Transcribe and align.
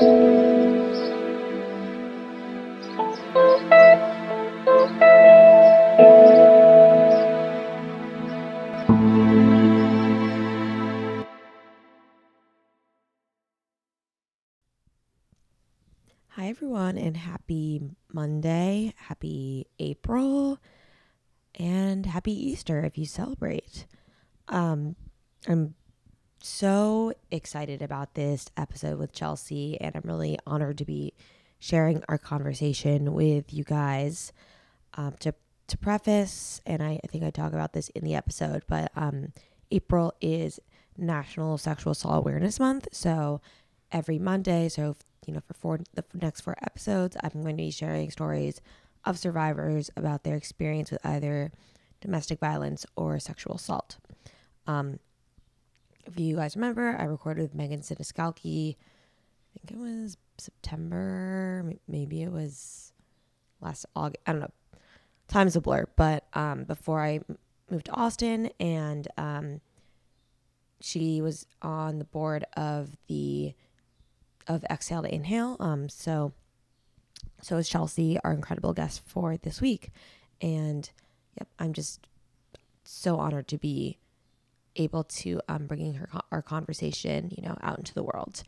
Hi, 0.00 0.06
everyone, 16.38 16.96
and 16.96 17.14
happy 17.14 17.82
Monday, 18.10 18.94
happy 18.96 19.66
April, 19.78 20.58
and 21.56 22.06
happy 22.06 22.32
Easter 22.32 22.86
if 22.86 22.96
you 22.96 23.04
celebrate. 23.04 23.84
Um, 24.48 24.96
I'm 25.46 25.74
so 26.42 27.12
excited 27.30 27.82
about 27.82 28.14
this 28.14 28.48
episode 28.56 28.98
with 28.98 29.12
Chelsea, 29.12 29.80
and 29.80 29.94
I'm 29.94 30.02
really 30.04 30.38
honored 30.46 30.78
to 30.78 30.84
be 30.84 31.14
sharing 31.58 32.02
our 32.08 32.18
conversation 32.18 33.12
with 33.12 33.52
you 33.52 33.64
guys. 33.64 34.32
Um, 34.94 35.14
to 35.20 35.34
to 35.68 35.78
preface, 35.78 36.60
and 36.66 36.82
I, 36.82 36.98
I 37.04 37.06
think 37.06 37.22
I 37.22 37.30
talk 37.30 37.52
about 37.52 37.72
this 37.72 37.90
in 37.90 38.04
the 38.04 38.16
episode, 38.16 38.64
but 38.66 38.90
um, 38.96 39.32
April 39.70 40.12
is 40.20 40.58
National 40.96 41.58
Sexual 41.58 41.92
Assault 41.92 42.18
Awareness 42.18 42.58
Month, 42.58 42.88
so 42.92 43.40
every 43.92 44.18
Monday, 44.18 44.68
so 44.68 44.96
you 45.26 45.34
know, 45.34 45.40
for 45.40 45.54
four 45.54 45.80
the 45.94 46.04
next 46.14 46.40
four 46.40 46.56
episodes, 46.62 47.16
I'm 47.22 47.42
going 47.42 47.56
to 47.56 47.62
be 47.62 47.70
sharing 47.70 48.10
stories 48.10 48.60
of 49.04 49.18
survivors 49.18 49.90
about 49.96 50.24
their 50.24 50.36
experience 50.36 50.90
with 50.90 51.04
either 51.06 51.52
domestic 52.00 52.40
violence 52.40 52.84
or 52.96 53.18
sexual 53.18 53.56
assault. 53.56 53.98
Um, 54.66 54.98
if 56.06 56.18
you 56.18 56.36
guys 56.36 56.56
remember, 56.56 56.96
I 56.98 57.04
recorded 57.04 57.42
with 57.42 57.54
Megan 57.54 57.80
Siniskalki. 57.80 58.76
I 58.76 59.58
think 59.58 59.78
it 59.80 59.82
was 59.82 60.16
September, 60.38 61.72
maybe 61.88 62.22
it 62.22 62.32
was 62.32 62.92
last 63.60 63.86
August. 63.94 64.22
I 64.26 64.32
don't 64.32 64.40
know. 64.42 64.50
Time's 65.28 65.56
a 65.56 65.60
blur, 65.60 65.86
but 65.96 66.24
um, 66.34 66.64
before 66.64 67.04
I 67.04 67.20
moved 67.70 67.86
to 67.86 67.92
Austin, 67.92 68.50
and 68.58 69.06
um, 69.16 69.60
she 70.80 71.20
was 71.20 71.46
on 71.62 71.98
the 71.98 72.04
board 72.04 72.44
of 72.56 72.96
the 73.06 73.54
of 74.48 74.64
Exhale 74.64 75.02
to 75.02 75.14
Inhale. 75.14 75.56
Um, 75.60 75.88
so 75.88 76.32
so 77.42 77.56
is 77.58 77.68
Chelsea, 77.68 78.18
our 78.24 78.32
incredible 78.32 78.72
guest 78.72 79.02
for 79.04 79.36
this 79.36 79.60
week, 79.60 79.90
and 80.40 80.90
yep, 81.38 81.48
I'm 81.58 81.72
just 81.72 82.06
so 82.84 83.18
honored 83.18 83.46
to 83.48 83.58
be 83.58 83.98
able 84.76 85.04
to 85.04 85.40
um, 85.48 85.66
bringing 85.66 85.94
her 85.94 86.08
our 86.30 86.42
conversation, 86.42 87.32
you 87.36 87.42
know, 87.42 87.56
out 87.62 87.78
into 87.78 87.94
the 87.94 88.02
world. 88.02 88.42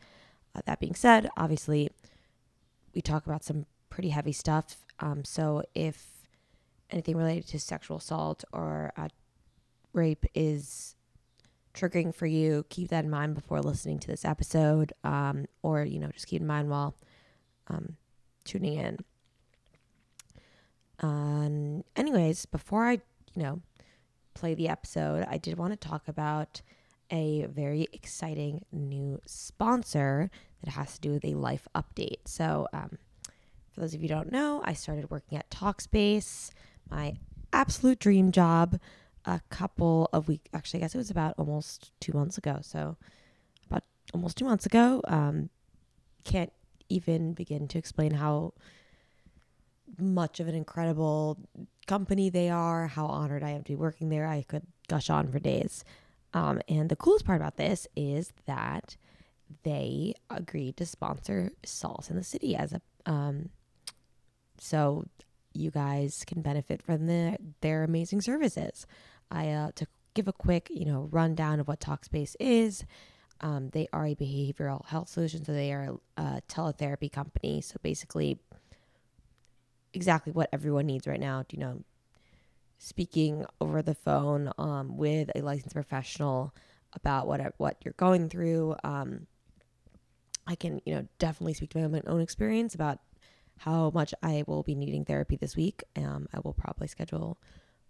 Uh, 0.55 0.61
that 0.65 0.79
being 0.79 0.95
said, 0.95 1.29
obviously, 1.37 1.89
we 2.93 3.01
talk 3.01 3.25
about 3.25 3.43
some 3.43 3.65
pretty 3.89 4.09
heavy 4.09 4.31
stuff. 4.31 4.77
Um, 4.99 5.23
so 5.23 5.63
if 5.73 6.07
anything 6.89 7.17
related 7.17 7.47
to 7.47 7.59
sexual 7.59 7.97
assault 7.97 8.43
or 8.53 8.93
uh, 8.97 9.09
rape 9.93 10.25
is 10.33 10.95
triggering 11.73 12.13
for 12.13 12.27
you, 12.27 12.65
keep 12.69 12.89
that 12.89 13.03
in 13.03 13.09
mind 13.09 13.35
before 13.35 13.61
listening 13.61 13.99
to 13.99 14.07
this 14.07 14.25
episode, 14.25 14.93
um, 15.03 15.45
or 15.61 15.83
you 15.83 15.99
know, 15.99 16.09
just 16.09 16.27
keep 16.27 16.41
in 16.41 16.47
mind 16.47 16.69
while 16.69 16.95
um, 17.67 17.97
tuning 18.43 18.75
in. 18.75 18.97
Um, 20.99 21.83
anyways, 21.95 22.45
before 22.45 22.85
I, 22.85 22.93
you 23.35 23.43
know, 23.43 23.61
play 24.33 24.53
the 24.53 24.69
episode, 24.69 25.25
I 25.29 25.37
did 25.37 25.57
want 25.57 25.71
to 25.73 25.87
talk 25.87 26.07
about 26.07 26.61
a 27.11 27.45
very 27.49 27.87
exciting 27.93 28.65
new 28.71 29.19
sponsor 29.25 30.29
that 30.63 30.71
has 30.71 30.95
to 30.95 31.01
do 31.01 31.11
with 31.11 31.25
a 31.25 31.33
life 31.33 31.67
update. 31.75 32.27
So, 32.27 32.67
um, 32.73 32.97
for 33.71 33.81
those 33.81 33.93
of 33.93 34.01
you 34.01 34.09
don't 34.09 34.31
know, 34.31 34.61
I 34.63 34.73
started 34.73 35.09
working 35.09 35.37
at 35.37 35.49
Talkspace, 35.49 36.51
my 36.89 37.15
absolute 37.51 37.99
dream 37.99 38.31
job 38.31 38.79
a 39.25 39.41
couple 39.49 40.09
of 40.11 40.27
weeks, 40.27 40.49
actually, 40.53 40.79
I 40.79 40.81
guess 40.81 40.95
it 40.95 40.99
was 40.99 41.11
about 41.11 41.35
almost 41.37 41.91
two 41.99 42.13
months 42.13 42.37
ago. 42.37 42.59
So, 42.61 42.97
about 43.69 43.83
almost 44.13 44.37
two 44.37 44.45
months 44.45 44.65
ago. 44.65 45.01
Um, 45.05 45.49
can't 46.23 46.53
even 46.89 47.33
begin 47.33 47.67
to 47.67 47.77
explain 47.77 48.11
how 48.11 48.53
much 49.97 50.39
of 50.39 50.47
an 50.47 50.55
incredible 50.55 51.37
company 51.87 52.29
they 52.29 52.49
are, 52.49 52.87
how 52.87 53.05
honored 53.05 53.43
I 53.43 53.51
am 53.51 53.63
to 53.63 53.71
be 53.71 53.75
working 53.75 54.09
there. 54.09 54.27
I 54.27 54.43
could 54.43 54.63
gush 54.87 55.09
on 55.09 55.31
for 55.31 55.39
days. 55.39 55.83
Um, 56.33 56.61
and 56.67 56.89
the 56.89 56.95
coolest 56.95 57.25
part 57.25 57.39
about 57.39 57.57
this 57.57 57.87
is 57.95 58.33
that 58.45 58.97
they 59.63 60.15
agreed 60.29 60.77
to 60.77 60.85
sponsor 60.85 61.51
Solace 61.63 62.09
in 62.09 62.15
the 62.15 62.23
City 62.23 62.55
as 62.55 62.73
a 62.73 62.81
um, 63.05 63.49
so 64.57 65.05
you 65.53 65.71
guys 65.71 66.23
can 66.25 66.41
benefit 66.41 66.81
from 66.81 67.05
the, 67.05 67.37
their 67.61 67.83
amazing 67.83 68.21
services. 68.21 68.87
I 69.29 69.49
uh, 69.49 69.71
to 69.75 69.87
give 70.13 70.27
a 70.27 70.33
quick, 70.33 70.69
you 70.71 70.85
know, 70.85 71.09
rundown 71.11 71.59
of 71.59 71.67
what 71.67 71.79
Talkspace 71.79 72.35
is. 72.39 72.85
Um, 73.41 73.69
they 73.69 73.87
are 73.91 74.05
a 74.05 74.15
behavioral 74.15 74.85
health 74.85 75.09
solution, 75.09 75.43
so 75.43 75.51
they 75.51 75.73
are 75.73 75.97
a 76.17 76.41
teletherapy 76.47 77.11
company. 77.11 77.61
So 77.61 77.75
basically, 77.81 78.39
exactly 79.93 80.33
what 80.33 80.49
everyone 80.51 80.85
needs 80.85 81.07
right 81.07 81.19
now. 81.19 81.45
You 81.51 81.59
know, 81.59 81.83
speaking 82.77 83.45
over 83.61 83.81
the 83.81 83.95
phone 83.95 84.51
um, 84.57 84.97
with 84.97 85.29
a 85.35 85.41
licensed 85.41 85.75
professional 85.75 86.53
about 86.93 87.27
what 87.27 87.53
what 87.57 87.77
you're 87.83 87.93
going 87.97 88.29
through. 88.29 88.75
Um, 88.83 89.27
I 90.45 90.55
can, 90.55 90.81
you 90.85 90.93
know, 90.93 91.07
definitely 91.19 91.53
speak 91.53 91.69
to 91.71 91.87
my 91.87 92.01
own 92.05 92.19
experience 92.19 92.75
about 92.75 92.99
how 93.57 93.91
much 93.93 94.13
I 94.21 94.43
will 94.45 94.63
be 94.63 94.75
needing 94.75 95.05
therapy 95.05 95.37
this 95.37 95.55
week. 95.55 95.83
Um, 95.95 96.27
I 96.33 96.39
will 96.43 96.53
probably 96.53 96.87
schedule 96.87 97.37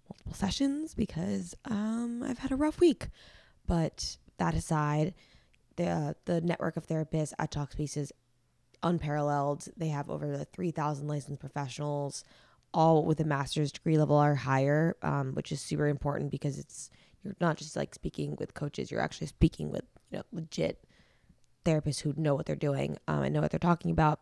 multiple 0.09 0.33
sessions 0.33 0.93
because 0.93 1.55
um, 1.65 2.23
I've 2.23 2.39
had 2.39 2.51
a 2.51 2.55
rough 2.55 2.79
week. 2.79 3.07
But 3.65 4.17
that 4.37 4.53
aside, 4.53 5.13
the 5.77 5.87
uh, 5.87 6.13
the 6.25 6.41
network 6.41 6.77
of 6.77 6.85
therapists 6.85 7.33
at 7.39 7.51
Talkspace 7.51 7.97
is 7.97 8.11
unparalleled. 8.83 9.67
They 9.77 9.89
have 9.89 10.09
over 10.09 10.43
3,000 10.43 11.07
licensed 11.07 11.39
professionals, 11.39 12.23
all 12.73 13.05
with 13.05 13.19
a 13.19 13.25
master's 13.25 13.71
degree 13.71 13.97
level 13.97 14.21
or 14.21 14.35
higher, 14.35 14.95
um, 15.01 15.33
which 15.33 15.51
is 15.51 15.61
super 15.61 15.87
important 15.87 16.31
because 16.31 16.59
it's 16.59 16.89
you're 17.23 17.35
not 17.39 17.57
just 17.57 17.75
like 17.75 17.95
speaking 17.95 18.35
with 18.37 18.53
coaches, 18.53 18.91
you're 18.91 19.01
actually 19.01 19.27
speaking 19.27 19.71
with 19.71 19.85
you 20.11 20.17
know 20.17 20.23
legit 20.31 20.83
therapists 21.65 22.01
who 22.01 22.13
know 22.17 22.35
what 22.35 22.45
they're 22.45 22.55
doing 22.55 22.97
um, 23.07 23.23
and 23.23 23.33
know 23.33 23.41
what 23.41 23.51
they're 23.51 23.59
talking 23.59 23.91
about. 23.91 24.19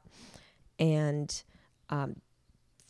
And 0.77 1.43
um, 1.89 2.17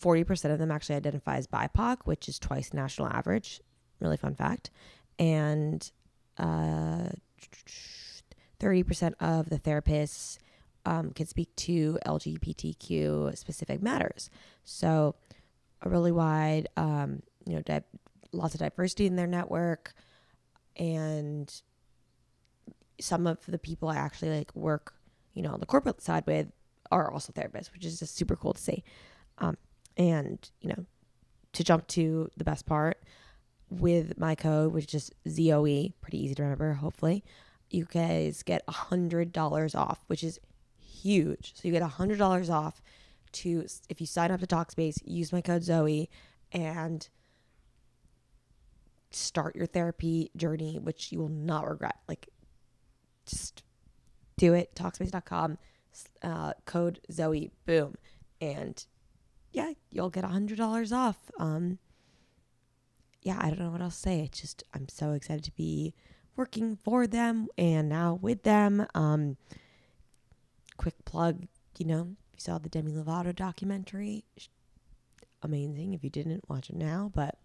40% 0.02 0.52
of 0.52 0.60
them 0.60 0.72
actually 0.72 0.96
identify 0.96 1.38
as 1.38 1.48
BIPOC, 1.48 2.00
which 2.06 2.28
is 2.28 2.40
twice 2.40 2.70
the 2.70 2.78
national 2.78 3.08
average. 3.08 3.62
Really 4.00 4.18
fun 4.18 4.36
fact. 4.36 4.72
And 5.20 5.90
uh, 6.38 7.10
30% 8.60 9.14
of 9.20 9.50
the 9.50 9.60
therapists 9.60 10.38
um, 10.86 11.12
can 11.12 11.28
speak 11.28 11.56
to 11.58 12.00
LGBTQ 12.06 13.38
specific 13.38 13.82
matters. 13.82 14.30
So, 14.64 15.16
a 15.82 15.90
really 15.90 16.12
wide, 16.12 16.70
um, 16.78 17.22
you 17.46 17.56
know, 17.56 17.62
di- 17.62 17.84
lots 18.32 18.54
of 18.54 18.60
diversity 18.60 19.06
in 19.06 19.16
their 19.16 19.28
network. 19.28 19.94
And 20.76 21.52
some 23.00 23.28
of 23.28 23.40
the 23.48 23.58
people 23.58 23.90
I 23.90 23.96
actually 23.96 24.38
like 24.38 24.56
work, 24.56 24.94
you 25.34 25.42
know, 25.42 25.52
on 25.52 25.60
the 25.60 25.66
corporate 25.66 26.02
side 26.02 26.24
with 26.28 26.52
are 26.92 27.12
also 27.12 27.34
therapists, 27.34 27.72
which 27.74 27.86
is 27.86 28.00
just 28.00 28.16
super 28.16 28.36
cool 28.36 28.54
to 28.54 28.62
see. 28.62 28.84
Um, 29.38 29.58
and, 29.98 30.38
you 30.62 30.70
know, 30.70 30.86
to 31.54 31.64
jump 31.64 31.88
to 31.88 32.30
the 32.38 32.44
best 32.44 32.66
part 32.66 33.02
with 33.70 34.18
my 34.18 34.36
code, 34.36 34.74
which 34.74 34.94
is 34.94 35.12
ZOE, 35.28 35.94
pretty 36.02 36.24
easy 36.24 36.36
to 36.36 36.44
remember, 36.44 36.74
hopefully, 36.74 37.24
you 37.70 37.86
guys 37.86 38.44
get 38.44 38.64
a 38.68 38.72
$100 38.72 39.76
off, 39.76 40.04
which 40.08 40.24
is 40.24 40.40
huge. 41.02 41.54
So 41.56 41.68
you 41.68 41.72
get 41.72 41.82
a 41.82 41.88
$100 41.88 42.50
off 42.50 42.82
to, 43.34 43.66
if 43.90 44.02
you 44.02 44.08
sign 44.08 44.32
up 44.32 44.40
to 44.40 44.48
Talkspace, 44.48 44.98
use 45.06 45.32
my 45.32 45.42
code 45.42 45.64
Zoe 45.64 46.10
and 46.52 47.08
start 49.12 49.56
your 49.56 49.66
therapy 49.66 50.32
journey, 50.36 50.80
which 50.80 51.12
you 51.12 51.20
will 51.20 51.30
not 51.30 51.70
regret. 51.70 51.98
Like, 52.08 52.28
just 53.26 53.64
do 54.38 54.54
it. 54.54 54.74
Talkspace.com, 54.76 55.58
uh, 56.24 56.54
code 56.66 57.00
Zoe, 57.12 57.52
boom. 57.66 57.96
And 58.40 58.84
yeah, 59.52 59.72
you'll 59.90 60.10
get 60.10 60.24
a 60.24 60.30
hundred 60.30 60.58
dollars 60.58 60.92
off. 60.92 61.18
Um, 61.38 61.78
yeah, 63.22 63.38
I 63.40 63.50
don't 63.50 63.60
know 63.60 63.70
what 63.70 63.82
else 63.82 63.96
to 63.96 64.02
say. 64.02 64.20
It's 64.22 64.42
just 64.42 64.64
I'm 64.74 64.88
so 64.90 65.12
excited 65.12 65.44
to 65.44 65.52
be 65.52 65.94
working 66.36 66.78
for 66.84 67.06
them 67.06 67.48
and 67.58 67.88
now 67.90 68.18
with 68.22 68.44
them. 68.44 68.88
Um, 68.96 69.38
quick 70.82 71.06
plug, 71.06 71.46
you 71.78 71.86
know, 71.86 72.16
if 72.34 72.40
you 72.40 72.40
saw 72.40 72.58
the 72.58 72.68
Demi 72.68 72.92
Lovato 72.92 73.36
documentary. 73.36 74.24
Amazing 75.44 75.94
if 75.94 76.04
you 76.04 76.10
didn't 76.10 76.50
watch 76.50 76.72
it 76.72 76.76
now, 76.76 77.12
but 77.14 77.38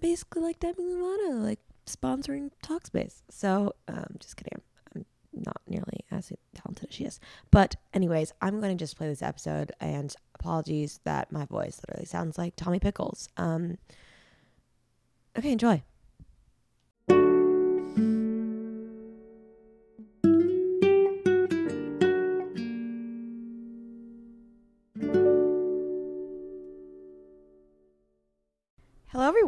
basically 0.00 0.42
like 0.42 0.60
Demi 0.60 0.84
Lovato, 0.84 1.42
like 1.42 1.58
sponsoring 1.84 2.50
Talkspace. 2.64 3.22
So, 3.28 3.74
um, 3.88 4.14
just 4.20 4.36
kidding. 4.36 4.60
I'm 4.94 5.04
not 5.32 5.60
nearly 5.66 6.04
as 6.12 6.32
talented 6.54 6.90
as 6.90 6.94
she 6.94 7.04
is. 7.04 7.18
But 7.50 7.74
anyways, 7.92 8.32
I'm 8.40 8.60
going 8.60 8.76
to 8.76 8.80
just 8.80 8.96
play 8.96 9.08
this 9.08 9.22
episode 9.22 9.72
and 9.80 10.14
apologies 10.36 11.00
that 11.02 11.32
my 11.32 11.44
voice 11.44 11.80
literally 11.88 12.06
sounds 12.06 12.38
like 12.38 12.54
Tommy 12.54 12.78
Pickles. 12.78 13.28
Um 13.36 13.78
Okay, 15.36 15.52
enjoy. 15.52 15.82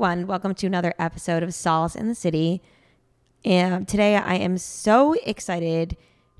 Everyone. 0.00 0.26
Welcome 0.26 0.54
to 0.54 0.66
another 0.66 0.94
episode 0.98 1.42
of 1.42 1.52
Solace 1.52 1.94
in 1.94 2.08
the 2.08 2.14
City. 2.14 2.62
And 3.44 3.86
today 3.86 4.16
I 4.16 4.36
am 4.36 4.56
so 4.56 5.12
excited 5.26 5.94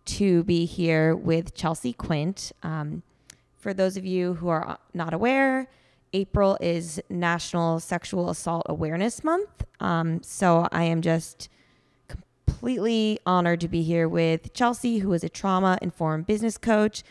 to 0.07 0.43
be 0.45 0.65
here 0.65 1.15
with 1.15 1.53
Chelsea 1.53 1.93
Quint. 1.93 2.53
Um, 2.63 3.03
for 3.59 3.75
those 3.75 3.99
of 3.99 4.07
you 4.07 4.33
who 4.33 4.49
are 4.49 4.79
not 4.95 5.13
aware, 5.13 5.69
April 6.15 6.57
is 6.59 7.03
National 7.11 7.81
Sexual 7.81 8.31
Assault 8.31 8.65
Awareness 8.65 9.23
Month. 9.23 9.67
Um, 9.79 10.23
so 10.23 10.67
I 10.73 10.85
am 10.85 11.03
just 11.03 11.51
completely 12.09 13.19
honored 13.27 13.61
to 13.61 13.69
be 13.69 13.83
here 13.83 14.09
with 14.09 14.55
Chelsea, 14.55 15.01
who 15.01 15.13
is 15.13 15.23
a 15.23 15.29
trauma 15.29 15.77
informed 15.83 16.27
business 16.27 16.57
coach 16.57 17.03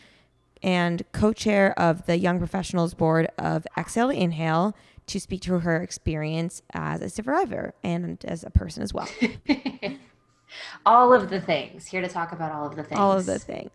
and 0.64 1.04
co 1.12 1.32
chair 1.32 1.78
of 1.78 2.06
the 2.06 2.18
Young 2.18 2.38
Professionals 2.38 2.92
Board 2.92 3.28
of 3.38 3.68
Exhale 3.78 4.08
to 4.08 4.16
Inhale 4.16 4.74
to 5.06 5.20
speak 5.20 5.40
to 5.42 5.60
her 5.60 5.82
experience 5.82 6.62
as 6.72 7.00
a 7.00 7.08
survivor 7.08 7.74
and 7.82 8.24
as 8.24 8.44
a 8.44 8.50
person 8.50 8.82
as 8.82 8.94
well. 8.94 9.08
all 10.86 11.12
of 11.12 11.30
the 11.30 11.40
things. 11.40 11.86
Here 11.86 12.00
to 12.00 12.08
talk 12.08 12.32
about 12.32 12.52
all 12.52 12.66
of 12.66 12.76
the 12.76 12.82
things. 12.82 12.98
All 12.98 13.12
of 13.12 13.26
the 13.26 13.38
things. 13.38 13.70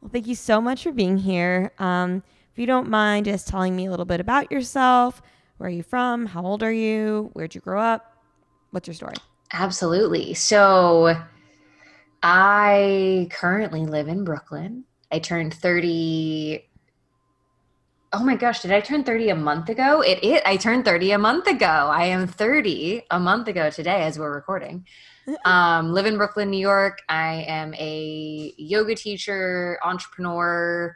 Well, 0.00 0.10
thank 0.12 0.26
you 0.26 0.34
so 0.34 0.60
much 0.60 0.82
for 0.82 0.92
being 0.92 1.18
here. 1.18 1.72
Um, 1.78 2.22
if 2.52 2.58
you 2.58 2.66
don't 2.66 2.88
mind 2.88 3.26
just 3.26 3.48
telling 3.48 3.74
me 3.74 3.86
a 3.86 3.90
little 3.90 4.04
bit 4.04 4.20
about 4.20 4.50
yourself, 4.50 5.22
where 5.56 5.68
are 5.68 5.70
you 5.70 5.82
from? 5.82 6.26
How 6.26 6.44
old 6.44 6.62
are 6.62 6.72
you? 6.72 7.30
Where'd 7.32 7.54
you 7.54 7.60
grow 7.60 7.80
up? 7.80 8.16
What's 8.70 8.88
your 8.88 8.94
story? 8.94 9.14
Absolutely. 9.52 10.34
So, 10.34 11.14
I 12.22 13.28
currently 13.30 13.84
live 13.84 14.08
in 14.08 14.24
Brooklyn. 14.24 14.84
I 15.10 15.18
turned 15.18 15.54
30 15.54 16.64
Oh 18.14 18.22
my 18.22 18.36
gosh, 18.36 18.60
did 18.60 18.72
I 18.72 18.80
turn 18.80 19.04
30 19.04 19.30
a 19.30 19.34
month 19.34 19.70
ago? 19.70 20.02
It 20.02 20.22
it 20.22 20.42
I 20.44 20.58
turned 20.58 20.84
30 20.84 21.12
a 21.12 21.18
month 21.18 21.46
ago. 21.46 21.64
I 21.66 22.04
am 22.04 22.26
30 22.26 23.04
a 23.10 23.18
month 23.18 23.48
ago 23.48 23.70
today 23.70 24.02
as 24.02 24.18
we're 24.18 24.34
recording. 24.34 24.86
Um, 25.46 25.92
live 25.94 26.04
in 26.04 26.18
Brooklyn, 26.18 26.50
New 26.50 26.60
York. 26.60 26.98
I 27.08 27.46
am 27.48 27.72
a 27.74 28.52
yoga 28.58 28.94
teacher, 28.94 29.78
entrepreneur, 29.82 30.94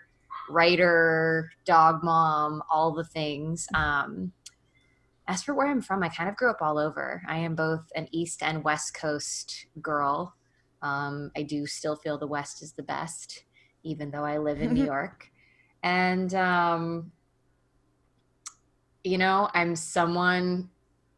writer, 0.50 1.50
dog 1.64 2.04
mom, 2.04 2.62
all 2.70 2.92
the 2.92 3.04
things. 3.04 3.66
Um, 3.74 4.32
as 5.26 5.42
for 5.42 5.54
where 5.54 5.69
I'm 5.69 5.80
from, 5.80 6.02
I 6.02 6.10
kind 6.10 6.28
of 6.28 6.36
grew 6.36 6.50
up 6.50 6.60
all 6.60 6.78
over. 6.78 7.22
I 7.26 7.38
am 7.38 7.54
both 7.54 7.86
an 7.94 8.08
East 8.12 8.42
and 8.42 8.62
West 8.62 8.92
Coast 8.92 9.66
girl. 9.80 10.34
Um, 10.82 11.30
I 11.34 11.44
do 11.44 11.66
still 11.66 11.96
feel 11.96 12.19
the 12.19 12.26
West 12.26 12.62
is 12.62 12.72
the 12.74 12.82
best, 12.82 13.44
even 13.82 14.10
though 14.10 14.24
I 14.24 14.36
live 14.36 14.60
in 14.60 14.74
New 14.74 14.84
York. 14.94 15.30
And, 15.86 16.34
um, 16.34 17.12
you 19.04 19.18
know, 19.18 19.48
I'm 19.54 19.76
someone. 19.76 20.68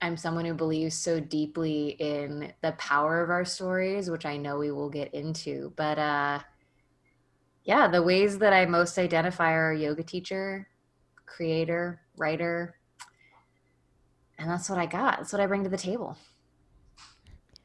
I'm 0.02 0.16
someone 0.16 0.44
who 0.44 0.52
believes 0.52 0.94
so 0.94 1.18
deeply 1.18 1.96
in 1.98 2.52
the 2.60 2.72
power 2.72 3.24
of 3.24 3.30
our 3.30 3.46
stories, 3.46 4.10
which 4.10 4.26
I 4.26 4.36
know 4.36 4.58
we 4.58 4.70
will 4.70 4.90
get 4.90 5.12
into. 5.14 5.72
But 5.74 5.98
uh, 5.98 6.40
yeah, 7.64 7.88
the 7.88 8.02
ways 8.02 8.38
that 8.38 8.52
I 8.52 8.66
most 8.66 8.98
identify 8.98 9.52
are 9.52 9.72
yoga 9.72 10.02
teacher, 10.02 10.68
creator, 11.24 12.02
writer. 12.18 12.76
And 14.38 14.50
that's 14.50 14.68
what 14.68 14.78
I 14.78 14.86
got. 14.86 15.16
That's 15.16 15.32
what 15.32 15.40
I 15.40 15.46
bring 15.46 15.64
to 15.64 15.70
the 15.70 15.78
table. 15.78 16.16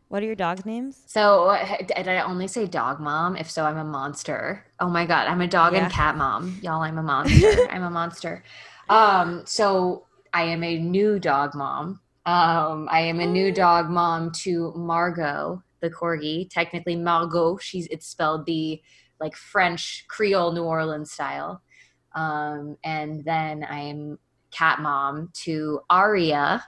What 0.07 0.23
are 0.23 0.27
your 0.27 0.35
dog's 0.35 0.65
names? 0.65 1.01
So, 1.07 1.57
did 1.85 2.07
I 2.07 2.21
only 2.21 2.47
say 2.47 2.65
dog 2.65 2.99
mom? 2.99 3.35
If 3.35 3.51
so, 3.51 3.65
I'm 3.65 3.77
a 3.77 3.83
monster. 3.83 4.65
Oh 4.83 4.89
my 4.89 5.05
God, 5.05 5.27
I'm 5.27 5.39
a 5.39 5.47
dog 5.47 5.71
yeah. 5.71 5.85
and 5.85 5.93
cat 5.93 6.17
mom. 6.17 6.59
Y'all, 6.61 6.81
I'm 6.81 6.97
a 6.97 7.03
monster. 7.13 7.69
I'm 7.71 7.83
a 7.83 7.89
monster. 7.89 8.43
Um, 8.89 9.43
so, 9.45 10.07
I 10.33 10.43
am 10.43 10.61
a 10.61 10.77
new 10.77 11.19
dog 11.19 11.55
mom. 11.55 12.01
Um, 12.25 12.89
I 12.91 12.99
am 12.99 13.21
a 13.21 13.25
new 13.25 13.53
dog 13.53 13.89
mom 13.89 14.31
to 14.41 14.73
Margot, 14.75 15.63
the 15.79 15.89
corgi. 15.89 16.49
Technically, 16.49 16.97
Margot. 16.97 17.59
She's 17.59 17.87
it's 17.91 18.07
spelled 18.07 18.45
the 18.45 18.81
like 19.21 19.37
French 19.37 20.03
Creole 20.09 20.51
New 20.51 20.63
Orleans 20.63 21.11
style. 21.11 21.61
Um, 22.13 22.75
and 22.83 23.23
then 23.23 23.63
I'm 23.63 24.19
cat 24.51 24.81
mom 24.81 25.29
to 25.43 25.79
Arya 25.89 26.61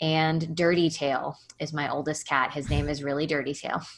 and 0.00 0.56
Dirty 0.56 0.90
Tail 0.90 1.38
is 1.60 1.72
my 1.72 1.88
oldest 1.88 2.26
cat. 2.26 2.52
His 2.52 2.68
name 2.68 2.88
is 2.88 3.04
really 3.04 3.28
Dirty 3.28 3.54
Tail. 3.54 3.80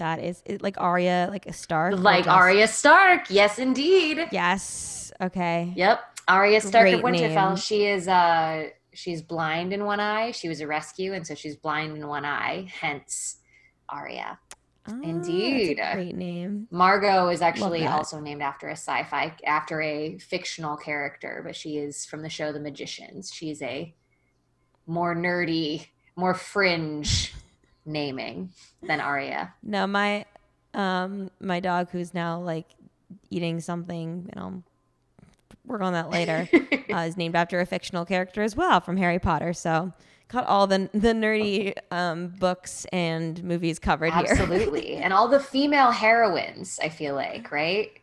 That 0.00 0.18
is 0.18 0.42
it, 0.46 0.62
like 0.62 0.80
Arya, 0.80 1.28
like 1.30 1.44
a 1.44 1.52
Stark. 1.52 1.98
Like 1.98 2.26
Arya 2.26 2.66
Stark. 2.68 3.26
Yes, 3.28 3.58
indeed. 3.58 4.28
Yes. 4.32 5.12
Okay. 5.20 5.74
Yep. 5.76 6.00
Arya 6.26 6.62
Stark 6.62 6.84
Great 6.84 6.94
of 6.94 7.00
Winterfell. 7.02 7.48
Name. 7.48 7.56
She 7.56 7.84
is 7.84 8.08
uh 8.08 8.70
she's 8.94 9.20
blind 9.20 9.74
in 9.74 9.84
one 9.84 10.00
eye. 10.00 10.30
She 10.30 10.48
was 10.48 10.62
a 10.62 10.66
rescue, 10.66 11.12
and 11.12 11.26
so 11.26 11.34
she's 11.34 11.54
blind 11.54 11.98
in 11.98 12.08
one 12.08 12.24
eye, 12.24 12.68
hence 12.80 13.36
Arya. 13.90 14.38
Oh, 14.88 14.98
Indeed. 15.02 15.78
great 15.92 16.16
name. 16.16 16.66
Margot 16.70 17.28
is 17.28 17.42
actually 17.42 17.86
also 17.86 18.20
named 18.20 18.40
after 18.40 18.68
a 18.68 18.72
sci-fi 18.76 19.36
after 19.44 19.82
a 19.82 20.16
fictional 20.18 20.78
character, 20.78 21.42
but 21.44 21.54
she 21.54 21.76
is 21.76 22.06
from 22.06 22.22
the 22.22 22.30
show 22.30 22.52
The 22.52 22.60
Magicians. 22.60 23.30
She's 23.34 23.60
a 23.60 23.94
more 24.86 25.14
nerdy, 25.14 25.88
more 26.16 26.32
fringe 26.32 27.34
naming 27.84 28.50
than 28.82 29.00
Arya. 29.00 29.54
No, 29.62 29.86
my 29.86 30.24
um 30.74 31.30
my 31.40 31.60
dog 31.60 31.90
who's 31.90 32.14
now 32.14 32.40
like 32.40 32.66
eating 33.30 33.60
something, 33.60 34.28
and 34.32 34.40
I'll 34.40 34.62
work 35.66 35.82
on 35.82 35.92
that 35.92 36.10
later, 36.10 36.48
uh, 36.92 36.98
is 36.98 37.16
named 37.16 37.36
after 37.36 37.60
a 37.60 37.66
fictional 37.66 38.04
character 38.04 38.42
as 38.42 38.56
well 38.56 38.80
from 38.80 38.96
Harry 38.96 39.18
Potter. 39.18 39.52
So 39.52 39.92
got 40.28 40.46
all 40.46 40.66
the 40.66 40.88
the 40.92 41.12
nerdy 41.12 41.74
um, 41.90 42.28
books 42.28 42.86
and 42.92 43.42
movies 43.42 43.78
covered 43.78 44.12
Absolutely. 44.12 44.36
here. 44.36 44.54
Absolutely, 44.54 44.96
and 44.96 45.12
all 45.12 45.28
the 45.28 45.40
female 45.40 45.90
heroines. 45.90 46.78
I 46.82 46.88
feel 46.88 47.14
like 47.14 47.50
right. 47.50 47.99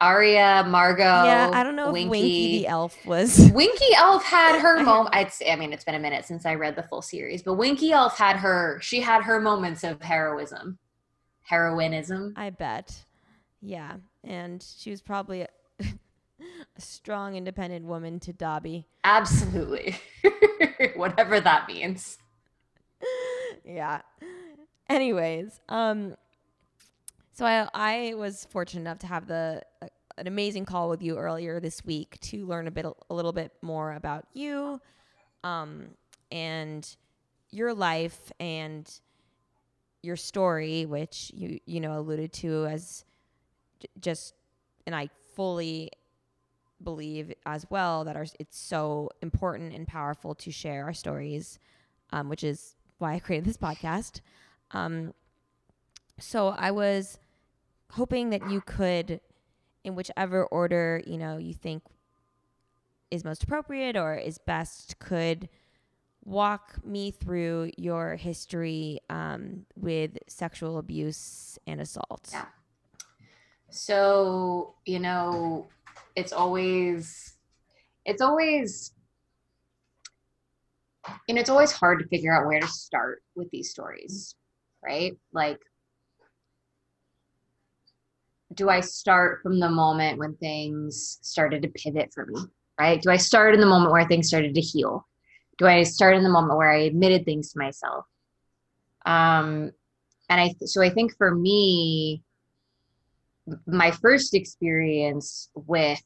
Arya, 0.00 0.64
Margot. 0.68 1.02
Yeah, 1.02 1.50
I 1.52 1.62
don't 1.64 1.74
know 1.74 1.90
Winky. 1.90 2.04
if 2.06 2.10
Winky 2.10 2.58
the 2.58 2.66
elf 2.68 3.06
was. 3.06 3.50
Winky 3.54 3.94
Elf 3.96 4.24
had 4.24 4.60
her 4.60 4.82
moment. 4.82 5.14
I 5.14 5.56
mean, 5.56 5.72
it's 5.72 5.84
been 5.84 5.96
a 5.96 5.98
minute 5.98 6.24
since 6.24 6.46
I 6.46 6.54
read 6.54 6.76
the 6.76 6.84
full 6.84 7.02
series, 7.02 7.42
but 7.42 7.54
Winky 7.54 7.90
Elf 7.90 8.16
had 8.16 8.36
her. 8.36 8.78
She 8.80 9.00
had 9.00 9.22
her 9.24 9.40
moments 9.40 9.82
of 9.82 10.00
heroism, 10.00 10.78
heroinism. 11.50 12.32
I 12.36 12.50
bet. 12.50 13.04
Yeah, 13.60 13.96
and 14.22 14.64
she 14.78 14.90
was 14.90 15.02
probably 15.02 15.42
a, 15.42 15.48
a 15.80 16.80
strong, 16.80 17.34
independent 17.34 17.86
woman 17.86 18.20
to 18.20 18.32
Dobby. 18.32 18.86
Absolutely. 19.02 19.96
whatever 20.94 21.40
that 21.40 21.66
means. 21.66 22.18
yeah. 23.64 24.02
Anyways, 24.88 25.60
um, 25.68 26.14
so 27.38 27.46
I 27.46 27.68
I 27.72 28.14
was 28.14 28.48
fortunate 28.50 28.80
enough 28.80 28.98
to 28.98 29.06
have 29.06 29.28
the 29.28 29.62
uh, 29.80 29.86
an 30.16 30.26
amazing 30.26 30.64
call 30.64 30.88
with 30.88 31.00
you 31.00 31.16
earlier 31.16 31.60
this 31.60 31.84
week 31.84 32.18
to 32.22 32.44
learn 32.44 32.66
a 32.66 32.70
bit 32.72 32.84
a 32.84 33.14
little 33.14 33.32
bit 33.32 33.52
more 33.62 33.92
about 33.92 34.26
you, 34.34 34.80
um, 35.44 35.90
and 36.32 36.96
your 37.52 37.72
life 37.72 38.32
and 38.40 38.90
your 40.02 40.16
story, 40.16 40.84
which 40.84 41.30
you 41.32 41.60
you 41.64 41.78
know 41.78 41.96
alluded 42.00 42.32
to 42.32 42.66
as 42.66 43.04
j- 43.78 43.88
just, 44.00 44.34
and 44.84 44.96
I 44.96 45.08
fully 45.36 45.92
believe 46.82 47.32
as 47.46 47.64
well 47.70 48.02
that 48.02 48.16
our, 48.16 48.26
it's 48.40 48.58
so 48.58 49.10
important 49.22 49.74
and 49.74 49.86
powerful 49.86 50.34
to 50.34 50.50
share 50.50 50.86
our 50.86 50.92
stories, 50.92 51.60
um, 52.10 52.28
which 52.28 52.42
is 52.42 52.74
why 52.98 53.14
I 53.14 53.20
created 53.20 53.44
this 53.44 53.56
podcast. 53.56 54.22
Um, 54.72 55.14
so 56.18 56.48
I 56.48 56.72
was 56.72 57.18
hoping 57.92 58.30
that 58.30 58.50
you 58.50 58.60
could, 58.60 59.20
in 59.84 59.94
whichever 59.94 60.44
order 60.46 61.02
you 61.06 61.18
know 61.18 61.38
you 61.38 61.54
think 61.54 61.82
is 63.10 63.24
most 63.24 63.42
appropriate 63.42 63.96
or 63.96 64.14
is 64.14 64.38
best, 64.38 64.98
could 64.98 65.48
walk 66.24 66.84
me 66.84 67.10
through 67.10 67.70
your 67.78 68.16
history 68.16 69.00
um, 69.08 69.64
with 69.76 70.18
sexual 70.26 70.76
abuse 70.78 71.58
and 71.66 71.80
assault. 71.80 72.28
Yeah. 72.32 72.44
So, 73.70 74.74
you 74.84 74.98
know, 74.98 75.68
it's 76.16 76.32
always 76.32 77.36
it's 78.04 78.20
always 78.20 78.92
and 81.28 81.38
it's 81.38 81.50
always 81.50 81.72
hard 81.72 82.00
to 82.00 82.08
figure 82.08 82.34
out 82.34 82.46
where 82.46 82.60
to 82.60 82.66
start 82.66 83.22
with 83.34 83.48
these 83.50 83.70
stories 83.70 84.34
right 84.82 85.12
like 85.32 85.58
do 88.54 88.68
I 88.70 88.80
start 88.80 89.40
from 89.42 89.60
the 89.60 89.68
moment 89.68 90.18
when 90.18 90.34
things 90.36 91.18
started 91.22 91.62
to 91.62 91.68
pivot 91.68 92.10
for 92.14 92.26
me, 92.26 92.40
right? 92.80 93.00
Do 93.00 93.10
I 93.10 93.16
start 93.16 93.54
in 93.54 93.60
the 93.60 93.66
moment 93.66 93.92
where 93.92 94.06
things 94.06 94.28
started 94.28 94.54
to 94.54 94.60
heal? 94.60 95.06
Do 95.58 95.66
I 95.66 95.82
start 95.82 96.16
in 96.16 96.22
the 96.22 96.30
moment 96.30 96.56
where 96.56 96.70
I 96.70 96.82
admitted 96.82 97.24
things 97.24 97.52
to 97.52 97.58
myself? 97.58 98.06
Um, 99.04 99.72
and 100.30 100.40
I, 100.40 100.54
so 100.64 100.82
I 100.82 100.90
think 100.90 101.16
for 101.16 101.34
me, 101.34 102.22
my 103.66 103.90
first 103.90 104.34
experience 104.34 105.50
with 105.54 106.02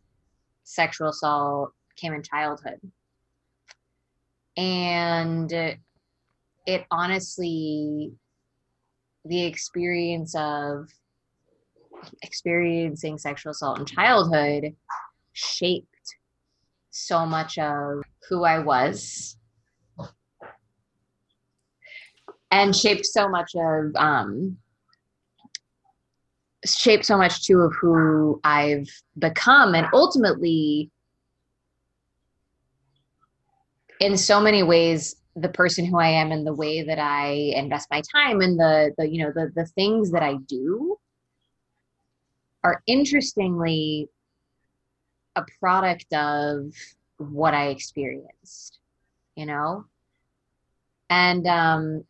sexual 0.65 1.09
assault 1.09 1.73
came 1.97 2.15
in 2.15 2.23
childhood. 2.23 2.81
And 4.57 5.53
it 6.67 6.87
honestly, 6.91 8.13
the 9.25 9.45
experience 9.45 10.35
of 10.37 10.89
experiencing 12.23 13.19
sexual 13.19 13.53
assault 13.53 13.79
in 13.79 13.87
childhood 13.87 14.75
shaped 15.33 15.89
so 16.91 17.25
much 17.25 17.59
of 17.59 18.03
who 18.29 18.45
I 18.45 18.59
was 18.59 19.37
and 22.51 22.77
shaped 22.77 23.07
so 23.07 23.29
much 23.29 23.53
of 23.57 23.97
um, 23.97 24.59
shaped 26.65 27.05
so 27.05 27.17
much 27.17 27.47
too 27.47 27.61
of 27.61 27.73
who 27.81 28.41
I've 28.45 28.89
become 29.19 29.75
and 29.75 29.87
ultimately 29.93 30.91
in 34.01 34.17
so 34.17 34.41
many 34.41 34.63
ways 34.63 35.17
the 35.35 35.49
person 35.49 35.87
who 35.87 35.99
I 35.99 36.09
am 36.09 36.31
and 36.31 36.47
the 36.47 36.55
way 36.55 36.83
that 36.83 36.99
I 36.99 37.53
invest 37.57 37.89
my 37.91 38.03
time 38.13 38.43
and 38.43 38.59
the 38.59 38.93
the 38.99 39.09
you 39.09 39.25
know 39.25 39.33
the 39.35 39.51
the 39.55 39.67
things 39.67 40.11
that 40.13 40.23
I 40.23 40.35
do 40.47 40.99
are 42.65 42.83
interestingly 42.87 44.09
a 45.37 45.45
product 45.61 46.13
of 46.13 46.73
what 47.19 47.55
I 47.55 47.69
experienced, 47.69 48.79
you 49.37 49.47
know? 49.47 49.85
And 51.11 51.47
um 51.47 52.05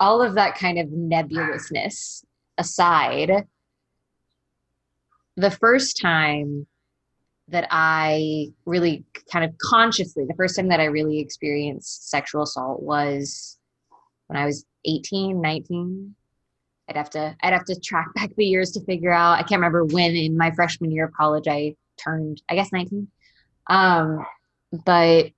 all 0.00 0.22
of 0.22 0.34
that 0.34 0.56
kind 0.56 0.78
of 0.78 0.88
nebulousness 0.88 2.24
aside, 2.58 3.46
the 5.36 5.50
first 5.50 6.00
time 6.00 6.66
that 7.48 7.66
I 7.70 8.52
really 8.64 9.04
kind 9.30 9.44
of 9.44 9.56
consciously, 9.58 10.24
the 10.24 10.34
first 10.34 10.56
time 10.56 10.68
that 10.68 10.80
I 10.80 10.84
really 10.84 11.18
experienced 11.18 12.08
sexual 12.08 12.42
assault 12.42 12.82
was 12.82 13.58
when 14.28 14.38
I 14.38 14.46
was 14.46 14.64
18, 14.86 15.40
19. 15.40 16.14
I'd 16.88 16.96
have 16.96 17.10
to 17.10 17.36
I'd 17.42 17.52
have 17.52 17.64
to 17.66 17.80
track 17.80 18.12
back 18.14 18.34
the 18.36 18.44
years 18.44 18.72
to 18.72 18.84
figure 18.84 19.12
out. 19.12 19.38
I 19.38 19.42
can't 19.42 19.60
remember 19.60 19.84
when 19.84 20.14
in 20.14 20.36
my 20.36 20.50
freshman 20.50 20.90
year 20.90 21.06
of 21.06 21.12
college 21.12 21.48
I 21.48 21.76
turned, 22.02 22.42
I 22.48 22.54
guess 22.54 22.72
19. 22.72 23.08
Um, 23.68 24.26
but 24.84 25.30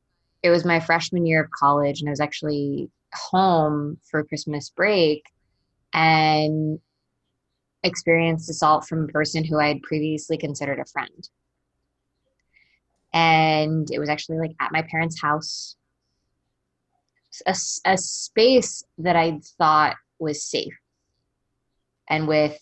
it 0.43 0.51
was 0.51 0.65
my 0.65 0.81
freshman 0.81 1.27
year 1.27 1.45
of 1.45 1.51
college 1.51 2.01
and 2.01 2.09
I 2.09 2.11
was 2.11 2.21
actually 2.21 2.91
home 3.15 3.99
for 4.11 4.25
Christmas 4.25 4.71
break 4.71 5.25
and 5.93 6.81
experienced 7.83 8.51
assault 8.51 8.87
from 8.87 9.05
a 9.05 9.09
person 9.09 9.45
who 9.45 9.59
I 9.59 9.69
had 9.69 9.83
previously 9.83 10.37
considered 10.37 10.81
a 10.81 10.85
friend 10.85 11.29
and 13.17 13.91
it 13.91 13.99
was 13.99 14.11
actually 14.11 14.39
like 14.39 14.55
at 14.61 14.73
my 14.73 14.83
parents' 14.83 15.19
house, 15.19 15.75
a, 17.47 17.57
a 17.87 17.97
space 17.97 18.85
that 18.99 19.17
I 19.17 19.41
thought 19.57 19.97
was 20.19 20.45
safe, 20.45 20.77
and 22.09 22.29
with 22.29 22.59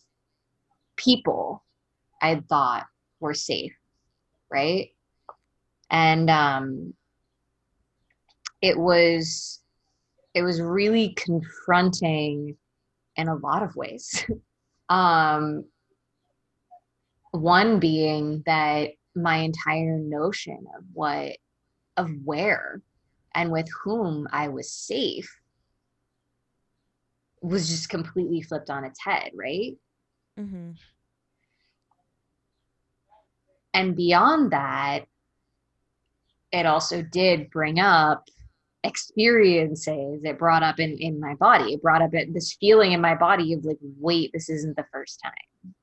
people 0.97 1.65
I 2.21 2.41
thought 2.49 2.87
were 3.21 3.35
safe, 3.35 3.75
right? 4.51 4.89
And 5.91 6.31
um, 6.31 6.95
it 8.63 8.79
was 8.79 9.61
it 10.33 10.43
was 10.43 10.61
really 10.61 11.15
confronting 11.15 12.57
in 13.17 13.29
a 13.29 13.37
lot 13.37 13.63
of 13.63 13.77
ways. 13.77 14.27
um, 14.89 15.65
one 17.31 17.79
being 17.79 18.43
that 18.47 18.91
my 19.15 19.37
entire 19.37 19.99
notion 19.99 20.65
of 20.77 20.85
what 20.93 21.37
of 21.97 22.11
where 22.25 22.81
and 23.35 23.53
with 23.53 23.67
whom 23.85 24.27
I 24.33 24.49
was 24.49 24.73
safe 24.73 25.31
was 27.45 27.69
just 27.69 27.89
completely 27.89 28.41
flipped 28.41 28.71
on 28.71 28.85
its 28.85 29.03
head, 29.03 29.31
right? 29.35 29.77
Mm-hmm. 30.39 30.71
And 33.75 33.97
beyond 33.97 34.53
that, 34.53 35.05
it 36.53 36.67
also 36.67 37.03
did 37.03 37.51
bring 37.51 37.81
up 37.81 38.29
experiences 38.85 40.23
it 40.25 40.39
brought 40.39 40.63
up 40.63 40.79
in, 40.79 40.99
in 40.99 41.19
my 41.19 41.35
body. 41.35 41.73
It 41.73 41.83
brought 41.83 42.03
up 42.03 42.11
this 42.13 42.53
feeling 42.61 42.93
in 42.93 43.01
my 43.01 43.15
body 43.15 43.55
of 43.55 43.65
like, 43.65 43.79
wait, 43.99 44.31
this 44.33 44.49
isn't 44.51 44.77
the 44.77 44.87
first 44.93 45.21
time 45.23 45.75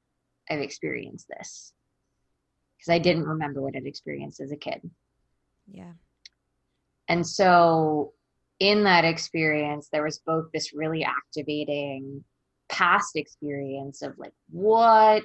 I've 0.49 0.61
experienced 0.61 1.27
this 1.27 1.73
because 2.77 2.93
I 2.93 2.99
didn't 2.99 3.25
remember 3.25 3.61
what 3.61 3.75
I'd 3.75 3.85
experienced 3.85 4.39
as 4.39 4.51
a 4.51 4.55
kid. 4.55 4.81
Yeah. 5.71 5.93
And 7.07 7.25
so 7.27 8.13
in 8.61 8.83
that 8.83 9.05
experience, 9.05 9.89
there 9.91 10.03
was 10.03 10.19
both 10.19 10.45
this 10.53 10.71
really 10.71 11.03
activating 11.03 12.23
past 12.69 13.15
experience 13.15 14.03
of 14.03 14.13
like, 14.19 14.33
what? 14.51 15.23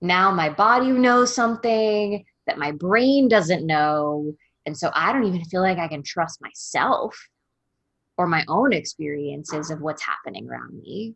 Now 0.00 0.32
my 0.32 0.48
body 0.48 0.90
knows 0.90 1.32
something 1.32 2.24
that 2.48 2.58
my 2.58 2.72
brain 2.72 3.28
doesn't 3.28 3.64
know. 3.64 4.34
And 4.66 4.76
so 4.76 4.90
I 4.92 5.12
don't 5.12 5.22
even 5.22 5.44
feel 5.44 5.62
like 5.62 5.78
I 5.78 5.86
can 5.86 6.02
trust 6.02 6.42
myself 6.42 7.16
or 8.18 8.26
my 8.26 8.44
own 8.48 8.72
experiences 8.72 9.70
of 9.70 9.80
what's 9.80 10.02
happening 10.02 10.48
around 10.48 10.76
me. 10.82 11.14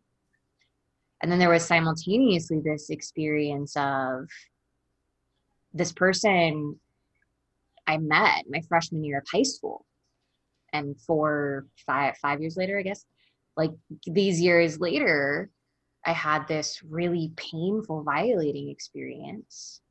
And 1.21 1.29
then 1.29 1.39
there 1.39 1.49
was 1.49 1.65
simultaneously 1.65 2.61
this 2.63 2.89
experience 2.89 3.75
of 3.75 4.29
this 5.73 5.91
person 5.91 6.79
I 7.85 7.97
met 7.97 8.45
my 8.49 8.61
freshman 8.69 9.03
year 9.03 9.17
of 9.17 9.25
high 9.29 9.43
school. 9.43 9.85
And 10.77 10.99
four, 11.01 11.65
five, 11.85 12.17
five 12.17 12.39
years 12.39 12.57
later, 12.57 12.77
I 12.77 12.83
guess, 12.83 13.03
like 13.55 13.71
these 14.05 14.39
years 14.39 14.79
later, 14.79 15.49
I 16.05 16.11
had 16.11 16.47
this 16.47 16.81
really 16.87 17.31
painful, 17.35 18.03
violating 18.03 18.69
experience. 18.69 19.81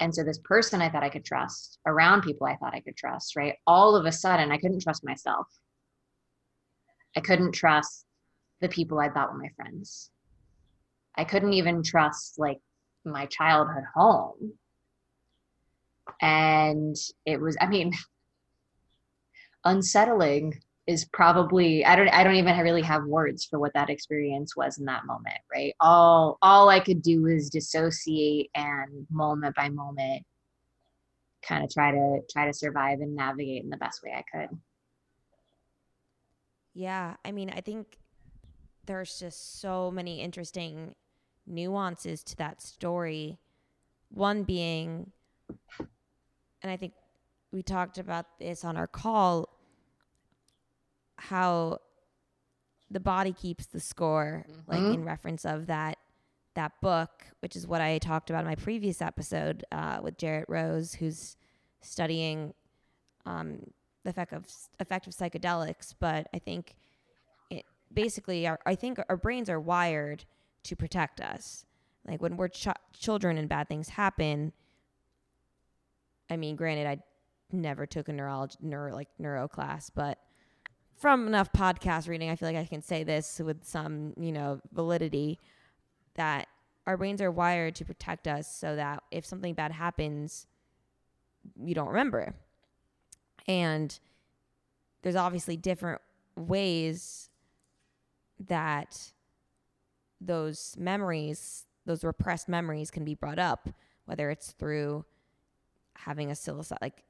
And 0.00 0.14
so, 0.14 0.24
this 0.24 0.38
person 0.38 0.82
I 0.82 0.88
thought 0.88 1.04
I 1.04 1.08
could 1.10 1.24
trust, 1.24 1.78
around 1.86 2.22
people 2.22 2.46
I 2.46 2.56
thought 2.56 2.74
I 2.74 2.80
could 2.80 2.96
trust, 2.96 3.36
right? 3.36 3.54
All 3.66 3.96
of 3.96 4.06
a 4.06 4.12
sudden, 4.12 4.50
I 4.50 4.58
couldn't 4.58 4.82
trust 4.82 5.04
myself. 5.04 5.46
I 7.16 7.20
couldn't 7.20 7.52
trust 7.52 8.04
the 8.60 8.68
people 8.68 8.98
I 8.98 9.10
thought 9.10 9.32
were 9.32 9.38
my 9.38 9.50
friends. 9.56 10.10
I 11.16 11.24
couldn't 11.24 11.54
even 11.54 11.82
trust 11.82 12.38
like 12.38 12.58
my 13.04 13.26
childhood 13.26 13.84
home. 13.94 14.52
And 16.20 16.96
it 17.24 17.40
was, 17.40 17.56
I 17.60 17.66
mean, 17.66 17.92
unsettling 19.66 20.54
is 20.86 21.04
probably 21.12 21.84
I 21.84 21.96
don't 21.96 22.08
I 22.08 22.22
don't 22.24 22.36
even 22.36 22.56
really 22.58 22.82
have 22.82 23.04
words 23.04 23.44
for 23.44 23.58
what 23.58 23.74
that 23.74 23.90
experience 23.90 24.56
was 24.56 24.78
in 24.78 24.84
that 24.86 25.04
moment, 25.04 25.36
right? 25.52 25.74
All 25.80 26.38
all 26.42 26.68
I 26.68 26.80
could 26.80 27.02
do 27.02 27.22
was 27.22 27.50
dissociate 27.50 28.50
and 28.54 29.06
moment 29.10 29.56
by 29.56 29.68
moment 29.68 30.24
kind 31.46 31.64
of 31.64 31.70
try 31.70 31.90
to 31.90 32.20
try 32.30 32.46
to 32.46 32.52
survive 32.52 33.00
and 33.00 33.14
navigate 33.14 33.62
in 33.62 33.70
the 33.70 33.76
best 33.76 34.00
way 34.02 34.12
I 34.12 34.24
could. 34.36 34.56
Yeah, 36.74 37.14
I 37.24 37.32
mean, 37.32 37.50
I 37.50 37.60
think 37.60 37.98
there's 38.84 39.18
just 39.18 39.60
so 39.60 39.90
many 39.90 40.20
interesting 40.20 40.94
nuances 41.46 42.22
to 42.24 42.36
that 42.36 42.60
story. 42.60 43.38
One 44.10 44.42
being, 44.42 45.12
and 45.78 46.70
I 46.70 46.76
think 46.76 46.92
we 47.50 47.62
talked 47.62 47.98
about 47.98 48.38
this 48.38 48.64
on 48.64 48.76
our 48.76 48.86
call, 48.86 49.48
how 51.16 51.78
the 52.90 53.00
body 53.00 53.32
keeps 53.32 53.66
the 53.66 53.80
score, 53.80 54.46
mm-hmm. 54.48 54.70
like 54.70 54.94
in 54.94 55.04
reference 55.04 55.44
of 55.44 55.66
that 55.66 55.98
that 56.54 56.72
book, 56.80 57.24
which 57.40 57.54
is 57.54 57.66
what 57.66 57.80
I 57.80 57.98
talked 57.98 58.30
about 58.30 58.40
in 58.40 58.46
my 58.46 58.54
previous 58.54 59.02
episode 59.02 59.64
uh, 59.70 59.98
with 60.02 60.16
Jarrett 60.16 60.46
Rose, 60.48 60.94
who's 60.94 61.36
studying 61.82 62.54
um, 63.26 63.58
the 64.04 64.10
effect 64.10 64.32
of 64.32 64.46
effect 64.80 65.06
of 65.06 65.12
psychedelics. 65.12 65.94
But 65.98 66.28
I 66.34 66.38
think 66.38 66.76
it 67.50 67.64
basically, 67.92 68.46
our, 68.46 68.58
I 68.66 68.74
think 68.74 68.98
our 69.08 69.16
brains 69.16 69.50
are 69.50 69.60
wired 69.60 70.24
to 70.64 70.76
protect 70.76 71.20
us. 71.20 71.64
Like 72.06 72.22
when 72.22 72.36
we're 72.36 72.48
ch- 72.48 72.68
children 72.98 73.36
and 73.38 73.48
bad 73.48 73.68
things 73.68 73.90
happen. 73.90 74.52
I 76.28 76.36
mean, 76.36 76.56
granted, 76.56 76.86
I 76.86 76.98
never 77.52 77.86
took 77.86 78.08
a 78.08 78.12
neurology 78.12 78.56
neuro 78.60 78.92
like 78.92 79.08
neuro 79.18 79.46
class, 79.46 79.90
but 79.90 80.18
from 80.98 81.26
enough 81.26 81.52
podcast 81.52 82.08
reading, 82.08 82.30
I 82.30 82.36
feel 82.36 82.48
like 82.48 82.56
I 82.56 82.64
can 82.64 82.82
say 82.82 83.04
this 83.04 83.38
with 83.38 83.64
some, 83.64 84.14
you 84.18 84.32
know, 84.32 84.60
validity 84.72 85.38
that 86.14 86.48
our 86.86 86.96
brains 86.96 87.20
are 87.20 87.30
wired 87.30 87.74
to 87.76 87.84
protect 87.84 88.26
us 88.26 88.50
so 88.50 88.76
that 88.76 89.02
if 89.10 89.26
something 89.26 89.54
bad 89.54 89.72
happens, 89.72 90.46
you 91.60 91.74
don't 91.74 91.88
remember. 91.88 92.34
And 93.46 93.98
there's 95.02 95.16
obviously 95.16 95.56
different 95.56 96.00
ways 96.36 97.30
that 98.48 99.12
those 100.20 100.76
memories, 100.78 101.66
those 101.84 102.04
repressed 102.04 102.48
memories 102.48 102.90
can 102.90 103.04
be 103.04 103.14
brought 103.14 103.38
up, 103.38 103.68
whether 104.06 104.30
it's 104.30 104.52
through 104.52 105.04
having 105.94 106.30
a 106.30 106.34
psilocybin 106.34 106.76
like 106.80 107.02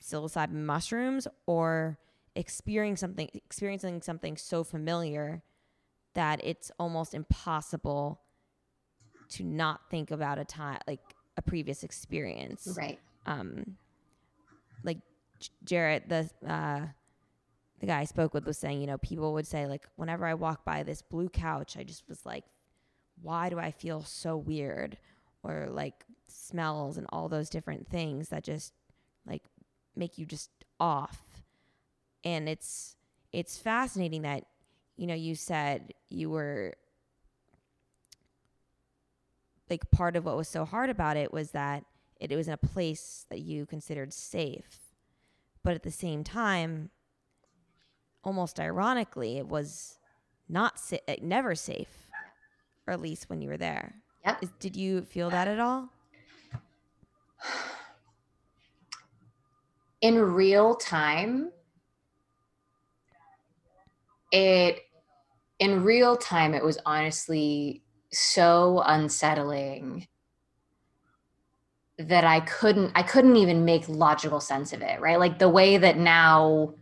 psilocybin 0.00 0.64
mushrooms 0.64 1.28
or 1.46 1.98
experiencing 2.34 2.96
something 2.96 3.30
experiencing 3.34 4.02
something 4.02 4.36
so 4.36 4.64
familiar 4.64 5.42
that 6.14 6.40
it's 6.44 6.70
almost 6.78 7.14
impossible 7.14 8.20
to 9.28 9.44
not 9.44 9.80
think 9.90 10.10
about 10.10 10.38
a 10.38 10.44
time 10.44 10.78
like 10.86 11.00
a 11.36 11.42
previous 11.42 11.82
experience. 11.82 12.74
Right. 12.76 12.98
Um 13.26 13.76
like 14.82 14.98
Jarrett 15.64 16.08
the 16.08 16.30
uh 16.46 16.86
the 17.80 17.86
guy 17.86 18.00
I 18.00 18.04
spoke 18.04 18.32
with 18.32 18.46
was 18.46 18.58
saying, 18.58 18.80
you 18.80 18.86
know, 18.86 18.98
people 18.98 19.32
would 19.32 19.46
say 19.46 19.66
like 19.66 19.86
whenever 19.96 20.24
I 20.24 20.34
walk 20.34 20.64
by 20.64 20.84
this 20.84 21.02
blue 21.02 21.28
couch, 21.28 21.76
I 21.76 21.82
just 21.82 22.08
was 22.08 22.24
like 22.24 22.44
why 23.20 23.48
do 23.48 23.58
I 23.58 23.70
feel 23.70 24.02
so 24.02 24.36
weird 24.36 24.98
or 25.42 25.68
like 25.70 26.04
smells 26.28 26.96
and 26.96 27.06
all 27.10 27.28
those 27.28 27.50
different 27.50 27.88
things 27.88 28.28
that 28.30 28.42
just 28.44 28.72
like 29.26 29.42
make 29.94 30.18
you 30.18 30.26
just 30.26 30.50
off. 30.80 31.22
And 32.24 32.48
it's 32.48 32.96
it's 33.32 33.58
fascinating 33.58 34.22
that 34.22 34.44
you 34.96 35.06
know 35.06 35.14
you 35.14 35.34
said 35.34 35.94
you 36.08 36.30
were 36.30 36.74
like 39.70 39.90
part 39.90 40.16
of 40.16 40.24
what 40.24 40.36
was 40.36 40.48
so 40.48 40.64
hard 40.64 40.90
about 40.90 41.16
it 41.16 41.32
was 41.32 41.52
that 41.52 41.84
it, 42.20 42.30
it 42.30 42.36
was 42.36 42.46
in 42.46 42.54
a 42.54 42.58
place 42.58 43.26
that 43.30 43.40
you 43.40 43.66
considered 43.66 44.12
safe. 44.12 44.78
But 45.62 45.74
at 45.74 45.82
the 45.82 45.90
same 45.90 46.24
time, 46.24 46.90
almost 48.22 48.60
ironically, 48.60 49.38
it 49.38 49.48
was 49.48 49.98
not 50.48 50.78
sa- 50.78 50.98
eh, 51.08 51.16
never 51.22 51.54
safe, 51.54 52.08
or 52.86 52.92
at 52.92 53.00
least 53.00 53.30
when 53.30 53.40
you 53.40 53.48
were 53.48 53.56
there. 53.56 53.94
Yep. 54.26 54.42
Is, 54.42 54.50
did 54.60 54.76
you 54.76 55.02
feel 55.02 55.30
that 55.30 55.48
at 55.48 55.58
all? 55.58 55.88
In 60.00 60.18
real 60.18 60.74
time, 60.74 61.50
it 64.32 64.80
in 65.58 65.84
real 65.84 66.16
time 66.16 66.54
it 66.54 66.64
was 66.64 66.78
honestly 66.84 67.82
so 68.10 68.82
unsettling 68.86 70.06
that 71.98 72.24
I 72.24 72.40
couldn't 72.40 72.92
I 72.94 73.02
couldn't 73.02 73.36
even 73.36 73.64
make 73.64 73.88
logical 73.88 74.40
sense 74.40 74.72
of 74.72 74.82
it, 74.82 75.00
right? 75.00 75.18
Like 75.18 75.38
the 75.38 75.48
way 75.48 75.76
that 75.76 75.98
now 75.98 76.74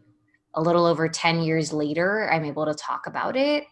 a 0.54 0.62
little 0.62 0.86
over 0.86 1.08
10 1.08 1.42
years 1.42 1.72
later 1.72 2.30
I'm 2.32 2.44
able 2.44 2.66
to 2.66 2.74
talk 2.74 3.06
about 3.06 3.36
it 3.36 3.64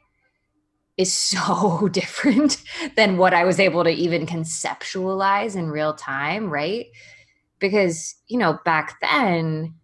is 0.96 1.12
so 1.14 1.88
different 1.88 2.62
than 2.96 3.16
what 3.16 3.32
I 3.34 3.44
was 3.44 3.60
able 3.60 3.84
to 3.84 3.90
even 3.90 4.26
conceptualize 4.26 5.56
in 5.56 5.70
real 5.70 5.94
time, 5.94 6.50
right? 6.50 6.86
Because, 7.60 8.14
you 8.28 8.38
know, 8.38 8.58
back 8.64 9.00
then 9.00 9.74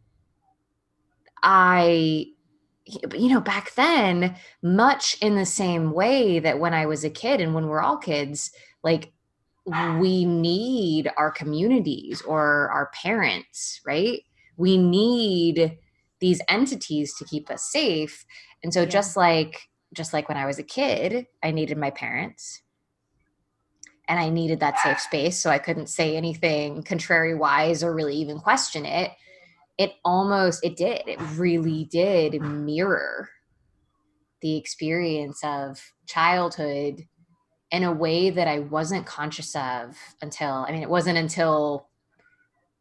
I 1.43 2.27
you 2.87 3.29
know, 3.29 3.41
back 3.41 3.75
then, 3.75 4.37
much 4.63 5.17
in 5.23 5.37
the 5.37 5.47
same 5.47 5.93
way 5.93 6.39
that 6.39 6.59
when 6.59 6.75
I 6.75 6.87
was 6.87 7.05
a 7.05 7.11
kid 7.11 7.41
and 7.41 7.55
when 7.55 7.67
we're 7.67 7.81
all 7.81 7.97
kids, 7.97 8.53
like 8.83 9.13
we 9.67 10.25
need 10.27 11.11
our 11.17 11.31
communities 11.31 12.21
or 12.23 12.71
our 12.71 12.91
parents, 13.03 13.81
right? 13.87 14.23
We 14.57 14.77
need 14.77 15.79
these 16.21 16.41
entities 16.49 17.15
to 17.15 17.25
keep 17.25 17.51
us 17.51 17.71
safe. 17.71 18.27
And 18.63 18.73
so 18.73 18.81
yeah. 18.81 18.89
just 18.89 19.17
like 19.17 19.69
just 19.95 20.13
like 20.13 20.29
when 20.29 20.39
I 20.39 20.47
was 20.47 20.59
a 20.59 20.65
kid, 20.65 21.27
I 21.43 21.53
needed 21.53 21.79
my 21.79 21.91
parents 21.91 22.63
and 24.09 24.19
I 24.19 24.29
needed 24.29 24.61
that 24.61 24.79
safe 24.81 25.01
space 25.01 25.39
so 25.41 25.51
I 25.51 25.59
couldn't 25.59 25.87
say 25.87 26.17
anything 26.17 26.83
contrary 26.83 27.35
wise 27.35 27.83
or 27.83 27.95
really 27.95 28.17
even 28.17 28.39
question 28.39 28.85
it. 28.85 29.13
It 29.79 29.93
almost 30.05 30.65
it 30.65 30.77
did. 30.77 31.03
It 31.07 31.21
really 31.37 31.85
did 31.91 32.41
mirror 32.41 33.29
the 34.41 34.57
experience 34.57 35.41
of 35.43 35.81
childhood 36.07 37.03
in 37.71 37.83
a 37.83 37.93
way 37.93 38.31
that 38.31 38.47
I 38.47 38.61
wasn't 38.61 39.07
conscious 39.07 39.57
of 39.57 39.97
until 40.21 40.65
I 40.69 40.73
mean 40.73 40.83
it 40.83 40.91
wasn't 40.91 41.19
until 41.19 41.89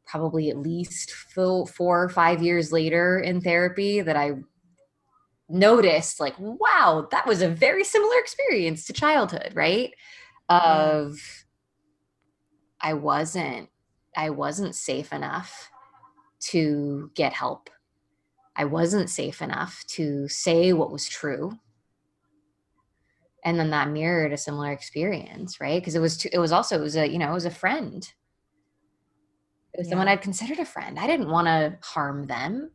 probably 0.06 0.50
at 0.50 0.58
least 0.58 1.12
four 1.12 1.68
or 1.76 2.10
five 2.10 2.44
years 2.44 2.72
later 2.72 3.20
in 3.20 3.42
therapy 3.42 4.02
that 4.02 4.18
I 4.18 4.34
noticed 5.50 6.20
like 6.20 6.36
wow 6.40 7.08
that 7.12 7.28
was 7.28 7.42
a 7.42 7.50
very 7.50 7.84
similar 7.84 8.18
experience 8.20 8.86
to 8.86 8.94
childhood 8.94 9.52
right 9.54 9.92
of 10.50 11.18
i 12.82 12.94
wasn't 12.94 13.70
i 14.16 14.30
wasn't 14.30 14.74
safe 14.74 15.12
enough 15.12 15.70
to 16.52 17.12
get 17.16 17.34
help 17.34 17.70
i 18.56 18.66
wasn't 18.66 19.10
safe 19.10 19.42
enough 19.42 19.84
to 19.88 20.28
say 20.28 20.74
what 20.74 20.92
was 20.92 21.08
true 21.08 21.52
and 23.46 23.60
then 23.60 23.72
that 23.72 23.90
mirrored 23.90 24.34
a 24.34 24.38
similar 24.38 24.72
experience 24.72 25.60
right 25.60 25.82
because 25.82 25.96
it 25.96 26.00
was 26.00 26.18
too, 26.18 26.30
it 26.32 26.40
was 26.40 26.52
also 26.52 26.78
it 26.78 26.82
was 26.82 26.96
a 26.96 27.08
you 27.08 27.18
know 27.18 27.32
it 27.32 27.34
was 27.34 27.46
a 27.46 27.52
friend 27.52 28.14
it 29.74 29.80
was 29.80 29.88
yeah. 29.88 29.92
someone 29.92 30.08
i'd 30.08 30.22
considered 30.22 30.60
a 30.60 30.66
friend 30.66 31.00
i 31.00 31.08
didn't 31.08 31.30
want 31.30 31.48
to 31.48 31.78
harm 31.82 32.26
them 32.28 32.72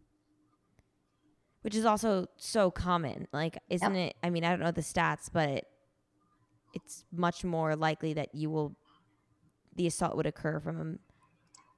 which 1.63 1.75
is 1.75 1.85
also 1.85 2.27
so 2.37 2.71
common. 2.71 3.29
Like, 3.33 3.59
isn't 3.69 3.95
yep. 3.95 4.11
it? 4.11 4.17
I 4.23 4.31
mean, 4.31 4.45
I 4.45 4.51
don't 4.51 4.61
know 4.61 4.71
the 4.71 4.81
stats, 4.81 5.29
but 5.31 5.65
it's 6.73 7.05
much 7.13 7.45
more 7.45 7.77
likely 7.77 8.15
that 8.15 8.35
you 8.35 8.49
will, 8.49 8.77
the 9.77 9.87
assault 9.87 10.17
would 10.17 10.27
occur 10.27 10.61
from 10.61 10.99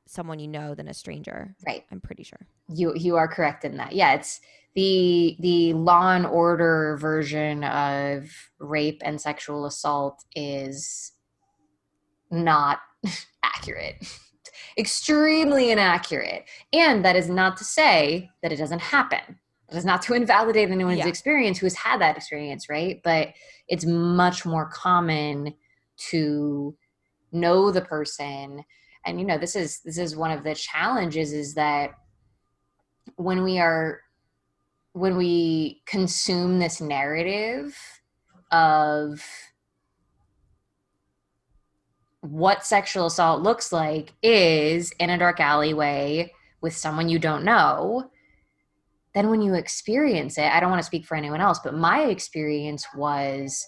someone 0.07 0.39
you 0.39 0.49
know 0.49 0.75
than 0.75 0.89
a 0.89 0.95
stranger. 0.95 1.55
Right. 1.67 1.85
I'm 1.91 2.01
pretty 2.01 2.23
sure. 2.23 2.47
You 2.69 2.93
you 2.95 3.17
are 3.17 3.29
correct 3.29 3.65
in 3.65 3.77
that. 3.77 3.93
Yeah, 3.93 4.15
it's 4.15 4.41
the 4.75 5.37
the 5.41 5.73
law 5.75 6.13
and 6.13 6.27
order 6.27 6.97
version 7.01 7.65
of 7.65 8.31
rape 8.59 9.03
and 9.05 9.21
sexual 9.21 9.67
assault 9.67 10.25
is 10.35 11.13
not 12.31 12.81
accurate. 13.43 13.97
Extremely 14.79 15.71
inaccurate. 15.71 16.45
And 16.73 17.05
that 17.05 17.17
is 17.17 17.29
not 17.29 17.57
to 17.59 17.65
say 17.65 18.31
that 18.43 18.53
it 18.53 18.57
doesn't 18.57 18.81
happen 18.81 19.39
that 19.71 19.79
is 19.79 19.85
not 19.85 20.03
to 20.03 20.15
invalidate 20.15 20.71
anyone's 20.71 20.99
yeah. 20.99 21.09
experience 21.09 21.59
who 21.59 21.67
has 21.67 21.75
had 21.75 22.01
that 22.01 22.17
experience, 22.17 22.69
right? 22.69 23.01
But 23.03 23.29
it's 23.69 23.85
much 23.85 24.45
more 24.45 24.69
common 24.69 25.55
to 26.11 26.77
know 27.33 27.71
the 27.71 27.83
person. 27.83 28.65
And 29.07 29.19
you 29.19 29.27
know, 29.27 29.39
this 29.39 29.57
is 29.57 29.81
this 29.81 29.99
is 29.99 30.17
one 30.17 30.31
of 30.31 30.45
the 30.45 30.55
challenges 30.55 31.33
is 31.33 31.55
that 31.55 31.93
when 33.17 33.43
we 33.43 33.59
are 33.59 34.01
when 34.93 35.17
we 35.17 35.83
consume 35.87 36.59
this 36.59 36.81
narrative 36.81 37.79
of 38.51 39.25
what 42.21 42.67
sexual 42.67 43.07
assault 43.07 43.43
looks 43.43 43.73
like 43.73 44.13
is 44.23 44.93
in 44.99 45.11
a 45.11 45.19
dark 45.19 45.41
alleyway 45.41 46.31
with 46.61 46.77
someone 46.77 47.09
you 47.09 47.19
don't 47.19 47.45
know 47.45 48.11
then 49.15 49.29
when 49.29 49.43
you 49.43 49.55
experience 49.55 50.39
it, 50.39 50.45
I 50.45 50.61
don't 50.61 50.71
want 50.71 50.81
to 50.81 50.87
speak 50.87 51.05
for 51.05 51.17
anyone 51.17 51.41
else, 51.41 51.59
but 51.59 51.75
my 51.75 52.03
experience 52.05 52.87
was 52.95 53.67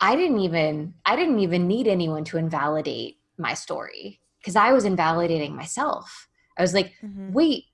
I 0.00 0.16
didn't 0.16 0.40
even 0.40 0.94
I 1.06 1.16
didn't 1.16 1.40
even 1.40 1.68
need 1.68 1.86
anyone 1.86 2.24
to 2.24 2.38
invalidate 2.38 3.18
my 3.38 3.54
story 3.54 4.20
because 4.40 4.56
I 4.56 4.72
was 4.72 4.84
invalidating 4.84 5.54
myself. 5.54 6.28
I 6.56 6.62
was 6.62 6.74
like, 6.74 6.94
mm-hmm. 7.02 7.32
"Wait, 7.32 7.64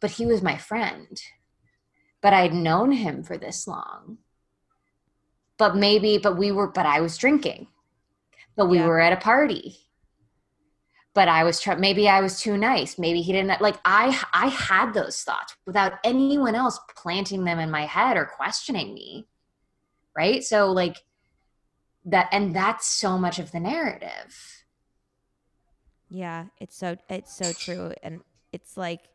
but 0.00 0.10
he 0.10 0.26
was 0.26 0.42
my 0.42 0.56
friend. 0.56 1.20
But 2.20 2.32
I'd 2.32 2.54
known 2.54 2.92
him 2.92 3.22
for 3.22 3.38
this 3.38 3.66
long. 3.66 4.18
But 5.58 5.76
maybe 5.76 6.18
but 6.18 6.36
we 6.36 6.50
were 6.50 6.68
but 6.68 6.86
I 6.86 7.00
was 7.00 7.16
drinking. 7.16 7.68
But 8.56 8.66
we 8.66 8.78
yeah. 8.78 8.86
were 8.86 9.00
at 9.00 9.12
a 9.12 9.16
party 9.16 9.78
but 11.16 11.28
I 11.28 11.44
was 11.44 11.58
trying, 11.58 11.80
maybe 11.80 12.10
I 12.10 12.20
was 12.20 12.38
too 12.38 12.58
nice. 12.58 12.98
Maybe 12.98 13.22
he 13.22 13.32
didn't 13.32 13.62
like, 13.62 13.76
I, 13.86 14.22
I 14.34 14.48
had 14.48 14.92
those 14.92 15.22
thoughts 15.22 15.56
without 15.64 15.94
anyone 16.04 16.54
else 16.54 16.78
planting 16.94 17.42
them 17.44 17.58
in 17.58 17.70
my 17.70 17.86
head 17.86 18.18
or 18.18 18.26
questioning 18.26 18.92
me. 18.92 19.26
Right. 20.14 20.44
So 20.44 20.70
like 20.70 20.98
that, 22.04 22.28
and 22.32 22.54
that's 22.54 22.86
so 22.86 23.16
much 23.16 23.38
of 23.38 23.50
the 23.50 23.60
narrative. 23.60 24.65
Yeah. 26.08 26.46
It's 26.60 26.76
so, 26.76 26.96
it's 27.08 27.32
so 27.32 27.52
true. 27.52 27.92
And 28.02 28.22
it's 28.52 28.76
like 28.76 29.08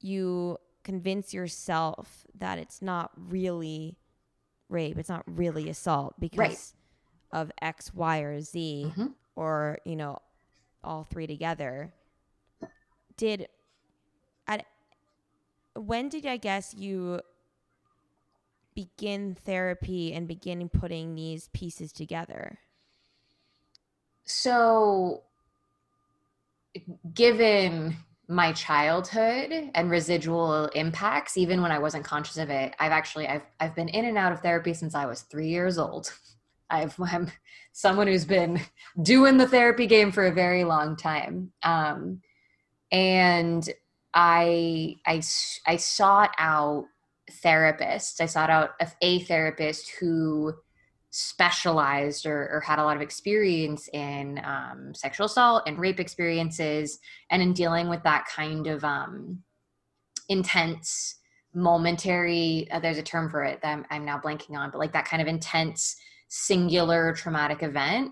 you 0.00 0.58
convince 0.82 1.32
yourself 1.32 2.26
that 2.34 2.58
it's 2.58 2.82
not 2.82 3.10
really 3.16 3.96
rape, 4.68 4.98
it's 4.98 5.08
not 5.08 5.24
really 5.26 5.68
assault 5.68 6.18
because 6.20 6.38
Right. 6.38 6.58
of 7.32 7.50
X, 7.62 7.94
Y, 7.94 8.18
or 8.20 8.40
Z, 8.40 8.96
Mhm. 8.96 9.14
or 9.36 9.78
you 9.84 9.96
know, 9.96 10.18
all 10.82 11.04
three 11.04 11.26
together. 11.26 11.94
Did 13.16 13.48
at 14.46 14.66
when 15.74 16.08
did 16.08 16.26
I 16.26 16.36
guess 16.36 16.74
you 16.74 17.20
begin 18.74 19.34
therapy 19.34 20.12
and 20.12 20.26
begin 20.28 20.68
putting 20.68 21.14
these 21.14 21.48
pieces 21.48 21.92
together? 21.92 22.58
So, 24.26 25.24
given 27.12 27.96
my 28.28 28.52
childhood 28.52 29.70
and 29.74 29.90
residual 29.90 30.66
impacts, 30.68 31.36
even 31.36 31.60
when 31.60 31.70
I 31.70 31.78
wasn't 31.78 32.04
conscious 32.04 32.38
of 32.38 32.50
it, 32.50 32.74
I've 32.78 32.92
actually 32.92 33.28
I've 33.28 33.44
I've 33.60 33.74
been 33.74 33.88
in 33.88 34.06
and 34.06 34.16
out 34.16 34.32
of 34.32 34.40
therapy 34.40 34.74
since 34.74 34.94
I 34.94 35.06
was 35.06 35.22
three 35.22 35.48
years 35.48 35.78
old. 35.78 36.12
I've 36.70 36.98
I'm 36.98 37.30
someone 37.72 38.06
who's 38.06 38.24
been 38.24 38.60
doing 39.02 39.36
the 39.36 39.48
therapy 39.48 39.86
game 39.86 40.12
for 40.12 40.26
a 40.26 40.32
very 40.32 40.64
long 40.64 40.96
time, 40.96 41.52
um, 41.62 42.20
and 42.90 43.68
i 44.16 44.96
sought 45.20 46.34
out 46.38 46.84
therapists. 47.30 48.20
I 48.20 48.26
sought 48.26 48.50
out 48.50 48.70
a 49.02 49.18
therapist 49.20 49.90
who 50.00 50.54
specialized 51.16 52.26
or, 52.26 52.50
or 52.50 52.60
had 52.60 52.80
a 52.80 52.82
lot 52.82 52.96
of 52.96 53.02
experience 53.02 53.88
in 53.92 54.40
um, 54.44 54.92
sexual 54.92 55.26
assault 55.26 55.62
and 55.64 55.78
rape 55.78 56.00
experiences 56.00 56.98
and 57.30 57.40
in 57.40 57.52
dealing 57.52 57.88
with 57.88 58.02
that 58.02 58.26
kind 58.26 58.66
of 58.66 58.82
um, 58.82 59.38
intense 60.28 61.20
momentary 61.54 62.66
uh, 62.72 62.80
there's 62.80 62.98
a 62.98 63.02
term 63.02 63.30
for 63.30 63.44
it 63.44 63.62
that 63.62 63.72
I'm, 63.72 63.86
I'm 63.90 64.04
now 64.04 64.18
blanking 64.18 64.56
on 64.56 64.72
but 64.72 64.78
like 64.78 64.92
that 64.94 65.04
kind 65.04 65.22
of 65.22 65.28
intense 65.28 65.94
singular 66.26 67.12
traumatic 67.12 67.62
event. 67.62 68.10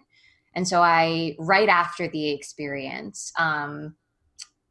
And 0.55 0.69
so 0.69 0.81
i 0.81 1.35
right 1.41 1.69
after 1.69 2.07
the 2.07 2.31
experience 2.31 3.33
um, 3.37 3.97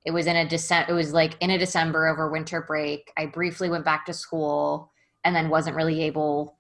it 0.06 0.12
was 0.12 0.26
in 0.26 0.38
a 0.38 0.48
december 0.48 0.90
it 0.94 0.96
was 0.96 1.12
like 1.12 1.36
in 1.42 1.50
a 1.50 1.58
december 1.58 2.08
over 2.08 2.32
winter 2.32 2.62
break 2.62 3.12
i 3.18 3.26
briefly 3.26 3.70
went 3.70 3.84
back 3.84 4.06
to 4.06 4.14
school 4.14 4.90
and 5.26 5.36
then 5.36 5.50
wasn't 5.50 5.76
really 5.76 6.02
able 6.04 6.58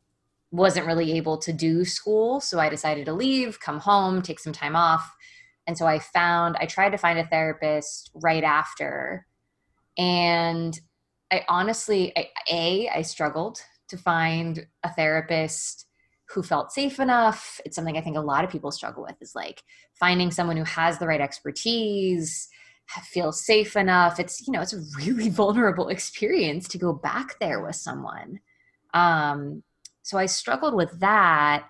wasn't 0.52 0.86
really 0.86 1.14
able 1.14 1.38
to 1.38 1.54
do 1.54 1.86
school 1.86 2.42
so 2.42 2.60
i 2.60 2.70
decided 2.70 3.06
to 3.06 3.14
leave 3.14 3.60
come 3.60 3.80
home 3.80 4.22
take 4.22 4.40
some 4.40 4.54
time 4.54 4.76
off. 4.76 5.16
And 5.68 5.78
so 5.78 5.86
i 5.86 6.00
found 6.00 6.58
i 6.58 6.66
tried 6.66 6.92
to 6.92 6.98
find 6.98 7.18
a 7.18 7.28
therapist 7.28 8.12
right 8.14 8.44
after. 8.44 9.26
And 9.98 10.80
i 11.32 11.46
honestly 11.48 12.14
I, 12.18 12.30
a 12.50 12.90
i 12.90 13.02
struggled 13.02 13.60
to 13.90 13.98
find 13.98 14.66
a 14.84 14.94
therapist 14.94 15.88
who 16.30 16.42
felt 16.42 16.72
safe 16.72 17.00
enough. 17.00 17.60
It's 17.66 17.76
something 17.76 17.98
i 17.98 18.02
think 18.02 18.18
a 18.18 18.22
lot 18.22 18.44
of 18.44 18.50
people 18.50 18.72
struggle 18.72 19.04
with 19.04 19.22
is 19.22 19.36
like 19.36 19.64
finding 19.94 20.32
someone 20.32 20.58
who 20.58 20.64
has 20.64 21.00
the 21.00 21.08
right 21.08 21.22
expertise 21.22 22.50
feels 23.00 23.46
safe 23.46 23.76
enough. 23.76 24.20
It's 24.20 24.46
you 24.46 24.54
know 24.54 24.62
it's 24.62 24.74
a 24.74 24.84
really 24.98 25.30
vulnerable 25.42 25.88
experience 25.90 26.68
to 26.70 26.78
go 26.78 26.94
back 26.94 27.40
there 27.40 27.64
with 27.64 27.76
someone. 27.76 28.40
Um 28.94 29.64
so 30.02 30.18
I 30.18 30.26
struggled 30.26 30.74
with 30.74 31.00
that. 31.00 31.68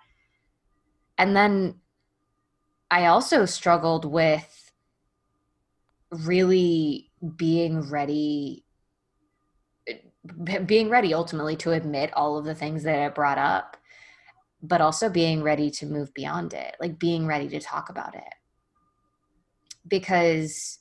And 1.18 1.36
then 1.36 1.76
I 2.90 3.06
also 3.06 3.46
struggled 3.46 4.06
with 4.06 4.72
really 6.10 7.10
being 7.36 7.90
ready 7.90 8.66
being 10.66 10.90
ready 10.90 11.14
ultimately 11.14 11.56
to 11.56 11.72
admit 11.72 12.14
all 12.14 12.38
of 12.38 12.46
the 12.46 12.54
things 12.54 12.84
that 12.84 13.00
I 13.00 13.10
brought 13.10 13.40
up, 13.40 13.76
but 14.62 14.82
also 14.82 15.10
being 15.10 15.42
ready 15.42 15.72
to 15.72 15.86
move 15.88 16.14
beyond 16.14 16.54
it, 16.54 16.76
like 16.80 17.00
being 17.00 17.26
ready 17.26 17.48
to 17.50 17.60
talk 17.60 17.90
about 17.90 18.14
it. 18.14 18.34
Because 19.88 20.78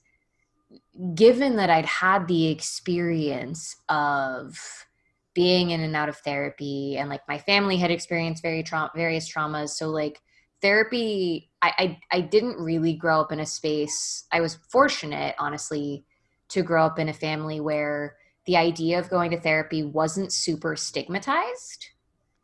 given 1.15 1.57
that 1.57 1.71
I'd 1.71 1.87
had 1.87 2.29
the 2.29 2.49
experience 2.49 3.77
of 3.89 4.87
being 5.35 5.71
in 5.71 5.81
and 5.81 5.95
out 5.95 6.09
of 6.09 6.17
therapy 6.19 6.97
and 6.99 7.09
like 7.09 7.23
my 7.29 7.39
family 7.39 7.77
had 7.77 7.91
experienced 7.91 8.43
very 8.43 8.63
tra- 8.63 8.91
various 8.95 9.33
traumas. 9.33 9.71
So 9.71 9.89
like 9.89 10.21
therapy 10.61 11.51
I, 11.63 11.73
I 11.79 12.19
i 12.19 12.21
didn't 12.21 12.59
really 12.63 12.93
grow 12.93 13.21
up 13.23 13.33
in 13.33 13.41
a 13.41 13.47
space 13.47 14.25
i 14.31 14.43
was 14.43 14.59
fortunate 14.69 15.35
honestly 15.39 16.05
to 16.49 16.63
grow 16.63 16.85
up 16.85 16.99
in 16.99 17.09
a 17.09 17.15
family 17.15 17.61
where 17.61 18.17
the 18.47 18.57
idea 18.57 18.99
of 18.99 19.09
going 19.09 19.31
to 19.31 19.41
therapy 19.41 19.83
wasn't 19.83 20.33
super 20.33 20.75
stigmatized. 20.77 21.87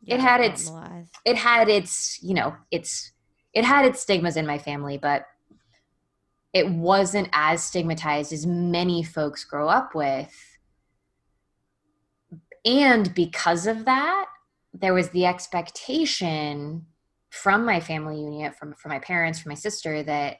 It 0.05 0.19
had 0.19 0.41
its- 0.41 0.69
normalized. 0.69 1.13
it 1.25 1.35
had 1.35 1.69
its 1.69 2.21
you 2.23 2.33
know 2.33 2.55
its 2.71 3.11
it 3.53 3.65
had 3.65 3.85
its 3.85 4.01
stigmas 4.01 4.37
in 4.37 4.45
my 4.45 4.57
family 4.57 4.97
but 4.97 5.25
it 6.53 6.69
wasn't 6.69 7.27
as 7.33 7.63
stigmatized 7.63 8.31
as 8.31 8.45
many 8.45 9.03
folks 9.03 9.43
grow 9.43 9.67
up 9.67 9.93
with 9.93 10.46
and 12.67 13.13
because 13.15 13.65
of 13.65 13.85
that 13.85 14.25
there 14.73 14.93
was 14.93 15.09
the 15.09 15.25
expectation 15.25 16.85
from 17.29 17.65
my 17.65 17.79
family 17.79 18.19
unit 18.19 18.55
from 18.55 18.73
from 18.73 18.91
my 18.91 18.99
parents 18.99 19.39
from 19.39 19.49
my 19.49 19.55
sister 19.55 20.03
that 20.03 20.37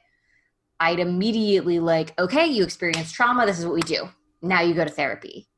i'd 0.80 1.00
immediately 1.00 1.80
like 1.80 2.18
okay 2.18 2.46
you 2.46 2.62
experienced 2.62 3.14
trauma 3.14 3.46
this 3.46 3.58
is 3.58 3.66
what 3.66 3.74
we 3.74 3.80
do 3.82 4.08
now 4.42 4.60
you 4.60 4.74
go 4.74 4.84
to 4.84 4.90
therapy 4.90 5.48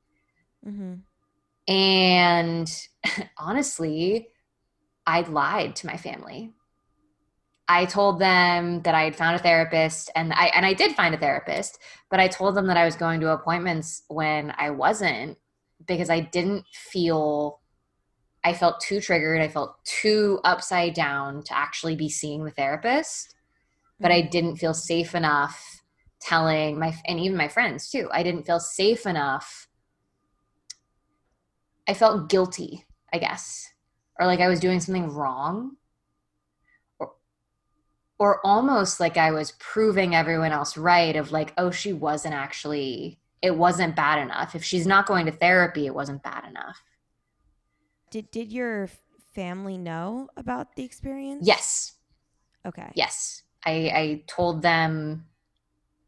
mm-hmm. 0.66 0.94
and 1.72 2.70
honestly, 3.38 4.28
I 5.06 5.22
lied 5.22 5.76
to 5.76 5.86
my 5.86 5.96
family. 5.96 6.52
I 7.68 7.84
told 7.84 8.18
them 8.18 8.82
that 8.82 8.94
I 8.94 9.04
had 9.04 9.14
found 9.14 9.36
a 9.36 9.38
therapist 9.38 10.10
and 10.16 10.32
I 10.32 10.46
and 10.46 10.66
I 10.66 10.72
did 10.72 10.96
find 10.96 11.14
a 11.14 11.18
therapist, 11.18 11.78
but 12.10 12.18
I 12.18 12.26
told 12.26 12.56
them 12.56 12.66
that 12.66 12.76
I 12.76 12.84
was 12.84 12.96
going 12.96 13.20
to 13.20 13.32
appointments 13.32 14.02
when 14.08 14.52
I 14.58 14.70
wasn't 14.70 15.38
because 15.86 16.10
I 16.10 16.20
didn't 16.20 16.64
feel 16.72 17.60
I 18.42 18.54
felt 18.54 18.80
too 18.80 19.00
triggered, 19.00 19.42
I 19.42 19.48
felt 19.48 19.84
too 19.84 20.40
upside 20.44 20.94
down 20.94 21.42
to 21.44 21.56
actually 21.56 21.94
be 21.94 22.08
seeing 22.08 22.44
the 22.44 22.50
therapist, 22.50 23.34
but 23.98 24.10
I 24.10 24.22
mm-hmm. 24.22 24.30
didn't 24.30 24.56
feel 24.56 24.74
safe 24.74 25.14
enough 25.14 25.82
telling 26.20 26.78
my 26.78 26.94
and 27.06 27.20
even 27.20 27.36
my 27.36 27.48
friends 27.48 27.90
too. 27.90 28.08
I 28.12 28.22
didn't 28.22 28.44
feel 28.44 28.60
safe 28.60 29.06
enough 29.06 29.68
I 31.90 31.94
felt 31.94 32.28
guilty, 32.28 32.84
I 33.12 33.18
guess, 33.18 33.68
or 34.18 34.26
like 34.26 34.38
I 34.38 34.48
was 34.48 34.60
doing 34.60 34.78
something 34.78 35.10
wrong, 35.10 35.72
or, 37.00 37.12
or 38.18 38.46
almost 38.46 39.00
like 39.00 39.16
I 39.16 39.32
was 39.32 39.54
proving 39.58 40.14
everyone 40.14 40.52
else 40.52 40.76
right 40.76 41.16
of 41.16 41.32
like, 41.32 41.52
oh, 41.58 41.72
she 41.72 41.92
wasn't 41.92 42.34
actually, 42.34 43.18
it 43.42 43.56
wasn't 43.56 43.96
bad 43.96 44.20
enough. 44.20 44.54
If 44.54 44.64
she's 44.64 44.86
not 44.86 45.06
going 45.06 45.26
to 45.26 45.32
therapy, 45.32 45.86
it 45.86 45.94
wasn't 45.94 46.22
bad 46.22 46.44
enough. 46.48 46.82
Did 48.10 48.30
did 48.30 48.52
your 48.52 48.88
family 49.34 49.78
know 49.78 50.28
about 50.36 50.74
the 50.76 50.84
experience? 50.84 51.46
Yes, 51.46 51.94
Okay. 52.66 52.90
yes. 52.94 53.42
I, 53.64 53.72
I 53.94 54.22
told 54.26 54.62
them 54.62 55.26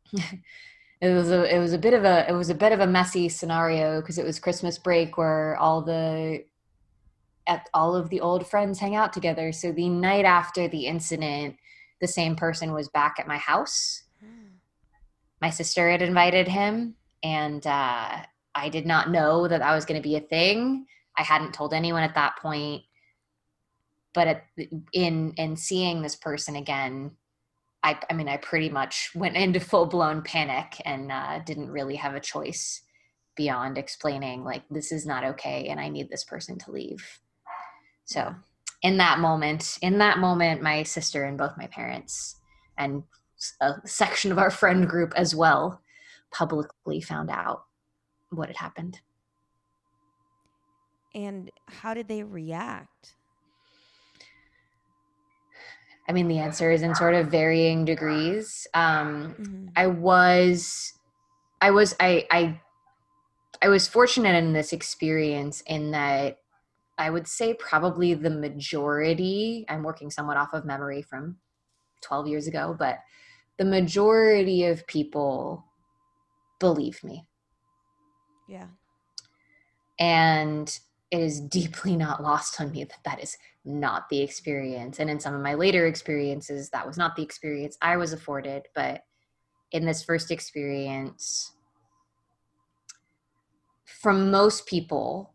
it 0.13 1.15
was 1.15 1.31
a 1.31 1.55
it 1.55 1.59
was 1.59 1.73
a 1.73 1.79
bit 1.79 1.95
of 1.95 2.05
a 2.05 2.29
it 2.29 2.33
was 2.33 2.51
a 2.51 2.55
bit 2.55 2.73
of 2.73 2.81
a 2.81 2.87
messy 2.87 3.29
scenario 3.29 4.01
because 4.01 4.19
it 4.19 4.25
was 4.25 4.39
Christmas 4.39 4.79
break 4.79 5.17
where 5.19 5.57
all 5.57 5.83
the 5.83 6.45
at 7.47 7.69
all 7.75 7.95
of 7.97 8.09
the 8.09 8.21
old 8.21 8.47
friends 8.47 8.79
hang 8.79 8.95
out 8.95 9.13
together. 9.13 9.53
So 9.53 9.73
the 9.73 9.89
night 9.89 10.25
after 10.25 10.69
the 10.69 10.87
incident, 10.87 11.57
the 12.01 12.07
same 12.07 12.37
person 12.37 12.73
was 12.73 12.89
back 12.89 13.17
at 13.19 13.27
my 13.27 13.39
house. 13.39 14.05
Mm. 14.25 14.59
My 15.41 15.51
sister 15.51 15.91
had 15.91 16.03
invited 16.03 16.49
him, 16.49 16.95
and 17.23 17.67
uh, 17.67 18.23
I 18.55 18.69
did 18.69 18.87
not 18.87 19.11
know 19.11 19.49
that 19.49 19.61
that 19.61 19.75
was 19.75 19.85
going 19.85 20.01
to 20.01 20.09
be 20.09 20.17
a 20.17 20.21
thing. 20.21 20.87
I 21.17 21.23
hadn't 21.23 21.55
told 21.55 21.75
anyone 21.75 22.03
at 22.03 22.15
that 22.15 22.37
point. 22.41 22.83
But 24.15 24.29
at, 24.29 24.45
in 24.93 25.33
in 25.37 25.57
seeing 25.57 26.03
this 26.03 26.17
person 26.17 26.57
again, 26.57 27.13
I, 27.83 27.99
I 28.11 28.15
mean, 28.15 28.29
I 28.29 28.37
pretty 28.37 28.69
much 28.69 29.11
went 29.15 29.37
into 29.37 29.59
full 29.59 29.87
blown 29.87 30.23
panic 30.23 30.81
and 30.85 31.11
uh, 31.11 31.41
didn't 31.41 31.71
really 31.71 31.97
have 31.97 32.15
a 32.15 32.21
choice 32.21 32.83
beyond 33.37 33.79
explaining, 33.79 34.45
like, 34.45 34.63
this 34.71 34.93
is 34.93 35.07
not 35.07 35.25
okay 35.25 35.69
and 35.69 35.81
I 35.81 35.89
need 35.89 36.11
this 36.11 36.25
person 36.25 36.59
to 36.59 36.71
leave. 36.71 37.21
So, 38.05 38.35
in 38.83 38.99
that 38.99 39.19
moment, 39.19 39.79
in 39.81 39.99
that 39.99 40.19
moment, 40.19 40.63
my 40.63 40.83
sister 40.83 41.25
and 41.25 41.39
both 41.39 41.57
my 41.57 41.67
parents 41.69 42.37
and 42.77 43.05
a 43.61 43.75
section 43.85 44.31
of 44.31 44.39
our 44.39 44.51
friend 44.51 44.89
group 44.89 45.13
as 45.17 45.35
well 45.35 45.81
publicly 46.33 47.01
found 47.01 47.31
out 47.31 47.65
what 48.31 48.49
had 48.49 48.57
happened. 48.57 49.01
And 51.15 51.51
how 51.69 51.95
did 51.95 52.09
they 52.09 52.23
react? 52.23 53.17
I 56.09 56.13
mean, 56.13 56.29
the 56.29 56.39
answer 56.39 56.71
is 56.71 56.83
in 56.83 56.95
sort 56.95 57.15
of 57.15 57.29
varying 57.31 57.85
degrees. 57.85 58.67
Um, 58.75 59.37
Mhm. 59.39 59.73
I 59.77 59.87
was, 59.87 60.93
I 61.61 61.71
was, 61.71 61.95
I, 62.01 62.27
I, 62.31 62.61
I 63.63 63.69
was 63.69 63.87
fortunate 63.87 64.35
in 64.35 64.53
this 64.53 64.73
experience 64.73 65.63
in 65.63 65.93
that 65.93 66.39
I 66.99 67.11
would 67.11 67.29
say 67.29 67.55
probably 67.55 68.15
the 68.15 68.31
majority, 68.31 69.65
I'm 69.69 69.83
working 69.83 70.11
somewhat 70.11 70.37
off 70.37 70.53
of 70.53 70.65
memory 70.65 71.03
from 71.03 71.39
12 72.03 72.27
years 72.29 72.47
ago, 72.47 72.75
but 72.79 72.99
the 73.59 73.65
majority 73.65 74.65
of 74.65 74.87
people 74.87 75.65
believe 76.63 77.03
me. 77.03 77.27
Yeah. 78.49 78.69
And 79.99 80.69
it 81.11 81.21
is 81.21 81.41
deeply 81.41 81.97
not 81.97 82.23
lost 82.23 82.61
on 82.61 82.71
me 82.71 82.85
that 82.85 83.05
that 83.05 83.23
is 83.23 83.37
not 83.65 84.09
the 84.09 84.23
experience. 84.23 85.01
And 85.01 85.11
in 85.11 85.21
some 85.21 85.35
of 85.35 85.43
my 85.43 85.55
later 85.55 85.87
experiences, 85.87 86.71
that 86.71 86.87
was 86.87 86.97
not 86.97 87.17
the 87.17 87.23
experience 87.23 87.77
I 87.83 87.97
was 87.97 88.13
afforded. 88.13 88.63
But 88.75 89.03
in 89.73 89.85
this 89.85 90.05
first 90.05 90.31
experience, 90.31 91.53
from 93.85 94.31
most 94.31 94.67
people, 94.67 95.35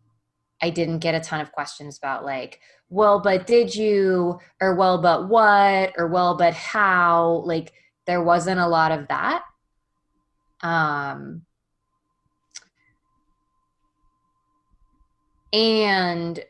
I 0.61 0.69
didn't 0.69 0.99
get 0.99 1.15
a 1.15 1.19
ton 1.19 1.41
of 1.41 1.51
questions 1.51 1.97
about, 1.97 2.25
like, 2.25 2.59
well, 2.89 3.19
but 3.19 3.45
did 3.45 3.75
you, 3.75 4.39
or 4.61 4.75
well, 4.75 5.01
but 5.01 5.27
what, 5.27 5.93
or 5.97 6.07
well, 6.07 6.37
but 6.37 6.53
how. 6.53 7.43
Like, 7.45 7.73
there 8.05 8.23
wasn't 8.23 8.59
a 8.59 8.67
lot 8.67 8.91
of 8.91 9.07
that. 9.09 9.43
Um, 10.61 11.45
and 15.53 16.43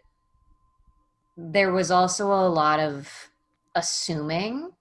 there 1.38 1.72
was 1.72 1.91
also 1.91 2.28
a 2.28 2.50
lot 2.50 2.80
of 2.80 3.30
assuming 3.76 4.72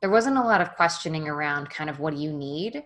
there 0.00 0.10
wasn't 0.10 0.38
a 0.38 0.42
lot 0.42 0.62
of 0.62 0.74
questioning 0.76 1.28
around 1.28 1.68
kind 1.68 1.90
of 1.90 2.00
what 2.00 2.14
do 2.14 2.20
you 2.20 2.32
need 2.32 2.82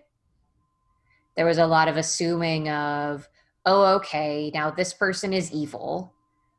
there 1.37 1.45
was 1.45 1.57
a 1.57 1.65
lot 1.65 1.87
of 1.87 1.95
assuming 1.95 2.69
of 2.69 3.29
oh 3.65 3.95
okay 3.95 4.51
now 4.53 4.69
this 4.69 4.93
person 4.93 5.31
is 5.31 5.51
evil 5.53 6.13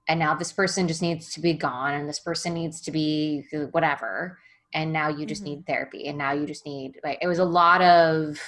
and 0.08 0.18
now 0.18 0.34
this 0.34 0.52
person 0.52 0.88
just 0.88 1.02
needs 1.02 1.32
to 1.32 1.40
be 1.40 1.52
gone 1.52 1.92
and 1.92 2.08
this 2.08 2.20
person 2.20 2.54
needs 2.54 2.80
to 2.80 2.90
be 2.90 3.44
whatever 3.72 4.38
and 4.72 4.92
now 4.92 5.08
you 5.08 5.26
just 5.26 5.42
mm-hmm. 5.42 5.56
need 5.56 5.66
therapy 5.66 6.08
and 6.08 6.16
now 6.16 6.32
you 6.32 6.46
just 6.46 6.64
need 6.64 6.98
like 7.04 7.18
it 7.20 7.26
was 7.26 7.38
a 7.38 7.44
lot 7.44 7.82
of 7.82 8.40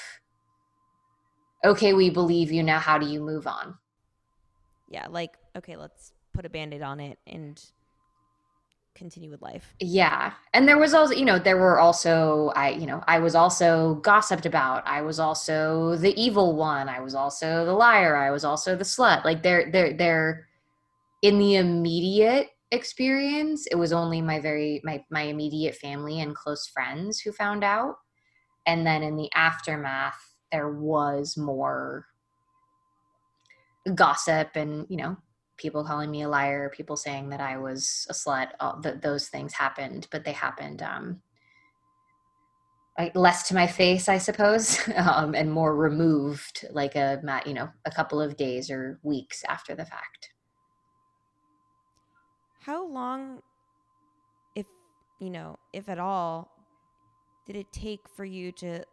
okay 1.65 1.93
we 1.93 2.11
believe 2.11 2.51
you 2.53 2.63
now 2.63 2.79
how 2.79 2.99
do 2.99 3.07
you 3.07 3.21
move 3.21 3.47
on 3.47 3.77
yeah 4.89 5.07
like 5.09 5.37
okay 5.57 5.77
let's 5.77 6.13
put 6.33 6.45
a 6.45 6.49
band-aid 6.49 6.83
on 6.83 7.01
it 7.01 7.19
and 7.27 7.63
continue 8.95 9.31
with 9.31 9.41
life. 9.41 9.77
Yeah. 9.79 10.33
And 10.53 10.67
there 10.67 10.77
was 10.77 10.93
also, 10.93 11.15
you 11.15 11.25
know, 11.25 11.39
there 11.39 11.57
were 11.57 11.79
also 11.79 12.51
I, 12.57 12.71
you 12.71 12.85
know, 12.85 13.03
I 13.07 13.21
was 13.21 13.37
also 13.37 13.95
gossiped 14.03 14.45
about. 14.45 14.85
I 14.89 15.03
was 15.03 15.21
also 15.21 15.95
the 15.95 16.21
evil 16.21 16.57
one. 16.57 16.89
I 16.89 16.99
was 16.99 17.15
also 17.15 17.65
the 17.65 17.73
liar. 17.73 18.17
I 18.17 18.33
was 18.33 18.45
also 18.45 18.75
the 18.75 18.85
slut. 18.85 19.25
Like 19.25 19.45
they're 19.45 19.71
they're 19.71 19.93
they're 19.93 20.49
in 21.23 21.39
the 21.39 21.57
immediate 21.57 22.49
experience, 22.71 23.67
it 23.67 23.77
was 23.77 23.93
only 23.93 24.21
my 24.21 24.41
very 24.41 24.81
my 24.85 25.03
my 25.11 25.23
immediate 25.23 25.77
family 25.77 26.21
and 26.21 26.35
close 26.35 26.67
friends 26.67 27.21
who 27.21 27.33
found 27.33 27.65
out. 27.65 27.97
And 28.67 28.87
then 28.87 29.03
in 29.03 29.17
the 29.17 29.31
aftermath, 29.35 30.28
there 30.53 30.71
was 30.71 31.37
more 31.37 32.07
gossip 33.95 34.51
and, 34.55 34.87
you 34.89 34.97
know, 34.97 35.17
people 35.57 35.85
calling 35.85 36.11
me 36.11 36.23
a 36.23 36.29
liar, 36.29 36.71
people 36.75 36.97
saying 36.97 37.31
that 37.31 37.41
I 37.41 37.59
was 37.59 38.07
a 38.09 38.13
slut. 38.13 38.49
All, 38.61 38.81
th- 38.81 39.01
those 39.03 39.29
things 39.29 39.53
happened, 39.53 40.07
but 40.11 40.25
they 40.25 40.33
happened 40.33 40.83
um, 40.83 41.21
like 42.99 43.15
less 43.15 43.47
to 43.49 43.55
my 43.55 43.67
face, 43.67 44.09
I 44.09 44.19
suppose, 44.19 44.81
um, 44.97 45.35
and 45.35 45.53
more 45.53 45.75
removed, 45.77 46.67
like 46.71 46.97
a 46.97 47.21
you 47.47 47.55
know 47.55 47.69
a 47.85 47.91
couple 47.91 48.21
of 48.21 48.37
days 48.37 48.71
or 48.71 48.99
weeks 49.03 49.45
after 49.49 49.75
the 49.75 49.85
fact. 49.85 50.31
How 52.63 52.87
long, 52.87 53.41
if 54.55 54.67
you 55.21 55.31
know, 55.31 55.59
if 55.73 55.89
at 55.89 55.99
all, 55.99 56.51
did 57.47 57.57
it 57.57 57.73
take 57.73 58.09
for 58.09 58.25
you 58.25 58.53
to 58.53 58.85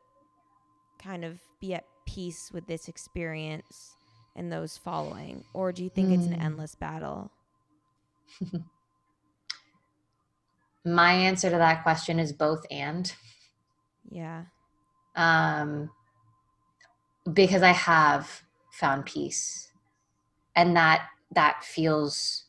kind 1.05 1.23
of 1.23 1.39
be 1.59 1.73
at 1.73 1.85
peace 2.05 2.51
with 2.51 2.67
this 2.67 2.87
experience? 2.87 3.95
and 4.35 4.51
those 4.51 4.77
following? 4.77 5.43
Or 5.53 5.71
do 5.71 5.83
you 5.83 5.89
think 5.89 6.09
mm. 6.09 6.15
it's 6.15 6.27
an 6.27 6.33
hmm. 6.33 6.41
endless 6.41 6.75
battle? 6.75 7.31
My 10.85 11.13
answer 11.13 11.49
to 11.49 11.57
that 11.57 11.83
question 11.83 12.19
is 12.19 12.33
both 12.33 12.65
and. 12.69 13.11
Yeah. 14.09 14.43
Um 15.15 15.89
because 17.31 17.63
I 17.63 17.71
have 17.71 18.43
found 18.71 19.05
peace. 19.05 19.71
And 20.55 20.75
that 20.75 21.07
that 21.31 21.63
feels 21.63 22.43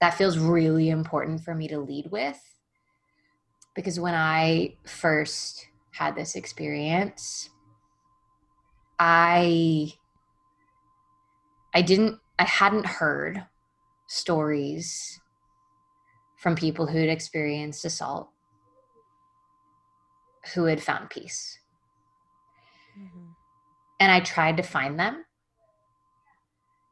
that 0.00 0.14
feels 0.14 0.38
really 0.38 0.90
important 0.90 1.40
for 1.40 1.54
me 1.54 1.66
to 1.68 1.78
lead 1.80 2.10
with 2.10 2.38
because 3.74 3.98
when 3.98 4.14
I 4.14 4.76
first 4.84 5.66
had 5.96 6.14
this 6.14 6.34
experience, 6.36 7.50
I 8.98 9.94
I 11.74 11.82
didn't, 11.82 12.18
I 12.38 12.44
hadn't 12.44 12.86
heard 12.86 13.44
stories 14.06 15.20
from 16.36 16.54
people 16.54 16.86
who 16.86 16.98
had 16.98 17.08
experienced 17.08 17.84
assault 17.84 18.30
who 20.54 20.64
had 20.64 20.82
found 20.82 21.10
peace. 21.10 21.58
Mm-hmm. 22.98 23.30
And 24.00 24.12
I 24.12 24.20
tried 24.20 24.56
to 24.58 24.62
find 24.62 24.98
them 24.98 25.24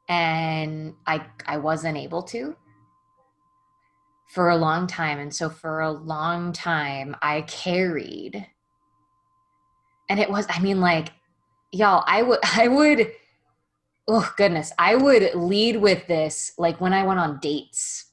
and 0.08 0.94
I 1.06 1.26
I 1.46 1.58
wasn't 1.58 1.96
able 1.96 2.22
to 2.24 2.56
for 4.28 4.50
a 4.50 4.56
long 4.56 4.86
time 4.86 5.18
and 5.18 5.34
so 5.34 5.48
for 5.48 5.80
a 5.80 5.90
long 5.90 6.52
time 6.52 7.16
I 7.22 7.42
carried 7.42 8.46
and 10.08 10.20
it 10.20 10.30
was 10.30 10.46
I 10.48 10.60
mean 10.60 10.80
like 10.80 11.08
y'all 11.72 12.04
I 12.06 12.22
would 12.22 12.38
I 12.44 12.68
would 12.68 13.12
oh 14.06 14.32
goodness. 14.36 14.72
I 14.78 14.94
would 14.96 15.34
lead 15.34 15.76
with 15.76 16.06
this 16.06 16.52
like 16.58 16.80
when 16.80 16.92
i 16.92 17.04
went 17.04 17.20
on 17.20 17.38
dates. 17.40 18.06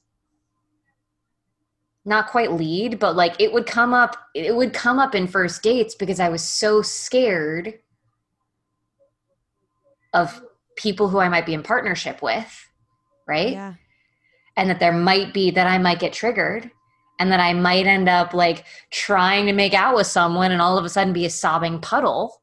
Not 2.04 2.28
quite 2.28 2.52
lead 2.52 2.98
but 2.98 3.14
like 3.14 3.40
it 3.40 3.52
would 3.52 3.66
come 3.66 3.94
up 3.94 4.16
it 4.34 4.54
would 4.54 4.72
come 4.72 4.98
up 4.98 5.14
in 5.14 5.28
first 5.28 5.62
dates 5.62 5.94
because 5.94 6.18
i 6.18 6.28
was 6.28 6.42
so 6.42 6.82
scared 6.82 7.78
of 10.12 10.42
people 10.76 11.08
who 11.08 11.18
i 11.18 11.28
might 11.28 11.46
be 11.46 11.54
in 11.54 11.62
partnership 11.62 12.20
with 12.20 12.68
right? 13.26 13.52
Yeah. 13.52 13.74
And 14.56 14.68
that 14.68 14.80
there 14.80 14.92
might 14.92 15.32
be 15.32 15.50
that 15.52 15.66
i 15.66 15.78
might 15.78 15.98
get 15.98 16.12
triggered 16.12 16.70
and 17.18 17.30
that 17.30 17.40
i 17.40 17.52
might 17.52 17.86
end 17.86 18.08
up 18.08 18.34
like 18.34 18.64
trying 18.90 19.46
to 19.46 19.52
make 19.52 19.74
out 19.74 19.94
with 19.94 20.06
someone 20.06 20.52
and 20.52 20.62
all 20.62 20.78
of 20.78 20.84
a 20.84 20.88
sudden 20.88 21.12
be 21.12 21.26
a 21.26 21.30
sobbing 21.30 21.80
puddle 21.80 22.42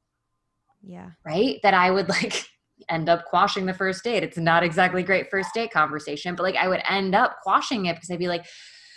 yeah 0.83 1.09
right 1.25 1.59
that 1.63 1.73
i 1.73 1.91
would 1.91 2.09
like 2.09 2.45
end 2.89 3.07
up 3.07 3.25
quashing 3.25 3.65
the 3.65 3.73
first 3.73 4.03
date. 4.03 4.23
It's 4.23 4.37
not 4.37 4.63
exactly 4.63 5.03
great 5.03 5.29
first 5.29 5.53
date 5.53 5.71
conversation, 5.71 6.35
but 6.35 6.43
like 6.43 6.55
I 6.55 6.67
would 6.67 6.81
end 6.89 7.15
up 7.15 7.37
quashing 7.43 7.85
it 7.85 7.95
because 7.95 8.09
I'd 8.09 8.19
be 8.19 8.27
like, 8.27 8.45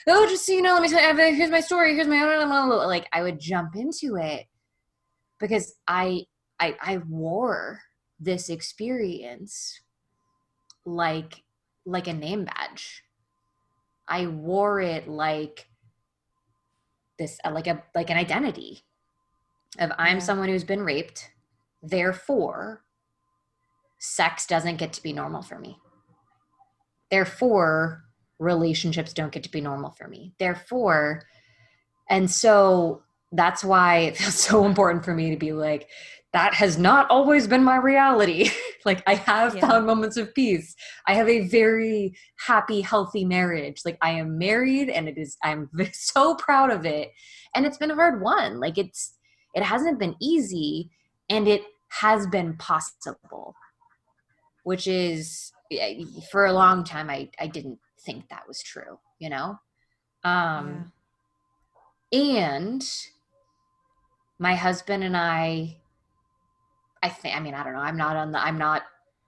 oh, 0.08 0.26
just 0.28 0.46
so 0.46 0.52
you 0.52 0.62
know, 0.62 0.72
let 0.72 0.82
me 0.82 0.88
tell 0.88 1.16
you, 1.16 1.34
here's 1.34 1.50
my 1.50 1.60
story, 1.60 1.94
here's 1.94 2.08
my 2.08 2.22
like 2.24 3.06
I 3.12 3.22
would 3.22 3.38
jump 3.38 3.76
into 3.76 4.16
it 4.16 4.46
because 5.38 5.74
I 5.86 6.24
I 6.58 6.76
I 6.80 6.98
wore 7.08 7.80
this 8.18 8.48
experience 8.48 9.80
like 10.84 11.42
like 11.84 12.08
a 12.08 12.12
name 12.12 12.44
badge. 12.44 13.02
I 14.12 14.26
wore 14.26 14.78
it 14.78 15.08
like 15.08 15.66
this 17.18 17.38
uh, 17.46 17.50
like 17.50 17.66
a 17.66 17.82
like 17.94 18.10
an 18.10 18.18
identity 18.18 18.82
of 19.78 19.90
I'm 19.96 20.20
someone 20.20 20.50
who's 20.50 20.64
been 20.64 20.82
raped. 20.82 21.30
Therefore, 21.82 22.84
sex 23.98 24.46
doesn't 24.46 24.76
get 24.76 24.92
to 24.92 25.02
be 25.02 25.14
normal 25.14 25.40
for 25.40 25.58
me. 25.58 25.78
Therefore, 27.10 28.04
relationships 28.38 29.14
don't 29.14 29.32
get 29.32 29.44
to 29.44 29.50
be 29.50 29.62
normal 29.62 29.92
for 29.92 30.08
me. 30.08 30.34
Therefore, 30.38 31.22
and 32.10 32.30
so 32.30 33.04
that's 33.32 33.64
why 33.64 33.98
it 34.00 34.16
feels 34.18 34.34
so 34.34 34.66
important 34.66 35.06
for 35.06 35.14
me 35.14 35.30
to 35.30 35.38
be 35.38 35.54
like, 35.54 35.88
that 36.32 36.54
has 36.54 36.78
not 36.78 37.10
always 37.10 37.46
been 37.46 37.62
my 37.62 37.76
reality. 37.76 38.50
like, 38.84 39.02
I 39.06 39.14
have 39.14 39.54
yeah. 39.54 39.68
found 39.68 39.86
moments 39.86 40.16
of 40.16 40.34
peace. 40.34 40.74
I 41.06 41.14
have 41.14 41.28
a 41.28 41.46
very 41.48 42.14
happy, 42.38 42.80
healthy 42.80 43.24
marriage. 43.24 43.82
Like, 43.84 43.98
I 44.00 44.12
am 44.12 44.38
married 44.38 44.88
and 44.88 45.08
it 45.08 45.18
is, 45.18 45.36
I'm 45.44 45.68
so 45.92 46.34
proud 46.36 46.70
of 46.70 46.86
it. 46.86 47.10
And 47.54 47.66
it's 47.66 47.78
been 47.78 47.90
a 47.90 47.94
hard 47.94 48.22
one. 48.22 48.60
Like, 48.60 48.78
it's, 48.78 49.14
it 49.54 49.62
hasn't 49.62 49.98
been 49.98 50.16
easy 50.20 50.90
and 51.28 51.46
it 51.46 51.62
has 51.88 52.26
been 52.26 52.56
possible 52.56 53.54
which 54.64 54.86
is 54.86 55.52
for 56.30 56.46
a 56.46 56.52
long 56.52 56.84
time 56.84 57.10
I, 57.10 57.30
I 57.38 57.46
didn't 57.46 57.78
think 58.04 58.28
that 58.28 58.46
was 58.46 58.62
true, 58.62 58.98
you 59.18 59.30
know? 59.30 59.58
Um, 60.24 60.92
yeah. 62.10 62.20
and 62.20 62.90
my 64.38 64.54
husband 64.54 65.02
and 65.02 65.16
I, 65.16 65.78
I 67.02 67.08
think, 67.08 67.36
I 67.36 67.40
mean, 67.40 67.54
I 67.54 67.64
don't 67.64 67.72
know. 67.72 67.80
I'm 67.80 67.96
not 67.96 68.16
on 68.16 68.32
the, 68.32 68.42
I'm 68.42 68.58
not 68.58 68.82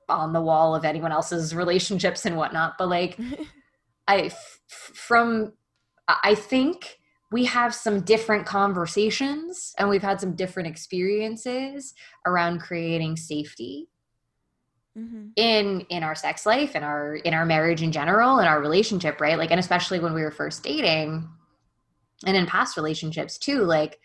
on 0.08 0.32
the 0.32 0.40
wall 0.40 0.74
of 0.74 0.84
anyone 0.84 1.12
else's 1.12 1.54
relationships 1.54 2.26
and 2.26 2.36
whatnot 2.36 2.74
but 2.78 2.88
like 2.88 3.18
i 4.08 4.22
f- 4.22 4.60
from 4.68 5.52
i 6.08 6.34
think 6.34 6.98
we 7.32 7.44
have 7.44 7.74
some 7.74 8.00
different 8.02 8.46
conversations 8.46 9.74
and 9.78 9.88
we've 9.88 10.02
had 10.02 10.20
some 10.20 10.36
different 10.36 10.68
experiences 10.68 11.94
around 12.26 12.60
creating 12.60 13.16
safety 13.16 13.88
mm-hmm. 14.96 15.28
in 15.36 15.80
in 15.88 16.02
our 16.02 16.14
sex 16.14 16.46
life 16.46 16.76
in 16.76 16.82
our 16.82 17.16
in 17.16 17.34
our 17.34 17.46
marriage 17.46 17.82
in 17.82 17.92
general 17.92 18.38
in 18.38 18.46
our 18.46 18.60
relationship 18.60 19.20
right 19.20 19.38
like 19.38 19.50
and 19.50 19.60
especially 19.60 19.98
when 19.98 20.14
we 20.14 20.22
were 20.22 20.30
first 20.30 20.62
dating 20.62 21.28
and 22.26 22.36
in 22.36 22.46
past 22.46 22.76
relationships 22.76 23.38
too 23.38 23.62
like 23.62 23.98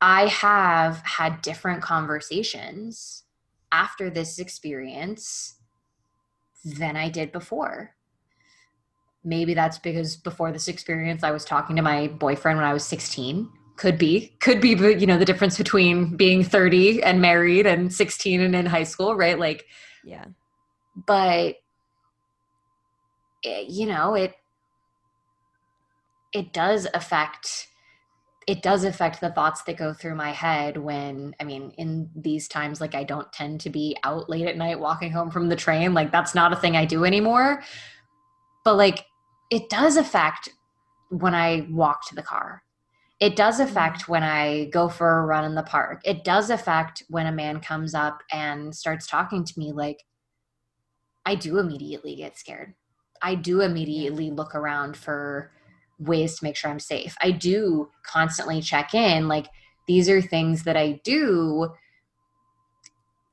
i 0.00 0.26
have 0.26 0.98
had 0.98 1.42
different 1.42 1.82
conversations 1.82 3.24
after 3.72 4.10
this 4.10 4.38
experience 4.38 5.56
than 6.64 6.96
i 6.96 7.08
did 7.08 7.32
before. 7.32 7.94
Maybe 9.24 9.52
that's 9.52 9.78
because 9.78 10.16
before 10.16 10.52
this 10.52 10.68
experience 10.68 11.22
i 11.22 11.30
was 11.30 11.44
talking 11.44 11.76
to 11.76 11.82
my 11.82 12.08
boyfriend 12.08 12.58
when 12.58 12.66
i 12.66 12.72
was 12.72 12.84
16 12.84 13.48
could 13.78 13.96
be 13.96 14.36
could 14.40 14.60
be 14.60 14.70
you 14.70 15.06
know 15.06 15.16
the 15.16 15.24
difference 15.24 15.56
between 15.56 16.16
being 16.16 16.42
30 16.42 17.02
and 17.02 17.22
married 17.22 17.64
and 17.64 17.92
16 17.92 18.40
and 18.40 18.54
in 18.54 18.66
high 18.66 18.82
school 18.82 19.14
right? 19.14 19.38
Like 19.38 19.66
yeah. 20.04 20.24
but 21.06 21.56
it, 23.42 23.68
you 23.68 23.86
know 23.86 24.14
it 24.14 24.34
it 26.32 26.52
does 26.52 26.88
affect 26.92 27.67
it 28.48 28.62
does 28.62 28.82
affect 28.82 29.20
the 29.20 29.30
thoughts 29.30 29.62
that 29.64 29.76
go 29.76 29.92
through 29.92 30.14
my 30.14 30.30
head 30.30 30.76
when 30.76 31.34
i 31.38 31.44
mean 31.44 31.70
in 31.76 32.10
these 32.16 32.48
times 32.48 32.80
like 32.80 32.94
i 32.94 33.04
don't 33.04 33.32
tend 33.32 33.60
to 33.60 33.70
be 33.70 33.96
out 34.04 34.28
late 34.28 34.48
at 34.48 34.56
night 34.56 34.80
walking 34.80 35.12
home 35.12 35.30
from 35.30 35.48
the 35.48 35.56
train 35.56 35.94
like 35.94 36.10
that's 36.10 36.34
not 36.34 36.52
a 36.52 36.56
thing 36.56 36.76
i 36.76 36.84
do 36.84 37.04
anymore 37.04 37.62
but 38.64 38.74
like 38.74 39.04
it 39.50 39.68
does 39.68 39.96
affect 39.96 40.48
when 41.10 41.34
i 41.34 41.66
walk 41.70 42.06
to 42.08 42.14
the 42.14 42.22
car 42.22 42.62
it 43.20 43.34
does 43.36 43.58
mm-hmm. 43.58 43.68
affect 43.68 44.08
when 44.08 44.22
I 44.22 44.66
go 44.66 44.88
for 44.88 45.18
a 45.18 45.26
run 45.26 45.44
in 45.44 45.54
the 45.54 45.62
park. 45.62 46.00
It 46.04 46.24
does 46.24 46.50
affect 46.50 47.02
when 47.08 47.26
a 47.26 47.32
man 47.32 47.60
comes 47.60 47.94
up 47.94 48.22
and 48.30 48.74
starts 48.74 49.06
talking 49.06 49.44
to 49.44 49.58
me. 49.58 49.72
Like, 49.72 50.04
I 51.26 51.34
do 51.34 51.58
immediately 51.58 52.14
get 52.14 52.38
scared. 52.38 52.74
I 53.20 53.34
do 53.34 53.60
immediately 53.60 54.30
look 54.30 54.54
around 54.54 54.96
for 54.96 55.50
ways 55.98 56.38
to 56.38 56.44
make 56.44 56.56
sure 56.56 56.70
I'm 56.70 56.80
safe. 56.80 57.16
I 57.22 57.30
do 57.30 57.90
constantly 58.02 58.60
check 58.60 58.94
in. 58.94 59.28
Like, 59.28 59.46
these 59.86 60.08
are 60.08 60.20
things 60.20 60.64
that 60.64 60.76
I 60.76 61.00
do. 61.04 61.70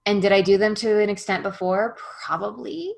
And 0.05 0.21
did 0.21 0.31
I 0.31 0.41
do 0.41 0.57
them 0.57 0.75
to 0.75 0.99
an 0.99 1.09
extent 1.09 1.43
before? 1.43 1.97
Probably. 2.25 2.93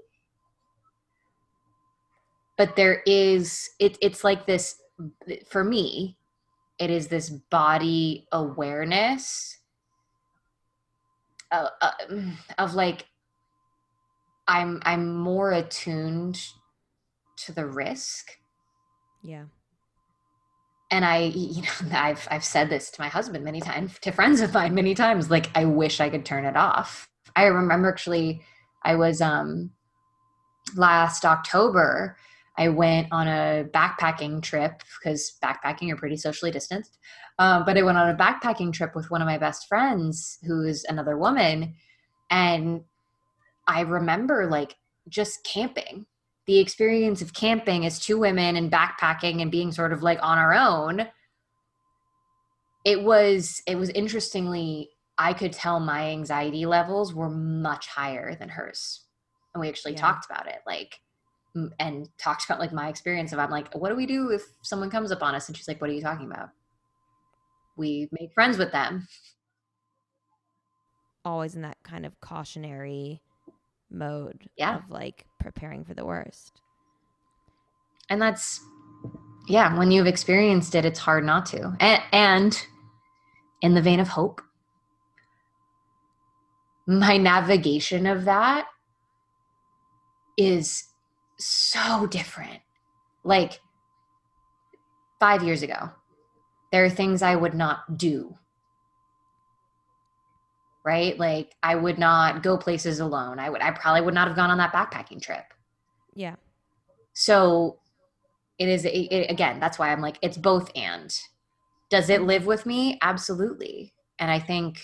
But 2.57 2.75
there 2.75 3.01
is, 3.05 3.69
it, 3.79 3.97
it's 4.01 4.23
like 4.23 4.45
this 4.45 4.75
for 5.49 5.63
me 5.63 6.17
it 6.79 6.89
is 6.89 7.07
this 7.07 7.29
body 7.29 8.27
awareness 8.31 9.57
of, 11.51 11.67
uh, 11.81 11.91
of 12.57 12.73
like 12.73 13.05
i'm 14.47 14.79
i'm 14.83 15.15
more 15.15 15.51
attuned 15.51 16.39
to 17.35 17.51
the 17.51 17.65
risk 17.65 18.31
yeah 19.21 19.45
and 20.91 21.05
i 21.05 21.19
you 21.19 21.61
know 21.61 21.69
i've 21.91 22.27
i've 22.31 22.43
said 22.43 22.69
this 22.69 22.89
to 22.89 23.01
my 23.01 23.07
husband 23.07 23.43
many 23.43 23.61
times 23.61 23.97
to 24.01 24.11
friends 24.11 24.41
of 24.41 24.53
mine 24.53 24.73
many 24.73 24.93
times 24.93 25.29
like 25.29 25.49
i 25.55 25.65
wish 25.65 25.99
i 25.99 26.09
could 26.09 26.25
turn 26.25 26.45
it 26.45 26.55
off 26.55 27.09
i 27.35 27.45
remember 27.45 27.89
actually 27.89 28.41
i 28.83 28.95
was 28.95 29.21
um 29.21 29.71
last 30.75 31.25
october 31.25 32.17
I 32.57 32.69
went 32.69 33.07
on 33.11 33.27
a 33.27 33.65
backpacking 33.71 34.41
trip 34.41 34.81
because 34.99 35.37
backpacking 35.43 35.91
are 35.91 35.95
pretty 35.95 36.17
socially 36.17 36.51
distanced. 36.51 36.97
Um, 37.39 37.65
but 37.65 37.77
I 37.77 37.83
went 37.83 37.99
on 37.99 38.09
a 38.09 38.15
backpacking 38.15 38.73
trip 38.73 38.95
with 38.95 39.11
one 39.11 39.21
of 39.21 39.27
my 39.27 39.37
best 39.37 39.67
friends, 39.67 40.39
who 40.45 40.63
is 40.63 40.83
another 40.89 41.17
woman. 41.17 41.75
And 42.31 42.81
I 43.67 43.81
remember 43.81 44.47
like 44.47 44.75
just 45.07 45.43
camping, 45.43 46.07
the 46.47 46.59
experience 46.59 47.21
of 47.21 47.33
camping 47.33 47.85
as 47.85 47.99
two 47.99 48.17
women 48.17 48.55
and 48.55 48.71
backpacking 48.71 49.41
and 49.41 49.51
being 49.51 49.71
sort 49.71 49.91
of 49.91 50.01
like 50.01 50.19
on 50.21 50.37
our 50.37 50.53
own. 50.53 51.07
It 52.85 53.03
was, 53.03 53.61
it 53.67 53.75
was 53.75 53.89
interestingly, 53.89 54.89
I 55.17 55.33
could 55.33 55.51
tell 55.51 55.79
my 55.79 56.09
anxiety 56.09 56.65
levels 56.65 57.13
were 57.13 57.29
much 57.29 57.87
higher 57.87 58.35
than 58.35 58.47
hers. 58.47 59.03
And 59.53 59.61
we 59.61 59.67
actually 59.67 59.93
yeah. 59.93 60.01
talked 60.01 60.25
about 60.25 60.47
it. 60.47 60.59
Like, 60.65 60.99
and 61.79 62.07
talked 62.17 62.45
about 62.45 62.59
like 62.59 62.71
my 62.71 62.87
experience 62.87 63.33
of 63.33 63.39
I'm 63.39 63.49
like, 63.49 63.73
what 63.73 63.89
do 63.89 63.95
we 63.95 64.05
do 64.05 64.29
if 64.29 64.43
someone 64.61 64.89
comes 64.89 65.11
up 65.11 65.23
on 65.23 65.35
us? 65.35 65.47
And 65.47 65.57
she's 65.57 65.67
like, 65.67 65.81
what 65.81 65.89
are 65.89 65.93
you 65.93 66.01
talking 66.01 66.27
about? 66.31 66.49
We 67.75 68.07
make 68.11 68.33
friends 68.33 68.57
with 68.57 68.71
them. 68.71 69.07
Always 71.25 71.55
in 71.55 71.63
that 71.63 71.77
kind 71.83 72.05
of 72.05 72.19
cautionary 72.21 73.21
mode 73.89 74.49
yeah. 74.57 74.77
of 74.77 74.89
like 74.89 75.25
preparing 75.39 75.85
for 75.85 75.93
the 75.93 76.05
worst. 76.05 76.61
And 78.09 78.21
that's 78.21 78.61
yeah, 79.47 79.77
when 79.77 79.91
you've 79.91 80.07
experienced 80.07 80.75
it, 80.75 80.85
it's 80.85 80.99
hard 80.99 81.23
not 81.23 81.45
to. 81.47 81.75
And, 81.79 82.03
and 82.11 82.67
in 83.61 83.73
the 83.73 83.81
vein 83.81 83.99
of 83.99 84.09
hope, 84.09 84.41
my 86.85 87.17
navigation 87.17 88.05
of 88.05 88.25
that 88.25 88.67
is 90.37 90.83
so 91.37 92.07
different. 92.07 92.59
Like 93.23 93.59
five 95.19 95.43
years 95.43 95.63
ago, 95.63 95.91
there 96.71 96.83
are 96.85 96.89
things 96.89 97.21
I 97.21 97.35
would 97.35 97.53
not 97.53 97.97
do. 97.97 98.37
Right? 100.87 101.19
Like 101.19 101.53
I 101.61 101.75
would 101.75 101.99
not 101.99 102.43
go 102.43 102.57
places 102.57 103.01
alone. 103.01 103.39
I 103.39 103.49
would 103.49 103.61
I 103.61 103.71
probably 103.71 103.99
would 104.03 104.13
not 104.13 104.29
have 104.29 104.37
gone 104.37 104.49
on 104.49 104.57
that 104.59 104.71
backpacking 104.71 105.21
trip. 105.21 105.43
Yeah. 106.15 106.35
So 107.11 107.79
it 108.57 108.69
is 108.69 108.85
it, 108.85 108.89
it, 108.89 109.29
again, 109.29 109.59
that's 109.59 109.77
why 109.77 109.91
I'm 109.91 109.99
like 109.99 110.17
it's 110.21 110.37
both 110.37 110.71
and. 110.77 111.13
Does 111.89 112.09
it 112.09 112.19
mm-hmm. 112.19 112.29
live 112.29 112.45
with 112.45 112.65
me? 112.65 112.97
Absolutely. 113.01 113.93
And 114.17 114.31
I 114.31 114.39
think 114.39 114.79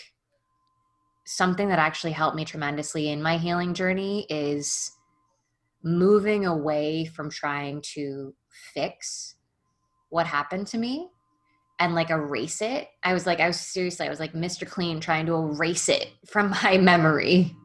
something 1.25 1.69
that 1.69 1.79
actually 1.79 2.11
helped 2.11 2.35
me 2.35 2.43
tremendously 2.43 3.07
in 3.07 3.23
my 3.23 3.37
healing 3.37 3.73
journey 3.73 4.25
is 4.29 4.91
moving 5.85 6.45
away 6.45 7.05
from 7.05 7.29
trying 7.29 7.81
to 7.93 8.35
fix 8.73 9.35
what 10.09 10.27
happened 10.27 10.67
to 10.67 10.77
me 10.77 11.07
and 11.79 11.95
like 11.95 12.09
erase 12.09 12.61
it. 12.61 12.87
I 13.03 13.13
was 13.13 13.25
like, 13.25 13.39
I 13.39 13.47
was 13.47 13.59
seriously, 13.59 14.05
I 14.05 14.09
was 14.09 14.19
like 14.19 14.33
Mr. 14.33 14.67
Clean 14.67 14.99
trying 14.99 15.25
to 15.25 15.33
erase 15.33 15.89
it 15.89 16.09
from 16.25 16.49
my 16.63 16.77
memory. 16.77 17.55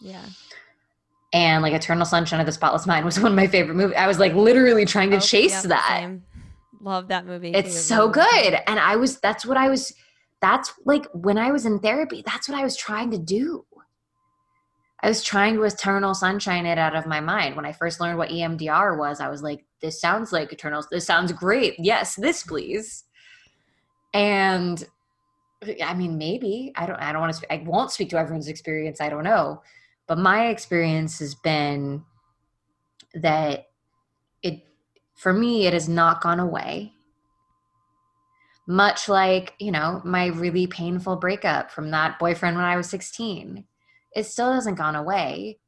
Yeah. 0.00 0.24
And 1.32 1.62
like 1.62 1.72
Eternal 1.72 2.04
Sunshine 2.04 2.40
of 2.40 2.46
the 2.46 2.52
Spotless 2.52 2.86
Mind 2.86 3.04
was 3.04 3.18
one 3.20 3.32
of 3.32 3.36
my 3.36 3.46
favorite 3.46 3.74
movies. 3.74 3.96
I 3.96 4.06
was 4.06 4.18
like 4.18 4.34
literally 4.34 4.84
trying 4.84 5.10
to 5.10 5.16
oh, 5.16 5.20
chase 5.20 5.62
that. 5.62 6.00
Same. 6.00 6.24
Love 6.80 7.08
that 7.08 7.26
movie. 7.26 7.52
It's 7.52 7.78
so 7.78 8.08
movie. 8.08 8.20
good. 8.20 8.58
And 8.66 8.78
I 8.78 8.96
was, 8.96 9.20
that's 9.20 9.46
what 9.46 9.56
I 9.56 9.68
was, 9.68 9.94
that's 10.40 10.72
like 10.84 11.06
when 11.12 11.38
I 11.38 11.52
was 11.52 11.64
in 11.64 11.78
therapy, 11.78 12.22
that's 12.26 12.48
what 12.48 12.58
I 12.58 12.64
was 12.64 12.76
trying 12.76 13.12
to 13.12 13.18
do. 13.18 13.64
I 15.00 15.08
was 15.08 15.22
trying 15.22 15.54
to 15.54 15.62
eternal 15.64 16.14
sunshine 16.14 16.64
it 16.64 16.78
out 16.78 16.94
of 16.94 17.06
my 17.06 17.20
mind. 17.20 17.56
When 17.56 17.66
I 17.66 17.72
first 17.72 18.00
learned 18.00 18.18
what 18.18 18.30
EMDR 18.30 18.96
was, 18.96 19.20
I 19.20 19.28
was 19.28 19.42
like, 19.42 19.64
this 19.80 20.00
sounds 20.00 20.32
like 20.32 20.52
eternal. 20.52 20.84
This 20.90 21.06
sounds 21.06 21.32
great. 21.32 21.74
Yes, 21.78 22.14
this 22.14 22.44
please. 22.44 23.04
And 24.14 24.84
I 25.82 25.94
mean, 25.94 26.18
maybe 26.18 26.72
I 26.76 26.86
don't. 26.86 26.96
I 26.96 27.12
don't 27.12 27.20
want 27.20 27.34
to. 27.34 27.52
I 27.52 27.62
won't 27.64 27.90
speak 27.90 28.10
to 28.10 28.18
everyone's 28.18 28.48
experience. 28.48 29.00
I 29.00 29.08
don't 29.08 29.24
know, 29.24 29.62
but 30.06 30.18
my 30.18 30.48
experience 30.48 31.18
has 31.20 31.34
been 31.34 32.04
that 33.14 33.68
it, 34.42 34.66
for 35.14 35.32
me, 35.32 35.66
it 35.66 35.72
has 35.72 35.88
not 35.88 36.20
gone 36.20 36.40
away. 36.40 36.92
Much 38.66 39.08
like 39.08 39.54
you 39.58 39.72
know 39.72 40.00
my 40.04 40.26
really 40.26 40.66
painful 40.66 41.16
breakup 41.16 41.70
from 41.70 41.90
that 41.90 42.18
boyfriend 42.18 42.56
when 42.56 42.64
I 42.64 42.76
was 42.76 42.88
sixteen 42.88 43.64
it 44.14 44.24
still 44.24 44.52
hasn't 44.52 44.78
gone 44.78 44.96
away 44.96 45.58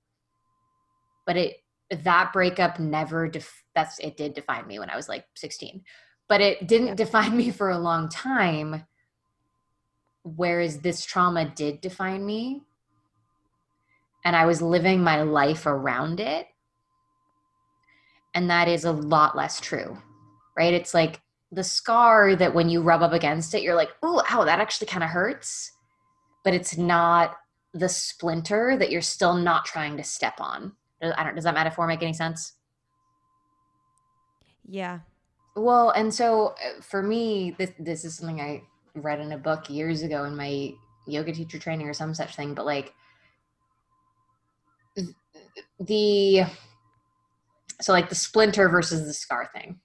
but 1.27 1.37
it 1.37 1.57
that 1.91 2.33
breakup 2.33 2.79
never 2.79 3.29
def- 3.29 3.65
that's 3.75 3.99
it 3.99 4.17
did 4.17 4.35
define 4.35 4.67
me 4.67 4.79
when 4.79 4.91
i 4.91 4.97
was 4.97 5.09
like 5.09 5.27
16 5.37 5.83
but 6.29 6.41
it 6.41 6.67
didn't 6.67 6.89
yeah. 6.89 6.95
define 6.95 7.37
me 7.37 7.51
for 7.51 7.71
a 7.71 7.79
long 7.79 8.09
time 8.09 8.85
whereas 10.23 10.81
this 10.81 11.05
trauma 11.05 11.45
did 11.55 11.81
define 11.81 12.25
me 12.25 12.63
and 14.25 14.35
i 14.35 14.47
was 14.47 14.63
living 14.63 15.03
my 15.03 15.23
life 15.23 15.67
around 15.67 16.21
it 16.21 16.47
and 18.35 18.49
that 18.51 18.69
is 18.69 18.85
a 18.85 18.93
lot 18.93 19.37
less 19.37 19.61
true 19.61 19.99
right 20.57 20.75
it's 20.75 20.95
like 20.95 21.21
the 21.53 21.63
scar 21.63 22.35
that 22.35 22.55
when 22.55 22.69
you 22.69 22.81
rub 22.81 23.03
up 23.03 23.13
against 23.13 23.55
it 23.55 23.63
you're 23.63 23.77
like 23.77 23.91
oh 24.03 24.23
ow 24.31 24.45
that 24.45 24.61
actually 24.61 24.87
kind 24.87 25.05
of 25.05 25.11
hurts 25.11 25.73
but 26.43 26.55
it's 26.55 26.77
not 26.77 27.37
the 27.75 27.89
splinter 27.89 28.77
that 28.79 28.91
you're 28.91 29.03
still 29.03 29.35
not 29.35 29.65
trying 29.65 29.97
to 29.97 30.05
step 30.05 30.35
on. 30.41 30.73
I 31.03 31.25
don't 31.25 31.35
does 31.35 31.45
that 31.45 31.55
metaphor 31.55 31.87
make 31.87 32.03
any 32.03 32.13
sense? 32.13 32.53
Yeah. 34.67 35.01
Well, 35.57 35.91
and 35.91 36.13
so 36.13 36.49
uh, 36.49 36.81
for 36.81 37.03
me, 37.03 37.55
this 37.59 37.71
this 37.79 38.05
is 38.05 38.17
something 38.17 38.41
I 38.41 38.63
read 38.95 39.21
in 39.21 39.33
a 39.33 39.39
book 39.39 39.71
years 39.71 40.03
ago 40.03 40.25
in 40.25 40.37
my 40.37 40.73
yoga 41.07 41.33
teacher 41.33 41.59
training 41.59 41.89
or 41.89 41.95
some 41.95 42.15
such 42.15 42.37
thing, 42.37 42.55
but 42.55 42.67
like 42.67 42.93
the 45.81 46.45
so 47.81 47.93
like 47.93 48.09
the 48.09 48.15
splinter 48.15 48.69
versus 48.69 49.07
the 49.07 49.13
scar 49.13 49.51
thing. 49.55 49.81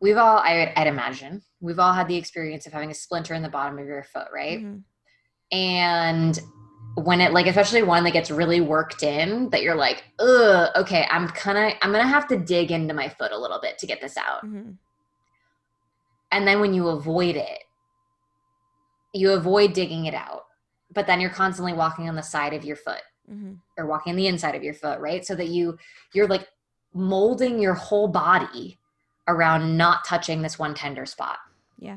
We've 0.00 0.16
all, 0.16 0.38
I, 0.38 0.72
would 0.76 0.86
imagine, 0.88 1.42
we've 1.60 1.78
all 1.78 1.92
had 1.92 2.08
the 2.08 2.16
experience 2.16 2.66
of 2.66 2.72
having 2.72 2.90
a 2.90 2.94
splinter 2.94 3.34
in 3.34 3.42
the 3.42 3.48
bottom 3.48 3.78
of 3.78 3.86
your 3.86 4.02
foot, 4.02 4.26
right? 4.34 4.58
Mm-hmm. 4.58 5.56
And 5.56 6.40
when 6.94 7.20
it 7.20 7.32
like 7.32 7.46
especially 7.46 7.82
one 7.82 8.04
that 8.04 8.12
gets 8.12 8.30
really 8.30 8.60
worked 8.60 9.02
in 9.02 9.48
that 9.50 9.62
you're 9.62 9.74
like 9.74 10.04
ugh 10.18 10.68
okay 10.76 11.06
i'm 11.10 11.26
kind 11.28 11.56
of 11.56 11.78
i'm 11.82 11.92
gonna 11.92 12.06
have 12.06 12.26
to 12.26 12.38
dig 12.38 12.70
into 12.70 12.92
my 12.92 13.08
foot 13.08 13.32
a 13.32 13.38
little 13.38 13.60
bit 13.60 13.78
to 13.78 13.86
get 13.86 14.00
this 14.00 14.16
out 14.16 14.44
mm-hmm. 14.44 14.72
and 16.32 16.46
then 16.46 16.60
when 16.60 16.74
you 16.74 16.88
avoid 16.88 17.36
it 17.36 17.64
you 19.14 19.30
avoid 19.30 19.72
digging 19.72 20.06
it 20.06 20.14
out 20.14 20.44
but 20.92 21.06
then 21.06 21.20
you're 21.20 21.30
constantly 21.30 21.72
walking 21.72 22.08
on 22.08 22.14
the 22.14 22.22
side 22.22 22.52
of 22.52 22.64
your 22.64 22.76
foot 22.76 23.02
mm-hmm. 23.30 23.52
or 23.78 23.86
walking 23.86 24.10
on 24.10 24.16
the 24.16 24.26
inside 24.26 24.54
of 24.54 24.62
your 24.62 24.74
foot 24.74 25.00
right 25.00 25.24
so 25.24 25.34
that 25.34 25.48
you 25.48 25.78
you're 26.12 26.28
like 26.28 26.46
molding 26.92 27.58
your 27.58 27.74
whole 27.74 28.08
body 28.08 28.78
around 29.28 29.76
not 29.76 30.04
touching 30.04 30.42
this 30.42 30.58
one 30.58 30.74
tender 30.74 31.06
spot 31.06 31.38
yeah 31.78 31.96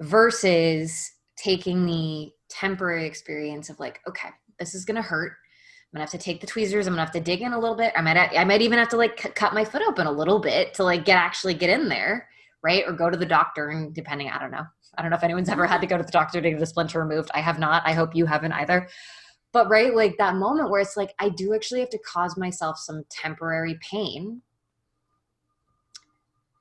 versus 0.00 1.12
taking 1.36 1.86
the 1.86 2.30
temporary 2.54 3.06
experience 3.06 3.68
of 3.68 3.80
like, 3.80 4.00
okay, 4.08 4.28
this 4.58 4.74
is 4.74 4.84
gonna 4.84 5.02
hurt. 5.02 5.32
I'm 5.32 5.98
gonna 5.98 6.04
have 6.04 6.10
to 6.10 6.18
take 6.18 6.40
the 6.40 6.46
tweezers. 6.46 6.86
I'm 6.86 6.92
gonna 6.92 7.04
have 7.04 7.12
to 7.12 7.20
dig 7.20 7.42
in 7.42 7.52
a 7.52 7.58
little 7.58 7.76
bit. 7.76 7.92
I 7.96 8.00
might, 8.00 8.16
I 8.16 8.44
might 8.44 8.62
even 8.62 8.78
have 8.78 8.88
to 8.90 8.96
like 8.96 9.20
c- 9.20 9.28
cut 9.30 9.54
my 9.54 9.64
foot 9.64 9.82
open 9.86 10.06
a 10.06 10.12
little 10.12 10.38
bit 10.38 10.74
to 10.74 10.84
like 10.84 11.04
get 11.04 11.16
actually 11.16 11.54
get 11.54 11.70
in 11.70 11.88
there, 11.88 12.28
right? 12.62 12.84
Or 12.86 12.92
go 12.92 13.10
to 13.10 13.16
the 13.16 13.26
doctor 13.26 13.68
and 13.68 13.94
depending, 13.94 14.30
I 14.30 14.38
don't 14.38 14.50
know. 14.50 14.64
I 14.96 15.02
don't 15.02 15.10
know 15.10 15.16
if 15.16 15.24
anyone's 15.24 15.48
ever 15.50 15.66
had 15.66 15.80
to 15.80 15.86
go 15.86 15.96
to 15.96 16.04
the 16.04 16.12
doctor 16.12 16.40
to 16.40 16.50
get 16.50 16.62
a 16.62 16.66
splinter 16.66 17.00
removed. 17.00 17.30
I 17.34 17.40
have 17.40 17.58
not. 17.58 17.82
I 17.84 17.92
hope 17.92 18.14
you 18.14 18.26
haven't 18.26 18.52
either. 18.52 18.88
But 19.52 19.68
right, 19.68 19.94
like 19.94 20.16
that 20.18 20.34
moment 20.34 20.70
where 20.70 20.80
it's 20.80 20.96
like 20.96 21.14
I 21.20 21.28
do 21.28 21.54
actually 21.54 21.80
have 21.80 21.90
to 21.90 21.98
cause 21.98 22.36
myself 22.36 22.78
some 22.78 23.04
temporary 23.08 23.78
pain 23.88 24.42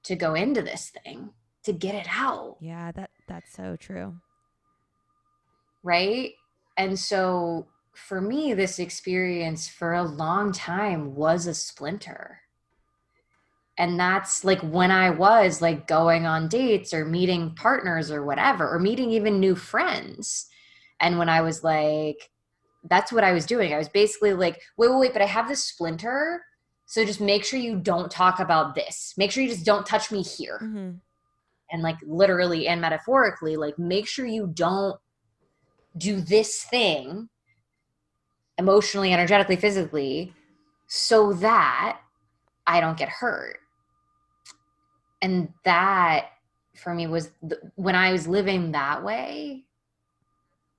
to 0.03 0.15
go 0.15 0.35
into 0.35 0.61
this 0.61 0.91
thing 1.03 1.31
to 1.63 1.73
get 1.73 1.95
it 1.95 2.07
out. 2.09 2.57
Yeah, 2.59 2.91
that 2.91 3.09
that's 3.27 3.51
so 3.51 3.75
true 3.77 4.15
right? 5.83 6.31
And 6.77 6.97
so 6.97 7.67
for 7.93 8.19
me, 8.19 8.53
this 8.53 8.79
experience 8.79 9.67
for 9.67 9.93
a 9.93 10.03
long 10.03 10.51
time 10.51 11.15
was 11.15 11.45
a 11.45 11.53
splinter. 11.53 12.39
And 13.77 13.99
that's 13.99 14.43
like 14.43 14.61
when 14.61 14.91
I 14.91 15.09
was 15.09 15.61
like 15.61 15.87
going 15.87 16.25
on 16.25 16.47
dates 16.47 16.93
or 16.93 17.05
meeting 17.05 17.55
partners 17.55 18.11
or 18.11 18.23
whatever, 18.23 18.69
or 18.69 18.79
meeting 18.79 19.11
even 19.11 19.39
new 19.39 19.55
friends. 19.55 20.47
And 20.99 21.17
when 21.17 21.29
I 21.29 21.41
was 21.41 21.63
like, 21.63 22.29
that's 22.89 23.11
what 23.11 23.23
I 23.23 23.33
was 23.33 23.45
doing. 23.45 23.73
I 23.73 23.77
was 23.77 23.89
basically 23.89 24.33
like, 24.33 24.61
wait, 24.77 24.91
wait, 24.91 24.99
wait, 24.99 25.13
but 25.13 25.21
I 25.21 25.25
have 25.25 25.47
this 25.47 25.63
splinter. 25.63 26.43
So 26.85 27.05
just 27.05 27.21
make 27.21 27.43
sure 27.43 27.59
you 27.59 27.77
don't 27.77 28.11
talk 28.11 28.39
about 28.39 28.75
this. 28.75 29.13
Make 29.17 29.31
sure 29.31 29.41
you 29.41 29.49
just 29.49 29.65
don't 29.65 29.85
touch 29.85 30.11
me 30.11 30.21
here. 30.21 30.59
Mm-hmm. 30.61 30.91
And 31.71 31.81
like 31.81 31.97
literally 32.05 32.67
and 32.67 32.81
metaphorically, 32.81 33.55
like 33.57 33.79
make 33.79 34.07
sure 34.07 34.25
you 34.25 34.51
don't 34.53 34.99
do 35.97 36.21
this 36.21 36.63
thing 36.63 37.29
emotionally, 38.57 39.13
energetically, 39.13 39.55
physically, 39.55 40.33
so 40.87 41.33
that 41.33 41.99
I 42.67 42.81
don't 42.81 42.97
get 42.97 43.09
hurt. 43.09 43.59
And 45.21 45.53
that 45.63 46.27
for 46.75 46.93
me 46.93 47.07
was 47.07 47.29
the, 47.41 47.57
when 47.75 47.95
I 47.95 48.11
was 48.11 48.27
living 48.27 48.71
that 48.71 49.03
way, 49.03 49.65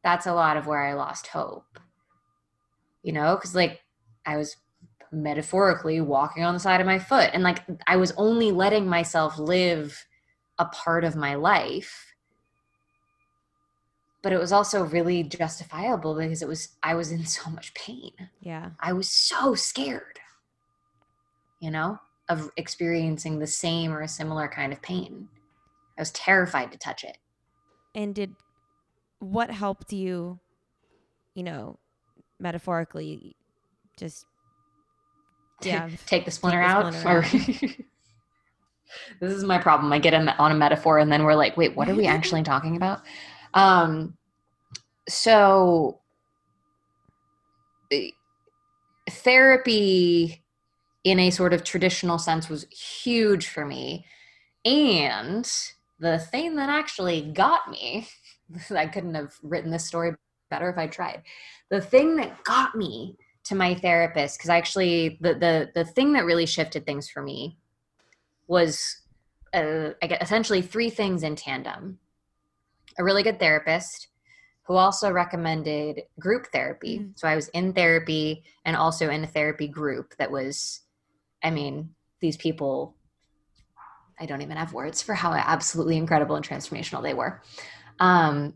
that's 0.02 0.26
a 0.26 0.34
lot 0.34 0.56
of 0.56 0.66
where 0.66 0.82
I 0.82 0.94
lost 0.94 1.28
hope. 1.28 1.78
You 3.02 3.12
know, 3.12 3.34
because 3.36 3.54
like 3.54 3.82
I 4.26 4.36
was 4.36 4.56
metaphorically 5.12 6.00
walking 6.00 6.42
on 6.42 6.54
the 6.54 6.60
side 6.60 6.80
of 6.80 6.86
my 6.86 6.98
foot, 6.98 7.30
and 7.32 7.42
like 7.42 7.64
I 7.86 7.96
was 7.96 8.12
only 8.16 8.50
letting 8.50 8.86
myself 8.86 9.38
live 9.38 10.06
a 10.58 10.64
part 10.66 11.04
of 11.04 11.16
my 11.16 11.34
life 11.34 12.13
but 14.24 14.32
it 14.32 14.40
was 14.40 14.52
also 14.52 14.82
really 14.82 15.22
justifiable 15.22 16.14
because 16.14 16.40
it 16.40 16.48
was 16.48 16.70
I 16.82 16.94
was 16.94 17.12
in 17.12 17.26
so 17.26 17.50
much 17.50 17.74
pain. 17.74 18.10
Yeah. 18.40 18.70
I 18.80 18.94
was 18.94 19.08
so 19.10 19.54
scared. 19.54 20.18
You 21.60 21.70
know, 21.70 22.00
of 22.30 22.50
experiencing 22.56 23.38
the 23.38 23.46
same 23.46 23.92
or 23.92 24.00
a 24.00 24.08
similar 24.08 24.48
kind 24.48 24.72
of 24.72 24.80
pain. 24.80 25.28
I 25.98 26.00
was 26.00 26.10
terrified 26.10 26.72
to 26.72 26.78
touch 26.78 27.04
it. 27.04 27.18
And 27.94 28.14
did 28.14 28.34
what 29.18 29.50
helped 29.50 29.92
you, 29.92 30.40
you 31.34 31.42
know, 31.42 31.78
metaphorically 32.40 33.36
just 33.98 34.24
yeah, 35.62 35.90
take 36.06 36.24
the 36.24 36.30
splinter 36.30 36.62
take 36.62 36.68
the 36.68 36.74
out 36.74 36.94
splinter 36.94 37.18
or 37.18 37.84
this 39.20 39.34
is 39.34 39.44
my 39.44 39.58
problem. 39.58 39.92
I 39.92 39.98
get 39.98 40.14
on 40.14 40.50
a 40.50 40.54
metaphor 40.54 40.98
and 40.98 41.12
then 41.12 41.24
we're 41.24 41.34
like, 41.34 41.58
wait, 41.58 41.76
what 41.76 41.90
are 41.90 41.94
we 41.94 42.06
actually 42.16 42.42
talking 42.42 42.74
about? 42.76 43.02
Um, 43.54 44.16
so 45.08 46.00
eh, 47.90 48.10
therapy 49.08 50.42
in 51.04 51.18
a 51.20 51.30
sort 51.30 51.52
of 51.52 51.64
traditional 51.64 52.18
sense 52.18 52.48
was 52.48 52.66
huge 52.70 53.48
for 53.48 53.64
me. 53.64 54.04
And 54.64 55.50
the 55.98 56.18
thing 56.18 56.56
that 56.56 56.68
actually 56.68 57.32
got 57.32 57.70
me, 57.70 58.08
I 58.70 58.86
couldn't 58.86 59.14
have 59.14 59.34
written 59.42 59.70
this 59.70 59.86
story 59.86 60.14
better 60.50 60.68
if 60.68 60.78
I 60.78 60.86
tried. 60.86 61.22
The 61.70 61.80
thing 61.80 62.16
that 62.16 62.44
got 62.44 62.74
me 62.74 63.16
to 63.44 63.54
my 63.54 63.74
therapist, 63.74 64.38
because 64.38 64.50
actually 64.50 65.18
the, 65.20 65.34
the 65.34 65.70
the 65.74 65.84
thing 65.84 66.14
that 66.14 66.24
really 66.24 66.46
shifted 66.46 66.86
things 66.86 67.10
for 67.10 67.22
me 67.22 67.58
was 68.46 69.02
uh, 69.52 69.90
I 70.02 70.06
get 70.06 70.22
essentially 70.22 70.62
three 70.62 70.90
things 70.90 71.22
in 71.22 71.36
tandem 71.36 71.98
a 72.98 73.04
really 73.04 73.22
good 73.22 73.38
therapist 73.38 74.08
who 74.64 74.74
also 74.76 75.10
recommended 75.10 76.02
group 76.18 76.46
therapy. 76.52 76.98
Mm-hmm. 76.98 77.10
So 77.16 77.28
I 77.28 77.36
was 77.36 77.48
in 77.48 77.72
therapy 77.72 78.44
and 78.64 78.76
also 78.76 79.10
in 79.10 79.24
a 79.24 79.26
therapy 79.26 79.68
group 79.68 80.14
that 80.18 80.30
was, 80.30 80.80
I 81.42 81.50
mean, 81.50 81.90
these 82.20 82.36
people, 82.36 82.96
I 84.18 84.26
don't 84.26 84.42
even 84.42 84.56
have 84.56 84.72
words 84.72 85.02
for 85.02 85.14
how 85.14 85.32
absolutely 85.32 85.96
incredible 85.96 86.36
and 86.36 86.46
transformational 86.46 87.02
they 87.02 87.14
were. 87.14 87.42
Um, 88.00 88.54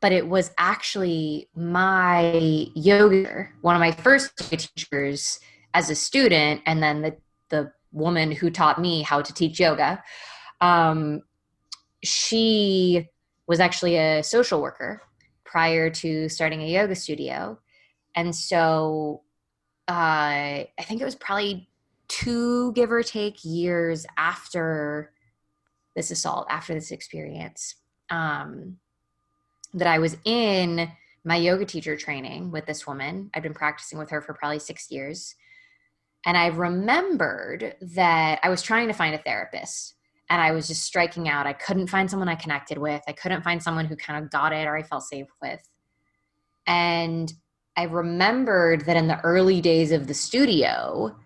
but 0.00 0.12
it 0.12 0.26
was 0.26 0.50
actually 0.58 1.48
my 1.54 2.66
yoga, 2.74 3.48
one 3.62 3.74
of 3.74 3.80
my 3.80 3.92
first 3.92 4.36
teachers 4.36 5.40
as 5.72 5.90
a 5.90 5.94
student, 5.94 6.62
and 6.66 6.82
then 6.82 7.02
the, 7.02 7.16
the 7.48 7.72
woman 7.92 8.30
who 8.30 8.50
taught 8.50 8.80
me 8.80 9.02
how 9.02 9.22
to 9.22 9.32
teach 9.32 9.60
yoga. 9.60 10.02
Um, 10.60 11.22
she 12.02 13.08
was 13.46 13.60
actually 13.60 13.96
a 13.96 14.22
social 14.22 14.60
worker 14.60 15.02
prior 15.44 15.90
to 15.90 16.28
starting 16.28 16.62
a 16.62 16.68
yoga 16.68 16.94
studio. 16.94 17.58
And 18.14 18.34
so 18.34 19.22
uh, 19.88 19.92
I 19.92 20.82
think 20.82 21.00
it 21.00 21.04
was 21.04 21.14
probably 21.14 21.68
two, 22.08 22.72
give 22.72 22.90
or 22.90 23.02
take, 23.02 23.44
years 23.44 24.06
after 24.16 25.12
this 25.94 26.10
assault, 26.10 26.46
after 26.48 26.74
this 26.74 26.90
experience, 26.90 27.74
um, 28.10 28.78
that 29.74 29.88
I 29.88 29.98
was 29.98 30.16
in 30.24 30.90
my 31.24 31.36
yoga 31.36 31.64
teacher 31.64 31.96
training 31.96 32.50
with 32.50 32.66
this 32.66 32.86
woman. 32.86 33.30
I'd 33.34 33.42
been 33.42 33.54
practicing 33.54 33.98
with 33.98 34.10
her 34.10 34.20
for 34.20 34.34
probably 34.34 34.58
six 34.58 34.90
years. 34.90 35.34
And 36.26 36.36
I 36.36 36.46
remembered 36.46 37.76
that 37.80 38.40
I 38.42 38.48
was 38.48 38.62
trying 38.62 38.88
to 38.88 38.94
find 38.94 39.14
a 39.14 39.18
therapist 39.18 39.94
and 40.30 40.40
I 40.40 40.52
was 40.52 40.66
just 40.66 40.82
striking 40.82 41.28
out. 41.28 41.46
I 41.46 41.52
couldn't 41.52 41.88
find 41.88 42.10
someone 42.10 42.28
I 42.28 42.34
connected 42.34 42.78
with. 42.78 43.02
I 43.06 43.12
couldn't 43.12 43.42
find 43.42 43.62
someone 43.62 43.84
who 43.84 43.96
kind 43.96 44.22
of 44.22 44.30
got 44.30 44.52
it 44.52 44.66
or 44.66 44.76
I 44.76 44.82
felt 44.82 45.02
safe 45.04 45.28
with. 45.42 45.60
And 46.66 47.32
I 47.76 47.84
remembered 47.84 48.86
that 48.86 48.96
in 48.96 49.08
the 49.08 49.20
early 49.20 49.60
days 49.60 49.92
of 49.92 50.06
the 50.06 50.14
studio, 50.14 51.16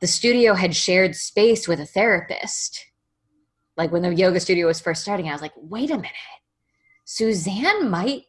the 0.00 0.06
studio 0.06 0.54
had 0.54 0.76
shared 0.76 1.16
space 1.16 1.66
with 1.66 1.80
a 1.80 1.86
therapist. 1.86 2.86
Like 3.76 3.90
when 3.90 4.02
the 4.02 4.14
yoga 4.14 4.40
studio 4.40 4.66
was 4.66 4.80
first 4.80 5.02
starting, 5.02 5.28
I 5.28 5.32
was 5.32 5.42
like, 5.42 5.54
wait 5.56 5.90
a 5.90 5.96
minute. 5.96 6.12
Suzanne 7.04 7.90
might, 7.90 8.24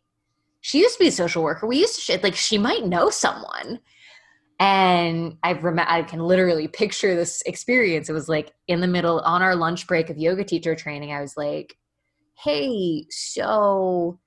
she 0.62 0.80
used 0.80 0.98
to 0.98 1.04
be 1.04 1.10
a 1.10 1.12
social 1.12 1.44
worker. 1.44 1.68
We 1.68 1.80
used 1.80 2.06
to, 2.08 2.20
like, 2.24 2.36
she 2.36 2.58
might 2.58 2.86
know 2.86 3.10
someone 3.10 3.80
and 4.60 5.38
I 5.42 5.54
rem- 5.54 5.80
I 5.80 6.04
can 6.04 6.20
literally 6.20 6.68
picture 6.68 7.16
this 7.16 7.42
experience. 7.46 8.10
It 8.10 8.14
was 8.14 8.28
like 8.28 8.52
in 8.68 8.82
the 8.82 8.88
middle 8.88 9.20
on 9.22 9.42
our 9.42 9.56
lunch 9.56 9.88
break 9.88 10.10
of 10.10 10.18
yoga 10.18 10.44
teacher 10.44 10.76
training. 10.76 11.14
I 11.14 11.22
was 11.22 11.38
like, 11.38 11.78
"Hey, 12.44 13.06
so 13.10 14.20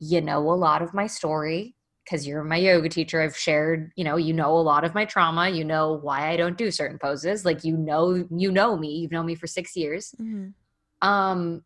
you 0.00 0.20
know 0.20 0.38
a 0.50 0.54
lot 0.54 0.82
of 0.82 0.94
my 0.94 1.06
story 1.06 1.76
because 2.04 2.26
you're 2.26 2.42
my 2.42 2.56
yoga 2.56 2.88
teacher. 2.88 3.20
I've 3.22 3.36
shared, 3.36 3.92
you 3.94 4.02
know, 4.02 4.16
you 4.16 4.32
know 4.32 4.52
a 4.54 4.58
lot 4.58 4.84
of 4.84 4.94
my 4.94 5.04
trauma. 5.04 5.48
You 5.48 5.64
know 5.64 6.00
why 6.02 6.30
I 6.30 6.36
don't 6.36 6.58
do 6.58 6.70
certain 6.72 6.98
poses. 6.98 7.44
Like 7.44 7.62
you 7.64 7.76
know, 7.76 8.26
you 8.36 8.50
know 8.50 8.76
me. 8.76 8.96
You've 8.96 9.12
known 9.12 9.26
me 9.26 9.36
for 9.36 9.46
six 9.46 9.76
years. 9.76 10.14
Mm-hmm. 10.20 11.08
Um, 11.08 11.62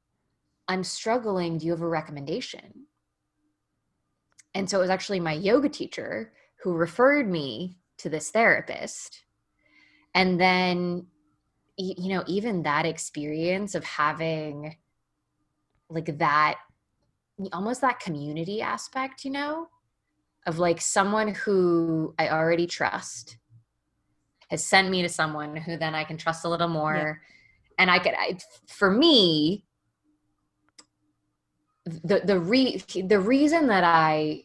I'm 0.68 0.84
struggling. 0.84 1.58
Do 1.58 1.66
you 1.66 1.72
have 1.72 1.80
a 1.80 1.88
recommendation? 1.88 2.86
And 4.54 4.68
so 4.68 4.78
it 4.78 4.82
was 4.82 4.90
actually 4.90 5.20
my 5.20 5.32
yoga 5.32 5.68
teacher 5.68 6.32
who 6.62 6.74
referred 6.74 7.30
me 7.30 7.78
to 7.98 8.08
this 8.08 8.30
therapist. 8.30 9.24
And 10.14 10.40
then, 10.40 11.06
you 11.76 12.08
know, 12.08 12.24
even 12.26 12.62
that 12.62 12.86
experience 12.86 13.74
of 13.74 13.84
having 13.84 14.76
like 15.88 16.18
that, 16.18 16.58
almost 17.52 17.80
that 17.80 18.00
community 18.00 18.62
aspect, 18.62 19.24
you 19.24 19.30
know, 19.30 19.68
of 20.46 20.58
like 20.58 20.80
someone 20.80 21.34
who 21.34 22.14
I 22.18 22.28
already 22.28 22.66
trust 22.66 23.38
has 24.50 24.64
sent 24.64 24.90
me 24.90 25.02
to 25.02 25.08
someone 25.08 25.56
who 25.56 25.76
then 25.76 25.94
I 25.94 26.04
can 26.04 26.16
trust 26.16 26.44
a 26.44 26.48
little 26.48 26.68
more. 26.68 27.20
Yeah. 27.20 27.74
And 27.78 27.90
I 27.90 27.98
could, 27.98 28.14
I, 28.16 28.38
for 28.68 28.90
me, 28.90 29.64
the 31.86 32.22
the 32.24 32.38
re 32.38 32.82
the 32.94 33.20
reason 33.20 33.66
that 33.66 33.84
I 33.84 34.44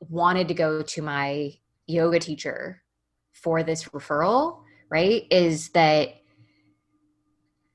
wanted 0.00 0.48
to 0.48 0.54
go 0.54 0.82
to 0.82 1.02
my 1.02 1.54
yoga 1.86 2.18
teacher 2.18 2.82
for 3.32 3.62
this 3.62 3.84
referral, 3.84 4.62
right, 4.90 5.26
is 5.30 5.70
that 5.70 6.08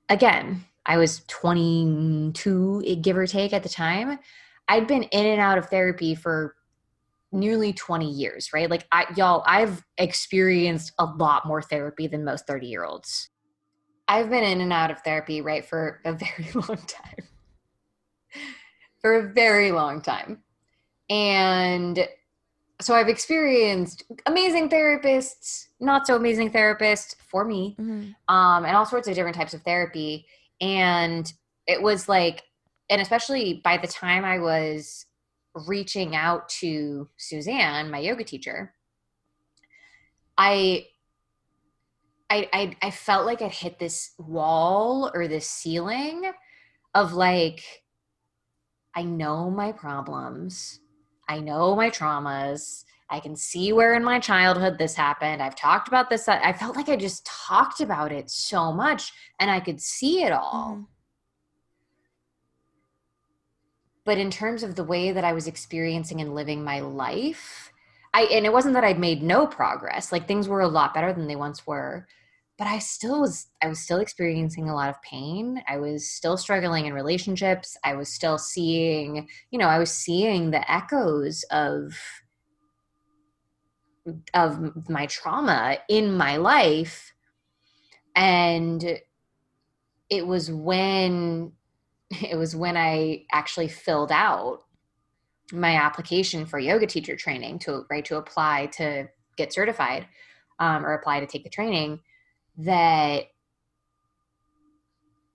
again, 0.10 0.66
I 0.86 0.98
was 0.98 1.24
22, 1.28 3.00
give 3.02 3.18
or 3.18 3.28
take 3.28 3.54
at 3.54 3.64
the 3.64 3.70
time. 3.70 4.20
I'd 4.70 4.88
been 4.88 5.04
in 5.04 5.26
and 5.26 5.42
out 5.42 5.58
of 5.58 5.68
therapy 5.68 6.16
for 6.16 6.56
nearly 7.32 7.74
20 7.74 8.10
years, 8.10 8.52
right? 8.54 8.70
Like 8.70 8.88
I 8.92 9.06
y'all, 9.16 9.44
I've 9.46 9.84
experienced 9.98 10.94
a 10.98 11.06
lot 11.06 11.46
more 11.46 11.62
therapy 11.62 12.08
than 12.08 12.24
most 12.24 12.48
30 12.48 12.68
year 12.68 12.86
olds. 12.86 13.30
I've 14.08 14.30
been 14.30 14.44
in 14.44 14.62
and 14.62 14.72
out 14.72 14.92
of 14.92 15.02
therapy, 15.02 15.42
right, 15.42 15.66
for 15.66 16.00
a 16.06 16.14
very 16.14 16.52
long 16.54 16.78
time. 16.78 17.28
for 19.02 19.16
a 19.16 19.34
very 19.34 19.72
long 19.72 20.02
time. 20.02 20.44
And 21.10 22.08
so 22.80 22.94
I've 22.94 23.10
experienced 23.10 24.04
amazing 24.28 24.70
therapists, 24.70 25.68
not 25.80 26.06
so 26.06 26.16
amazing 26.16 26.52
therapists 26.52 27.16
for 27.28 27.44
me, 27.44 27.76
mm-hmm. 27.80 28.12
um, 28.34 28.66
and 28.66 28.76
all 28.76 28.86
sorts 28.86 29.08
of 29.08 29.16
different 29.16 29.36
types 29.36 29.54
of 29.54 29.64
therapy. 29.64 30.28
And 30.62 31.32
it 31.66 31.82
was 31.82 32.08
like, 32.08 32.44
and 32.90 33.02
especially 33.02 33.62
by 33.64 33.78
the 33.78 33.88
time 33.88 34.24
I 34.24 34.40
was 34.40 35.06
reaching 35.68 36.16
out 36.16 36.50
to 36.50 37.10
Suzanne, 37.18 37.90
my 37.90 38.00
yoga 38.00 38.24
teacher, 38.24 38.74
I, 40.38 40.86
I, 42.30 42.48
I, 42.54 42.78
I 42.82 42.92
felt 42.92 43.26
like 43.26 43.42
I'd 43.42 43.52
hit 43.52 43.80
this 43.80 44.12
wall 44.20 45.10
or 45.14 45.28
this 45.28 45.50
ceiling 45.50 46.32
of 46.94 47.14
like, 47.14 47.64
I 48.96 49.02
know 49.02 49.50
my 49.50 49.72
problems. 49.72 50.80
I 51.28 51.40
know 51.40 51.76
my 51.76 51.90
traumas. 51.90 52.84
I 53.10 53.20
can 53.20 53.36
see 53.36 53.72
where 53.72 53.96
in 53.96 54.04
my 54.04 54.20
childhood 54.20 54.78
this 54.78 54.96
happened. 54.96 55.42
I've 55.42 55.56
talked 55.56 55.88
about 55.88 56.10
this. 56.10 56.28
I 56.28 56.52
felt 56.54 56.76
like 56.76 56.90
I 56.90 56.96
just 56.98 57.26
talked 57.26 57.80
about 57.80 58.12
it 58.12 58.30
so 58.30 58.72
much 58.74 59.14
and 59.40 59.50
I 59.50 59.60
could 59.60 59.82
see 59.82 60.24
it 60.24 60.32
all. 60.32 60.74
Mm-hmm. 60.74 60.84
But 64.04 64.18
in 64.18 64.32
terms 64.32 64.64
of 64.64 64.76
the 64.76 64.86
way 64.86 65.12
that 65.12 65.26
I 65.26 65.34
was 65.34 65.48
experiencing 65.48 66.22
and 66.22 66.34
living 66.34 66.64
my 66.64 66.80
life, 66.80 67.74
I 68.14 68.24
and 68.24 68.46
it 68.46 68.54
wasn't 68.54 68.74
that 68.76 68.86
I'd 68.86 69.00
made 69.00 69.22
no 69.22 69.46
progress. 69.46 70.14
Like 70.14 70.28
things 70.28 70.48
were 70.48 70.62
a 70.62 70.68
lot 70.68 70.94
better 70.94 71.12
than 71.12 71.28
they 71.28 71.36
once 71.36 71.68
were, 71.68 72.08
but 72.58 72.68
I 72.68 72.80
still 72.80 73.22
was 73.22 73.48
I 73.62 73.68
was 73.68 73.80
still 73.80 74.00
experiencing 74.00 74.70
a 74.70 74.76
lot 74.76 74.90
of 74.90 75.02
pain. 75.02 75.62
I 75.68 75.78
was 75.78 76.10
still 76.10 76.38
struggling 76.38 76.86
in 76.86 76.94
relationships. 76.94 77.78
I 77.84 77.96
was 77.96 78.12
still 78.12 78.38
seeing, 78.38 79.28
you 79.52 79.60
know, 79.60 79.68
I 79.68 79.78
was 79.78 79.92
seeing 79.92 80.52
the 80.52 80.70
echoes 80.72 81.44
of 81.52 81.94
of 84.34 84.90
my 84.90 85.06
trauma 85.06 85.78
in 85.90 86.16
my 86.16 86.38
life 86.38 87.14
and 88.16 89.00
it 90.10 90.26
was 90.26 90.50
when 90.50 91.52
it 92.22 92.38
was 92.38 92.56
when 92.56 92.78
I 92.78 93.26
actually 93.32 93.68
filled 93.68 94.12
out 94.12 94.64
my 95.52 95.76
application 95.76 96.46
for 96.46 96.58
yoga 96.58 96.88
teacher 96.88 97.16
training 97.16 97.60
to 97.60 97.84
right 97.90 98.04
to 98.06 98.18
apply 98.18 98.68
to 98.78 99.08
get 99.38 99.54
certified 99.54 100.08
um, 100.60 100.86
or 100.86 100.94
apply 100.94 101.20
to 101.20 101.28
take 101.28 101.44
the 101.44 101.50
training 101.50 102.00
that 102.58 103.26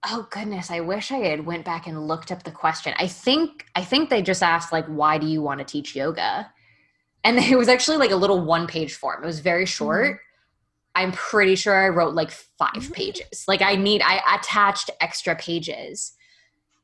oh 0.08 0.26
goodness 0.30 0.70
i 0.70 0.80
wish 0.80 1.12
i 1.12 1.18
had 1.18 1.46
went 1.46 1.64
back 1.64 1.86
and 1.86 2.08
looked 2.08 2.32
up 2.32 2.42
the 2.42 2.50
question. 2.50 2.92
I 2.98 3.06
think 3.06 3.66
i 3.76 3.82
think 3.84 4.10
they 4.10 4.22
just 4.22 4.42
asked 4.42 4.72
like 4.72 4.86
why 4.86 5.18
do 5.18 5.26
you 5.26 5.40
want 5.40 5.60
to 5.60 5.64
teach 5.64 5.94
yoga? 5.94 6.52
And 7.24 7.38
it 7.52 7.56
was 7.56 7.68
actually 7.68 7.98
like 7.98 8.10
a 8.10 8.16
little 8.16 8.44
one 8.44 8.66
page 8.66 8.94
form. 8.94 9.22
It 9.22 9.26
was 9.26 9.40
very 9.40 9.66
short. 9.66 10.16
Mm-hmm. 10.16 11.02
i'm 11.02 11.12
pretty 11.12 11.54
sure 11.54 11.74
i 11.74 11.88
wrote 11.88 12.14
like 12.14 12.30
5 12.30 12.70
mm-hmm. 12.74 12.92
pages. 12.92 13.44
Like 13.46 13.62
i 13.62 13.76
need 13.76 14.02
i 14.02 14.20
attached 14.34 14.90
extra 15.00 15.36
pages. 15.36 16.12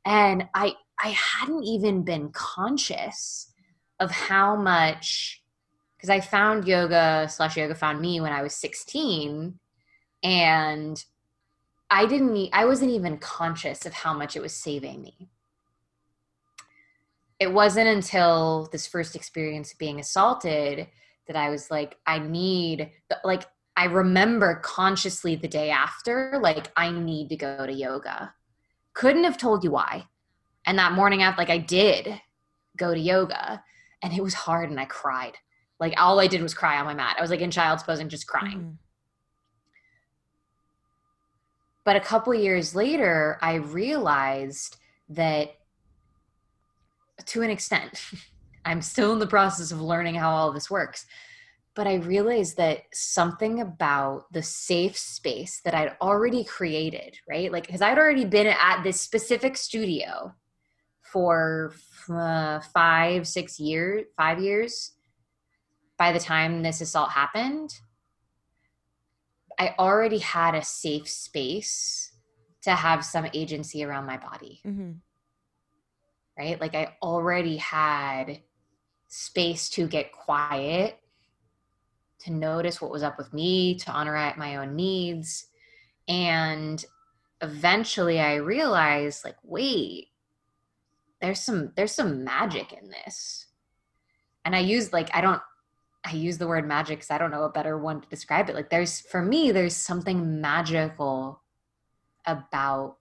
And 0.04 0.48
i 0.54 0.74
i 1.02 1.08
hadn't 1.08 1.64
even 1.64 2.04
been 2.04 2.30
conscious 2.30 3.52
of 3.98 4.12
how 4.12 4.54
much 4.54 5.42
because 5.96 6.10
i 6.10 6.20
found 6.20 6.68
yoga 6.68 7.26
slash 7.28 7.56
yoga 7.56 7.74
found 7.74 8.00
me 8.00 8.20
when 8.20 8.32
i 8.32 8.42
was 8.42 8.54
16 8.54 9.58
and 10.22 11.04
i 11.90 12.06
didn't 12.06 12.48
i 12.52 12.64
wasn't 12.64 12.90
even 12.90 13.18
conscious 13.18 13.86
of 13.86 13.92
how 13.92 14.12
much 14.12 14.36
it 14.36 14.42
was 14.42 14.54
saving 14.54 15.02
me. 15.02 15.30
It 17.38 17.52
wasn't 17.52 17.86
until 17.86 18.68
this 18.72 18.88
first 18.88 19.14
experience 19.14 19.72
of 19.72 19.78
being 19.78 20.00
assaulted 20.00 20.88
that 21.26 21.36
i 21.36 21.50
was 21.50 21.70
like 21.70 21.96
i 22.06 22.18
need 22.18 22.90
like 23.22 23.44
i 23.76 23.84
remember 23.84 24.56
consciously 24.56 25.36
the 25.36 25.46
day 25.46 25.70
after 25.70 26.38
like 26.42 26.72
i 26.76 26.90
need 26.90 27.28
to 27.28 27.36
go 27.36 27.66
to 27.66 27.72
yoga. 27.72 28.34
Couldn't 28.94 29.24
have 29.24 29.38
told 29.38 29.62
you 29.62 29.70
why. 29.70 30.06
And 30.66 30.78
that 30.78 30.92
morning 30.92 31.22
after 31.22 31.40
like 31.40 31.50
i 31.50 31.58
did 31.58 32.20
go 32.76 32.92
to 32.92 33.00
yoga 33.00 33.62
and 34.02 34.12
it 34.12 34.22
was 34.22 34.34
hard 34.34 34.70
and 34.70 34.80
i 34.80 34.84
cried. 34.84 35.36
Like 35.78 35.94
all 35.96 36.18
i 36.18 36.26
did 36.26 36.42
was 36.42 36.54
cry 36.54 36.78
on 36.78 36.86
my 36.86 36.94
mat. 36.94 37.16
I 37.18 37.22
was 37.22 37.30
like 37.30 37.40
in 37.40 37.52
child's 37.52 37.84
pose 37.84 38.00
and 38.00 38.10
just 38.10 38.26
crying. 38.26 38.58
Mm-hmm 38.58 38.87
but 41.88 41.96
a 41.96 42.00
couple 42.00 42.34
years 42.34 42.74
later, 42.74 43.38
I 43.40 43.54
realized 43.54 44.76
that 45.08 45.54
to 47.24 47.40
an 47.40 47.48
extent, 47.48 47.98
I'm 48.66 48.82
still 48.82 49.14
in 49.14 49.18
the 49.18 49.26
process 49.26 49.72
of 49.72 49.80
learning 49.80 50.16
how 50.16 50.30
all 50.30 50.52
this 50.52 50.70
works. 50.70 51.06
But 51.74 51.86
I 51.86 51.94
realized 51.94 52.58
that 52.58 52.80
something 52.92 53.62
about 53.62 54.30
the 54.34 54.42
safe 54.42 54.98
space 54.98 55.62
that 55.64 55.72
I'd 55.74 55.96
already 56.02 56.44
created, 56.44 57.16
right? 57.26 57.50
Like, 57.50 57.64
because 57.64 57.80
I'd 57.80 57.96
already 57.96 58.26
been 58.26 58.48
at 58.48 58.82
this 58.82 59.00
specific 59.00 59.56
studio 59.56 60.34
for 61.10 61.72
uh, 62.10 62.60
five, 62.74 63.26
six 63.26 63.58
years, 63.58 64.04
five 64.14 64.42
years 64.42 64.92
by 65.96 66.12
the 66.12 66.20
time 66.20 66.62
this 66.62 66.82
assault 66.82 67.12
happened. 67.12 67.70
I 69.58 69.74
already 69.78 70.18
had 70.18 70.54
a 70.54 70.64
safe 70.64 71.08
space 71.08 72.12
to 72.62 72.70
have 72.70 73.04
some 73.04 73.26
agency 73.34 73.84
around 73.84 74.06
my 74.06 74.16
body. 74.16 74.60
Mm-hmm. 74.66 74.92
Right? 76.38 76.60
Like 76.60 76.74
I 76.74 76.96
already 77.02 77.56
had 77.56 78.40
space 79.08 79.68
to 79.70 79.88
get 79.88 80.12
quiet, 80.12 81.00
to 82.20 82.32
notice 82.32 82.80
what 82.80 82.90
was 82.90 83.02
up 83.02 83.18
with 83.18 83.32
me, 83.32 83.76
to 83.76 83.90
honor 83.90 84.34
my 84.36 84.56
own 84.56 84.76
needs. 84.76 85.46
And 86.06 86.84
eventually 87.40 88.20
I 88.20 88.36
realized 88.36 89.24
like, 89.24 89.36
wait, 89.42 90.08
there's 91.20 91.40
some 91.40 91.72
there's 91.76 91.92
some 91.92 92.22
magic 92.24 92.72
in 92.72 92.90
this. 92.90 93.46
And 94.44 94.54
I 94.54 94.60
used 94.60 94.92
like 94.92 95.14
I 95.14 95.20
don't 95.20 95.42
I 96.08 96.12
use 96.12 96.38
the 96.38 96.48
word 96.48 96.66
magic 96.66 96.98
because 96.98 97.10
I 97.10 97.18
don't 97.18 97.30
know 97.30 97.44
a 97.44 97.50
better 97.50 97.76
one 97.76 98.00
to 98.00 98.08
describe 98.08 98.48
it. 98.48 98.54
Like 98.54 98.70
there's 98.70 99.00
for 99.00 99.20
me, 99.20 99.52
there's 99.52 99.76
something 99.76 100.40
magical 100.40 101.42
about 102.26 102.96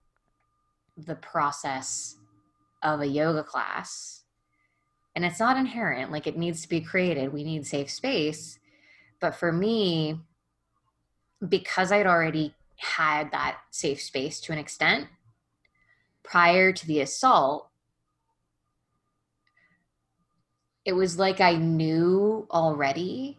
the 0.96 1.14
process 1.14 2.16
of 2.82 3.00
a 3.00 3.06
yoga 3.06 3.42
class. 3.42 4.24
And 5.16 5.24
it's 5.24 5.40
not 5.40 5.56
inherent, 5.56 6.12
like 6.12 6.26
it 6.26 6.36
needs 6.36 6.62
to 6.62 6.68
be 6.68 6.80
created. 6.80 7.32
We 7.32 7.44
need 7.44 7.66
safe 7.66 7.90
space. 7.90 8.58
But 9.20 9.34
for 9.34 9.52
me, 9.52 10.20
because 11.48 11.90
I'd 11.90 12.06
already 12.06 12.54
had 12.76 13.32
that 13.32 13.58
safe 13.70 14.02
space 14.02 14.40
to 14.42 14.52
an 14.52 14.58
extent 14.58 15.08
prior 16.22 16.72
to 16.72 16.86
the 16.86 17.00
assault, 17.00 17.67
it 20.88 20.96
was 20.96 21.18
like 21.18 21.42
I 21.42 21.52
knew 21.52 22.48
already 22.50 23.38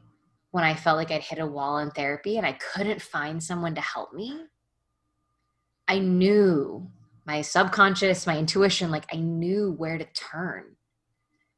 when 0.52 0.64
I 0.64 0.76
felt 0.76 0.98
like 0.98 1.10
I'd 1.10 1.24
hit 1.24 1.40
a 1.40 1.48
wall 1.48 1.80
in 1.80 1.90
therapy 1.90 2.38
and 2.38 2.46
I 2.46 2.52
couldn't 2.52 3.02
find 3.02 3.42
someone 3.42 3.74
to 3.74 3.82
help 3.82 4.14
me. 4.14 4.44
I 5.88 5.98
knew 5.98 6.88
my 7.26 7.42
subconscious, 7.42 8.28
my 8.28 8.38
intuition, 8.38 8.92
like 8.92 9.06
I 9.12 9.18
knew 9.18 9.72
where 9.80 9.98
to 9.98 10.06
turn. 10.14 10.76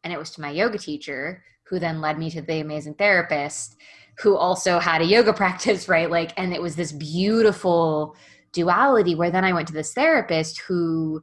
And 0.06 0.14
it 0.14 0.18
was 0.18 0.32
to 0.32 0.42
my 0.42 0.50
yoga 0.50 0.78
teacher 0.78 1.44
who 1.64 1.78
then 1.78 2.00
led 2.00 2.18
me 2.18 2.32
to 2.32 2.42
the 2.42 2.62
amazing 2.62 2.94
therapist 2.94 3.76
who 4.20 4.38
also 4.38 4.80
had 4.80 5.02
a 5.02 5.06
yoga 5.06 5.34
practice, 5.44 5.90
right? 5.90 6.10
Like, 6.10 6.32
and 6.38 6.54
it 6.54 6.62
was 6.62 6.78
this 6.78 6.94
beautiful 6.94 8.16
duality 8.54 9.14
where 9.14 9.30
then 9.30 9.44
I 9.44 9.52
went 9.52 9.68
to 9.68 9.74
this 9.74 9.92
therapist 9.92 10.62
who 10.62 11.22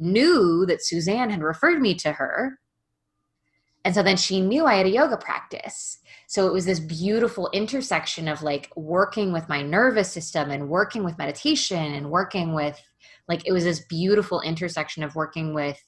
knew 0.00 0.66
that 0.66 0.84
Suzanne 0.84 1.30
had 1.30 1.40
referred 1.40 1.80
me 1.80 1.94
to 1.94 2.10
her. 2.10 2.58
And 3.88 3.94
so 3.94 4.02
then 4.02 4.18
she 4.18 4.42
knew 4.42 4.66
I 4.66 4.74
had 4.74 4.84
a 4.84 4.90
yoga 4.90 5.16
practice. 5.16 5.96
So 6.26 6.46
it 6.46 6.52
was 6.52 6.66
this 6.66 6.78
beautiful 6.78 7.48
intersection 7.54 8.28
of 8.28 8.42
like 8.42 8.70
working 8.76 9.32
with 9.32 9.48
my 9.48 9.62
nervous 9.62 10.12
system 10.12 10.50
and 10.50 10.68
working 10.68 11.04
with 11.04 11.16
meditation 11.16 11.94
and 11.94 12.10
working 12.10 12.52
with 12.52 12.78
like 13.28 13.46
it 13.46 13.52
was 13.52 13.64
this 13.64 13.80
beautiful 13.80 14.42
intersection 14.42 15.02
of 15.02 15.14
working 15.14 15.54
with 15.54 15.82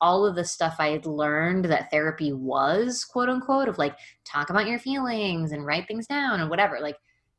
all 0.00 0.26
of 0.26 0.34
the 0.34 0.44
stuff 0.44 0.74
I 0.80 0.88
had 0.88 1.06
learned 1.06 1.66
that 1.66 1.92
therapy 1.92 2.32
was, 2.32 3.04
quote 3.04 3.28
unquote, 3.28 3.68
of 3.68 3.78
like 3.78 3.96
talk 4.24 4.50
about 4.50 4.66
your 4.66 4.80
feelings 4.80 5.52
and 5.52 5.64
write 5.64 5.86
things 5.86 6.08
down 6.08 6.40
and 6.40 6.50
whatever. 6.50 6.80
Like 6.80 6.96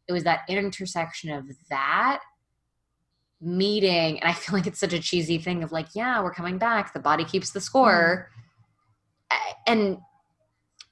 it 0.07 0.13
was 0.13 0.23
that 0.23 0.43
intersection 0.47 1.29
of 1.29 1.43
that 1.69 2.21
meeting. 3.41 4.21
And 4.21 4.29
I 4.29 4.33
feel 4.33 4.55
like 4.55 4.65
it's 4.65 4.79
such 4.79 4.93
a 4.93 4.99
cheesy 5.01 5.39
thing 5.39 5.61
of 5.61 5.73
like, 5.73 5.87
yeah, 5.93 6.23
we're 6.23 6.33
coming 6.33 6.57
back. 6.57 6.93
The 6.93 7.01
body 7.01 7.25
keeps 7.25 7.49
the 7.49 7.59
score. 7.59 8.29
Mm. 8.31 8.44
And 9.67 9.97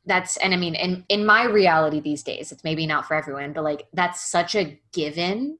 that's 0.05 0.37
and 0.37 0.53
I 0.53 0.57
mean 0.57 0.75
in 0.75 1.05
in 1.09 1.25
my 1.25 1.45
reality 1.45 1.99
these 1.99 2.23
days, 2.23 2.51
it's 2.51 2.63
maybe 2.63 2.85
not 2.85 3.07
for 3.07 3.15
everyone, 3.15 3.53
but 3.53 3.63
like 3.63 3.87
that's 3.93 4.29
such 4.29 4.55
a 4.55 4.79
given 4.91 5.57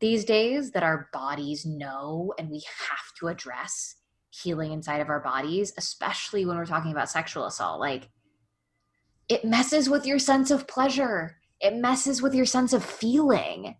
these 0.00 0.24
days 0.24 0.72
that 0.72 0.82
our 0.82 1.08
bodies 1.12 1.64
know 1.64 2.34
and 2.38 2.50
we 2.50 2.58
have 2.58 3.14
to 3.18 3.28
address 3.28 3.96
healing 4.30 4.72
inside 4.72 5.00
of 5.00 5.08
our 5.08 5.20
bodies, 5.20 5.72
especially 5.78 6.44
when 6.44 6.56
we're 6.56 6.66
talking 6.66 6.92
about 6.92 7.08
sexual 7.08 7.46
assault. 7.46 7.80
Like 7.80 8.10
it 9.28 9.44
messes 9.44 9.88
with 9.88 10.06
your 10.06 10.18
sense 10.18 10.50
of 10.50 10.68
pleasure. 10.68 11.38
It 11.60 11.74
messes 11.74 12.20
with 12.20 12.34
your 12.34 12.44
sense 12.44 12.72
of 12.72 12.84
feeling, 12.84 13.76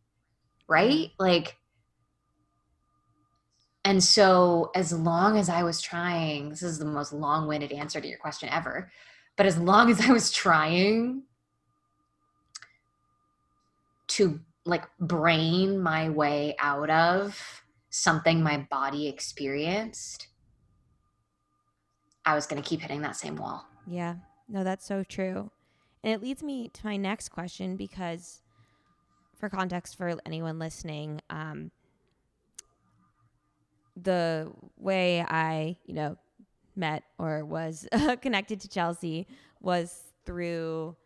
right? 0.67 0.91
Mm-hmm. 0.91 1.23
Like 1.23 1.57
and 3.87 4.05
so 4.05 4.71
as 4.75 4.93
long 4.93 5.39
as 5.39 5.49
I 5.49 5.63
was 5.63 5.81
trying, 5.81 6.51
this 6.51 6.63
is 6.63 6.79
the 6.79 6.85
most 6.85 7.15
long-winded 7.15 7.73
answer 7.73 8.01
to 8.01 8.07
your 8.07 8.19
question 8.19 8.51
ever 8.51 8.91
but 9.37 9.47
as 9.47 9.59
long 9.59 9.91
as 9.91 10.01
I 10.01 10.13
was 10.13 10.33
trying 10.33 11.23
to 14.09 14.41
like 14.65 14.85
brain 14.99 15.79
my 15.79 16.09
way 16.09 16.57
out 16.59 16.91
of 16.91 17.63
something 17.91 18.43
my 18.43 18.67
body 18.71 19.07
experienced, 19.09 20.29
I 22.25 22.35
was 22.35 22.47
going 22.47 22.61
to 22.61 22.69
keep 22.69 22.81
hitting 22.81 23.03
that 23.03 23.17
same 23.17 23.37
wall. 23.37 23.67
Yeah. 23.87 24.17
No, 24.49 24.65
that's 24.65 24.87
so 24.87 25.05
true. 25.05 25.51
And 26.03 26.13
it 26.13 26.23
leads 26.23 26.43
me 26.43 26.69
to 26.69 26.87
my 26.87 26.97
next 26.97 27.29
question 27.29 27.77
because, 27.77 28.41
for 29.39 29.49
context 29.49 29.97
for 29.97 30.17
anyone 30.25 30.59
listening, 30.59 31.21
um, 31.31 31.71
the 33.97 34.53
way 34.77 35.23
I, 35.23 35.77
you 35.87 35.95
know, 35.95 36.17
met 36.75 37.05
or 37.19 37.45
was 37.45 37.89
connected 38.21 38.61
to 38.61 38.69
Chelsea 38.69 39.27
was 39.61 40.13
through 40.25 40.97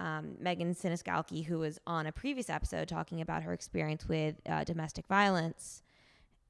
um, 0.00 0.36
Megan 0.40 0.74
Siniskalki, 0.74 1.44
who 1.44 1.58
was 1.58 1.78
on 1.86 2.06
a 2.06 2.12
previous 2.12 2.50
episode 2.50 2.88
talking 2.88 3.20
about 3.20 3.42
her 3.44 3.52
experience 3.52 4.08
with 4.08 4.34
uh, 4.48 4.64
domestic 4.64 5.06
violence. 5.06 5.82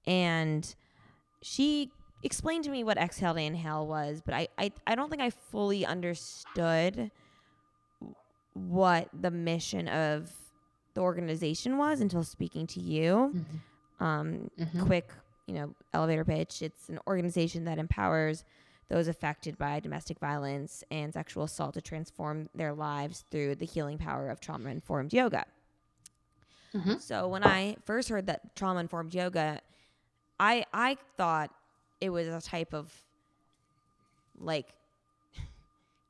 And 0.07 0.74
she 1.43 1.93
explained 2.22 2.64
to 2.64 2.70
me 2.70 2.85
what 2.85 2.97
exhale 2.97 3.35
to 3.35 3.41
inhale 3.41 3.87
was, 3.87 4.22
but 4.24 4.35
I, 4.35 4.49
I, 4.57 4.72
I 4.87 4.95
don't 4.95 5.11
think 5.11 5.20
I 5.20 5.30
fully 5.30 5.85
understood 5.85 7.11
what 8.55 9.09
the 9.12 9.30
mission 9.30 9.89
of 9.89 10.32
the 10.95 11.01
organization 11.01 11.76
was 11.76 12.01
until 12.01 12.22
speaking 12.22 12.66
to 12.68 12.80
you. 12.80 13.32
Mm-hmm. 13.35 14.05
Um, 14.05 14.51
mm-hmm. 14.59 14.87
Quick 14.87 15.11
you 15.47 15.55
know, 15.55 15.74
elevator 15.92 16.24
pitch. 16.24 16.62
It's 16.62 16.88
an 16.88 16.99
organization 17.07 17.64
that 17.64 17.78
empowers 17.78 18.45
those 18.88 19.09
affected 19.09 19.57
by 19.59 19.80
domestic 19.80 20.18
violence 20.18 20.84
and 20.90 21.12
sexual 21.12 21.45
assault 21.45 21.74
to 21.74 21.80
transform 21.80 22.49
their 22.55 22.72
lives 22.72 23.24
through 23.30 23.55
the 23.57 23.64
healing 23.64 23.99
power 23.99 24.28
of 24.28 24.40
trauma 24.40 24.70
informed 24.70 25.12
yoga. 25.12 25.45
Mm-hmm. 26.74 26.95
So 26.99 27.28
when 27.28 27.45
I 27.45 27.76
first 27.84 28.09
heard 28.09 28.26
that 28.26 28.55
trauma 28.57 28.80
informed 28.80 29.14
yoga, 29.14 29.61
I 30.40 30.64
I 30.72 30.97
thought 31.16 31.51
it 32.01 32.11
was 32.11 32.26
a 32.26 32.40
type 32.40 32.74
of 32.74 32.92
like 34.38 34.66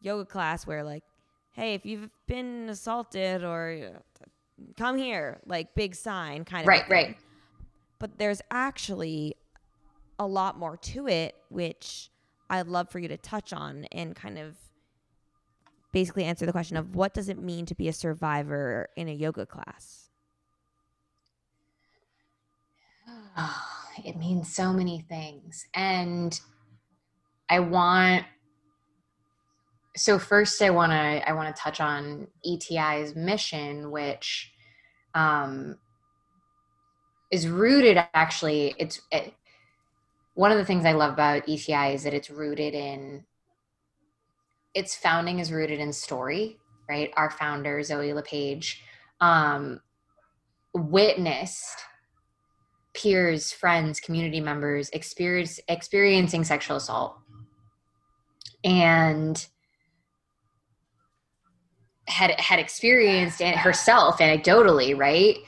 yoga 0.01 0.25
class 0.25 0.67
where 0.67 0.83
like, 0.83 1.05
hey, 1.53 1.75
if 1.75 1.85
you've 1.85 2.11
been 2.27 2.69
assaulted 2.71 3.45
or 3.45 4.01
come 4.77 4.97
here, 4.97 5.39
like 5.47 5.75
big 5.75 5.95
sign 5.95 6.45
kind 6.45 6.63
of 6.63 6.69
right, 6.69 6.89
right 6.89 7.17
but 7.99 8.19
there's 8.19 8.43
actually 8.51 9.37
a 10.19 10.27
lot 10.27 10.59
more 10.59 10.77
to 10.77 11.09
it, 11.09 11.35
which 11.49 12.11
I'd 12.51 12.67
love 12.67 12.91
for 12.91 12.99
you 12.99 13.09
to 13.09 13.17
touch 13.17 13.53
on 13.53 13.85
and 13.93 14.15
kind 14.15 14.39
of 14.39 14.57
basically 15.93 16.25
answer 16.25 16.45
the 16.45 16.53
question 16.53 16.77
of 16.77 16.95
what 16.95 17.15
does 17.15 17.29
it 17.29 17.39
mean 17.39 17.67
to 17.67 17.75
be 17.75 17.89
a 17.89 17.93
survivor 17.93 18.89
in 18.97 19.09
a 19.09 19.13
yoga 19.13 19.47
class? 19.47 20.11
Oh, 23.37 23.63
it 24.05 24.17
means 24.17 24.55
so 24.55 24.73
many 24.73 25.01
things. 25.01 25.67
And 25.75 26.39
I 27.49 27.61
want 27.61 28.25
so 29.97 30.19
first 30.19 30.61
I 30.61 30.71
want 30.71 30.91
to 30.91 31.29
I 31.29 31.33
want 31.33 31.55
to 31.55 31.63
touch 31.63 31.81
on 31.81 32.27
ETI's 32.45 33.15
mission 33.15 33.93
which 33.93 34.53
um 35.15 35.77
is 37.35 37.49
rooted 37.49 37.97
actually 38.15 38.75
it's 38.79 39.01
it, 39.11 39.35
one 40.35 40.53
of 40.53 40.59
the 40.59 40.65
things 40.65 40.85
i 40.85 40.93
love 40.93 41.13
about 41.13 41.49
eti 41.49 41.73
is 41.95 42.05
that 42.05 42.15
it's 42.15 42.31
rooted 42.31 42.75
in 42.75 43.25
its 44.75 44.97
founding 44.97 45.39
is 45.39 45.53
rooted 45.53 45.81
in 45.81 45.93
story 45.93 46.59
right? 46.89 47.13
Our 47.17 47.31
founder 47.31 47.83
zoe 47.83 48.13
lepage 48.13 48.83
um, 49.21 49.81
witnessed 50.75 51.79
peers 52.95 53.53
friends 53.53 54.01
community 54.01 54.41
members 54.41 54.89
experience 54.91 55.59
experiencing 55.69 56.45
sexual 56.45 56.77
assault. 56.77 57.17
And 58.63 59.45
had 62.07 62.39
had 62.39 62.59
experienced 62.59 63.41
it 63.41 63.57
herself 63.57 64.19
anecdotally 64.19 64.97
right 64.97 65.39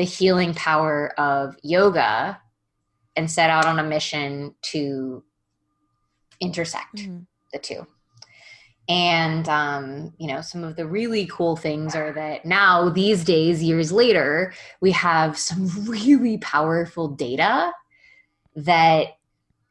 the 0.00 0.06
healing 0.06 0.54
power 0.54 1.12
of 1.20 1.54
yoga 1.62 2.40
and 3.16 3.30
set 3.30 3.50
out 3.50 3.66
on 3.66 3.78
a 3.78 3.84
mission 3.84 4.54
to 4.62 5.22
intersect 6.40 6.96
mm-hmm. 6.96 7.18
the 7.52 7.58
two. 7.58 7.86
And, 8.88 9.46
um, 9.46 10.14
you 10.16 10.26
know, 10.26 10.40
some 10.40 10.64
of 10.64 10.76
the 10.76 10.86
really 10.86 11.26
cool 11.26 11.54
things 11.54 11.94
are 11.94 12.14
that 12.14 12.46
now, 12.46 12.88
these 12.88 13.24
days, 13.24 13.62
years 13.62 13.92
later, 13.92 14.54
we 14.80 14.90
have 14.92 15.36
some 15.36 15.68
really 15.86 16.38
powerful 16.38 17.08
data 17.08 17.70
that 18.56 19.08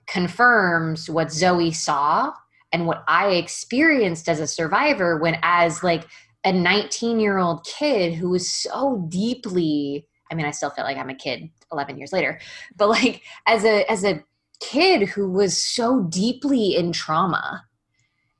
confirms 0.06 1.10
what 1.10 1.32
Zoe 1.32 1.72
saw 1.72 2.34
and 2.72 2.86
what 2.86 3.04
I 3.08 3.30
experienced 3.32 4.30
as 4.30 4.40
a 4.40 4.46
survivor 4.46 5.18
when, 5.18 5.40
as 5.42 5.82
like 5.82 6.06
a 6.44 6.54
19 6.54 7.20
year 7.20 7.40
old 7.40 7.66
kid 7.66 8.14
who 8.14 8.30
was 8.30 8.54
so 8.54 9.08
deeply 9.10 10.06
I 10.32 10.36
mean, 10.36 10.46
I 10.46 10.52
still 10.52 10.70
feel 10.70 10.84
like 10.84 10.98
I'm 10.98 11.10
a 11.10 11.16
kid 11.16 11.50
11 11.72 11.98
years 11.98 12.14
later, 12.14 12.40
but 12.76 12.90
like 12.90 13.24
as 13.48 13.64
a 13.64 13.90
as 13.92 14.04
a 14.04 14.24
kid 14.60 15.08
who 15.10 15.30
was 15.30 15.62
so 15.62 16.04
deeply 16.04 16.76
in 16.76 16.92
trauma 16.92 17.64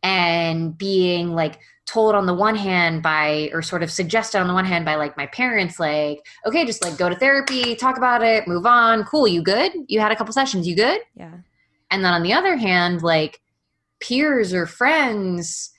and 0.04 0.78
being 0.78 1.34
like 1.34 1.60
told 1.86 2.14
on 2.14 2.26
the 2.26 2.34
one 2.34 2.56
hand 2.56 3.02
by 3.02 3.50
or 3.52 3.62
sort 3.62 3.82
of 3.82 3.92
suggested 3.92 4.40
on 4.40 4.48
the 4.48 4.54
one 4.54 4.66
hand 4.66 4.86
by 4.86 4.96
like 4.96 5.18
my 5.18 5.26
parents 5.28 5.80
like 5.80 6.20
okay 6.46 6.66
just 6.66 6.84
like 6.84 6.98
go 6.98 7.10
to 7.10 7.16
therapy 7.16 7.76
talk 7.76 7.98
about 7.98 8.22
it 8.22 8.48
move 8.48 8.66
on 8.66 9.04
cool 9.06 9.28
you 9.28 9.42
good? 9.42 9.72
You 9.88 10.00
had 10.00 10.12
a 10.12 10.16
couple 10.16 10.34
sessions 10.34 10.68
you 10.68 10.76
good? 10.76 11.02
Yeah. 11.16 11.38
And 11.90 12.06
then 12.06 12.14
on 12.14 12.22
the 12.22 12.34
other 12.34 12.58
hand 12.58 13.02
like 13.02 13.42
peers 14.00 14.54
or 14.54 14.66
friends 14.66 15.72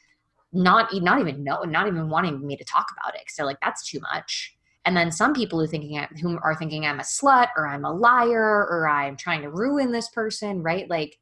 not 0.53 0.93
not 1.01 1.21
even 1.21 1.45
know 1.45 1.63
not 1.63 1.87
even 1.87 2.09
wanting 2.09 2.45
me 2.45 2.57
to 2.57 2.65
talk 2.65 2.87
about 2.99 3.15
it 3.15 3.23
so 3.29 3.45
like 3.45 3.59
that's 3.63 3.89
too 3.89 4.01
much 4.01 4.57
and 4.85 4.97
then 4.97 5.13
some 5.13 5.35
people 5.35 5.61
who 5.61 5.67
thinking 5.67 5.99
who 6.21 6.39
are 6.43 6.55
thinking 6.55 6.87
I'm 6.87 7.01
a 7.01 7.05
slut 7.05 7.49
or 7.57 7.67
I'm 7.67 7.85
a 7.85 7.93
liar 7.93 8.67
or 8.69 8.89
I'm 8.89 9.17
trying 9.17 9.43
to 9.43 9.51
ruin 9.51 9.93
this 9.93 10.09
person, 10.09 10.63
right? 10.63 10.89
Like 10.89 11.19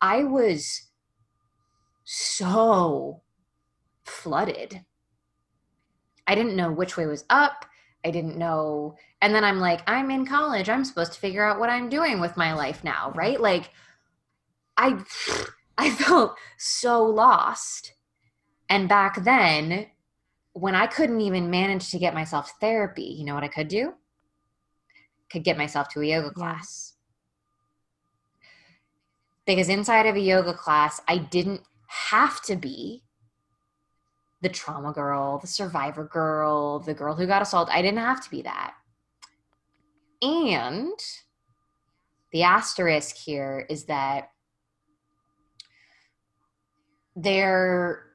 I 0.00 0.24
was 0.24 0.88
so 2.04 3.22
flooded. 4.04 4.84
I 6.26 6.34
didn't 6.34 6.56
know 6.56 6.72
which 6.72 6.96
way 6.96 7.06
was 7.06 7.24
up. 7.30 7.66
I 8.04 8.10
didn't 8.10 8.36
know. 8.36 8.96
And 9.20 9.34
then 9.34 9.44
I'm 9.44 9.60
like, 9.60 9.82
I'm 9.86 10.10
in 10.10 10.26
college. 10.26 10.68
I'm 10.68 10.84
supposed 10.84 11.12
to 11.12 11.20
figure 11.20 11.44
out 11.44 11.60
what 11.60 11.70
I'm 11.70 11.88
doing 11.88 12.20
with 12.20 12.36
my 12.36 12.54
life 12.54 12.82
now, 12.82 13.12
right? 13.14 13.40
Like 13.40 13.70
I 14.76 15.04
I 15.78 15.90
felt 15.90 16.36
so 16.58 17.02
lost. 17.04 17.92
And 18.68 18.88
back 18.88 19.22
then, 19.24 19.88
when 20.52 20.74
I 20.74 20.86
couldn't 20.86 21.20
even 21.20 21.50
manage 21.50 21.90
to 21.90 21.98
get 21.98 22.14
myself 22.14 22.52
therapy, 22.60 23.16
you 23.18 23.24
know 23.24 23.34
what 23.34 23.44
I 23.44 23.48
could 23.48 23.68
do? 23.68 23.94
Could 25.30 25.44
get 25.44 25.56
myself 25.56 25.88
to 25.90 26.00
a 26.00 26.04
yoga 26.04 26.30
class. 26.30 26.94
Because 29.46 29.68
inside 29.68 30.06
of 30.06 30.14
a 30.14 30.20
yoga 30.20 30.52
class, 30.52 31.00
I 31.08 31.18
didn't 31.18 31.62
have 31.88 32.42
to 32.42 32.56
be 32.56 33.02
the 34.42 34.48
trauma 34.48 34.92
girl, 34.92 35.38
the 35.38 35.46
survivor 35.46 36.04
girl, 36.04 36.80
the 36.80 36.94
girl 36.94 37.14
who 37.14 37.26
got 37.26 37.42
assaulted. 37.42 37.74
I 37.74 37.82
didn't 37.82 37.98
have 37.98 38.22
to 38.24 38.30
be 38.30 38.42
that. 38.42 38.74
And 40.20 40.98
the 42.32 42.42
asterisk 42.42 43.16
here 43.16 43.66
is 43.68 43.84
that 43.84 44.30
there 47.14 48.11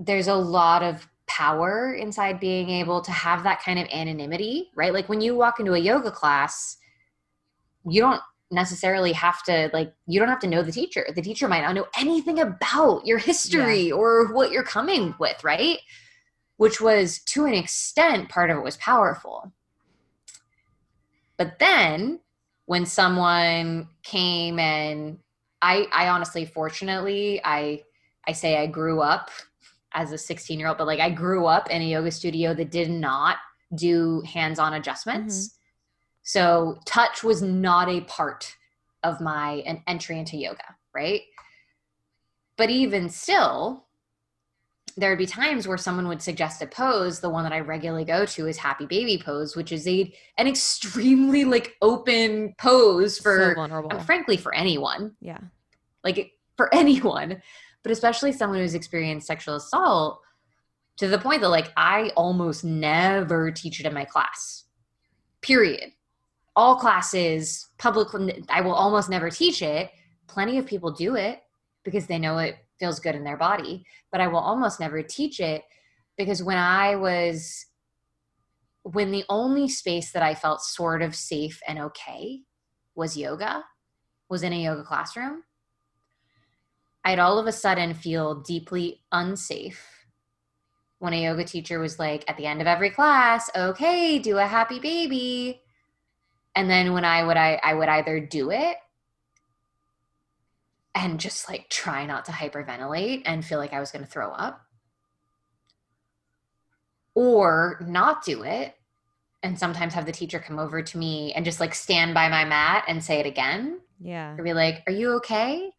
there's 0.00 0.28
a 0.28 0.34
lot 0.34 0.82
of 0.82 1.06
power 1.26 1.94
inside 1.94 2.40
being 2.40 2.70
able 2.70 3.00
to 3.02 3.12
have 3.12 3.44
that 3.44 3.62
kind 3.62 3.78
of 3.78 3.86
anonymity, 3.92 4.70
right? 4.74 4.92
Like 4.92 5.08
when 5.08 5.20
you 5.20 5.36
walk 5.36 5.60
into 5.60 5.74
a 5.74 5.78
yoga 5.78 6.10
class, 6.10 6.78
you 7.86 8.00
don't 8.00 8.20
necessarily 8.50 9.12
have 9.12 9.42
to 9.44 9.70
like 9.72 9.94
you 10.06 10.18
don't 10.18 10.28
have 10.28 10.40
to 10.40 10.48
know 10.48 10.62
the 10.62 10.72
teacher. 10.72 11.06
The 11.14 11.22
teacher 11.22 11.46
might 11.46 11.60
not 11.60 11.74
know 11.74 11.86
anything 11.96 12.40
about 12.40 13.06
your 13.06 13.18
history 13.18 13.88
yeah. 13.88 13.94
or 13.94 14.32
what 14.32 14.50
you're 14.50 14.64
coming 14.64 15.14
with, 15.20 15.44
right? 15.44 15.78
Which 16.56 16.80
was 16.80 17.20
to 17.26 17.44
an 17.44 17.54
extent 17.54 18.28
part 18.28 18.50
of 18.50 18.56
it 18.56 18.64
was 18.64 18.76
powerful. 18.78 19.52
But 21.36 21.58
then 21.58 22.20
when 22.66 22.86
someone 22.86 23.88
came 24.02 24.58
and 24.58 25.18
I 25.62 25.86
I 25.92 26.08
honestly 26.08 26.44
fortunately 26.44 27.40
I 27.44 27.82
I 28.26 28.32
say 28.32 28.58
I 28.58 28.66
grew 28.66 29.00
up 29.00 29.30
as 29.92 30.12
a 30.12 30.18
16 30.18 30.58
year 30.58 30.68
old, 30.68 30.78
but 30.78 30.86
like 30.86 31.00
I 31.00 31.10
grew 31.10 31.46
up 31.46 31.70
in 31.70 31.82
a 31.82 31.86
yoga 31.86 32.10
studio 32.10 32.54
that 32.54 32.70
did 32.70 32.90
not 32.90 33.36
do 33.74 34.22
hands 34.22 34.58
on 34.58 34.74
adjustments. 34.74 35.48
Mm-hmm. 35.48 35.56
So 36.22 36.78
touch 36.84 37.24
was 37.24 37.42
not 37.42 37.88
a 37.88 38.02
part 38.02 38.54
of 39.02 39.20
my 39.20 39.62
an 39.66 39.82
entry 39.86 40.18
into 40.18 40.36
yoga, 40.36 40.76
right? 40.94 41.22
But 42.56 42.70
even 42.70 43.08
still, 43.08 43.86
there 44.96 45.10
would 45.10 45.18
be 45.18 45.26
times 45.26 45.66
where 45.66 45.78
someone 45.78 46.08
would 46.08 46.20
suggest 46.20 46.62
a 46.62 46.66
pose. 46.66 47.20
The 47.20 47.30
one 47.30 47.44
that 47.44 47.52
I 47.52 47.60
regularly 47.60 48.04
go 48.04 48.26
to 48.26 48.46
is 48.46 48.58
happy 48.58 48.86
baby 48.86 49.20
pose, 49.24 49.56
which 49.56 49.72
is 49.72 49.88
a 49.88 50.12
an 50.36 50.46
extremely 50.46 51.44
like 51.44 51.76
open 51.80 52.54
pose 52.58 53.18
for 53.18 53.54
so 53.56 53.62
um, 53.62 54.00
frankly 54.04 54.36
for 54.36 54.54
anyone. 54.54 55.16
Yeah. 55.20 55.38
Like 56.04 56.32
for 56.56 56.72
anyone 56.74 57.40
but 57.82 57.92
especially 57.92 58.32
someone 58.32 58.58
who's 58.58 58.74
experienced 58.74 59.26
sexual 59.26 59.56
assault 59.56 60.20
to 60.98 61.08
the 61.08 61.18
point 61.18 61.40
that 61.40 61.48
like 61.48 61.72
I 61.76 62.10
almost 62.16 62.64
never 62.64 63.50
teach 63.50 63.80
it 63.80 63.86
in 63.86 63.94
my 63.94 64.04
class. 64.04 64.64
Period. 65.40 65.92
All 66.56 66.76
classes, 66.76 67.68
public 67.78 68.08
I 68.50 68.60
will 68.60 68.74
almost 68.74 69.08
never 69.08 69.30
teach 69.30 69.62
it. 69.62 69.90
Plenty 70.26 70.58
of 70.58 70.66
people 70.66 70.92
do 70.92 71.16
it 71.16 71.40
because 71.84 72.06
they 72.06 72.18
know 72.18 72.38
it 72.38 72.56
feels 72.78 73.00
good 73.00 73.14
in 73.14 73.24
their 73.24 73.36
body, 73.36 73.84
but 74.12 74.20
I 74.20 74.26
will 74.26 74.38
almost 74.38 74.80
never 74.80 75.02
teach 75.02 75.40
it 75.40 75.62
because 76.18 76.42
when 76.42 76.58
I 76.58 76.96
was 76.96 77.66
when 78.82 79.10
the 79.10 79.24
only 79.28 79.68
space 79.68 80.12
that 80.12 80.22
I 80.22 80.34
felt 80.34 80.62
sort 80.62 81.02
of 81.02 81.14
safe 81.14 81.60
and 81.66 81.78
okay 81.78 82.40
was 82.94 83.16
yoga, 83.16 83.64
was 84.28 84.42
in 84.42 84.52
a 84.52 84.62
yoga 84.62 84.82
classroom. 84.82 85.42
I'd 87.04 87.18
all 87.18 87.38
of 87.38 87.46
a 87.46 87.52
sudden 87.52 87.94
feel 87.94 88.34
deeply 88.36 89.02
unsafe 89.10 90.00
when 90.98 91.14
a 91.14 91.22
yoga 91.22 91.44
teacher 91.44 91.78
was 91.78 91.98
like, 91.98 92.24
at 92.28 92.36
the 92.36 92.46
end 92.46 92.60
of 92.60 92.66
every 92.66 92.90
class, 92.90 93.50
okay, 93.56 94.18
do 94.18 94.36
a 94.36 94.46
happy 94.46 94.78
baby. 94.78 95.62
And 96.54 96.70
then 96.70 96.92
when 96.92 97.06
I 97.06 97.24
would 97.24 97.38
I, 97.38 97.58
I 97.62 97.74
would 97.74 97.88
either 97.88 98.20
do 98.20 98.50
it 98.50 98.76
and 100.94 101.18
just 101.18 101.48
like 101.48 101.70
try 101.70 102.04
not 102.04 102.26
to 102.26 102.32
hyperventilate 102.32 103.22
and 103.24 103.44
feel 103.44 103.58
like 103.58 103.72
I 103.72 103.80
was 103.80 103.90
going 103.90 104.04
to 104.04 104.10
throw 104.10 104.30
up 104.30 104.60
or 107.14 107.82
not 107.86 108.24
do 108.24 108.42
it 108.42 108.74
and 109.42 109.58
sometimes 109.58 109.94
have 109.94 110.04
the 110.04 110.12
teacher 110.12 110.38
come 110.38 110.58
over 110.58 110.82
to 110.82 110.98
me 110.98 111.32
and 111.32 111.46
just 111.46 111.60
like 111.60 111.74
stand 111.74 112.12
by 112.12 112.28
my 112.28 112.44
mat 112.44 112.84
and 112.88 113.02
say 113.02 113.20
it 113.20 113.26
again. 113.26 113.80
Yeah. 114.00 114.34
Or 114.36 114.42
be 114.42 114.52
like, 114.52 114.82
"Are 114.86 114.92
you 114.92 115.12
okay?" 115.16 115.70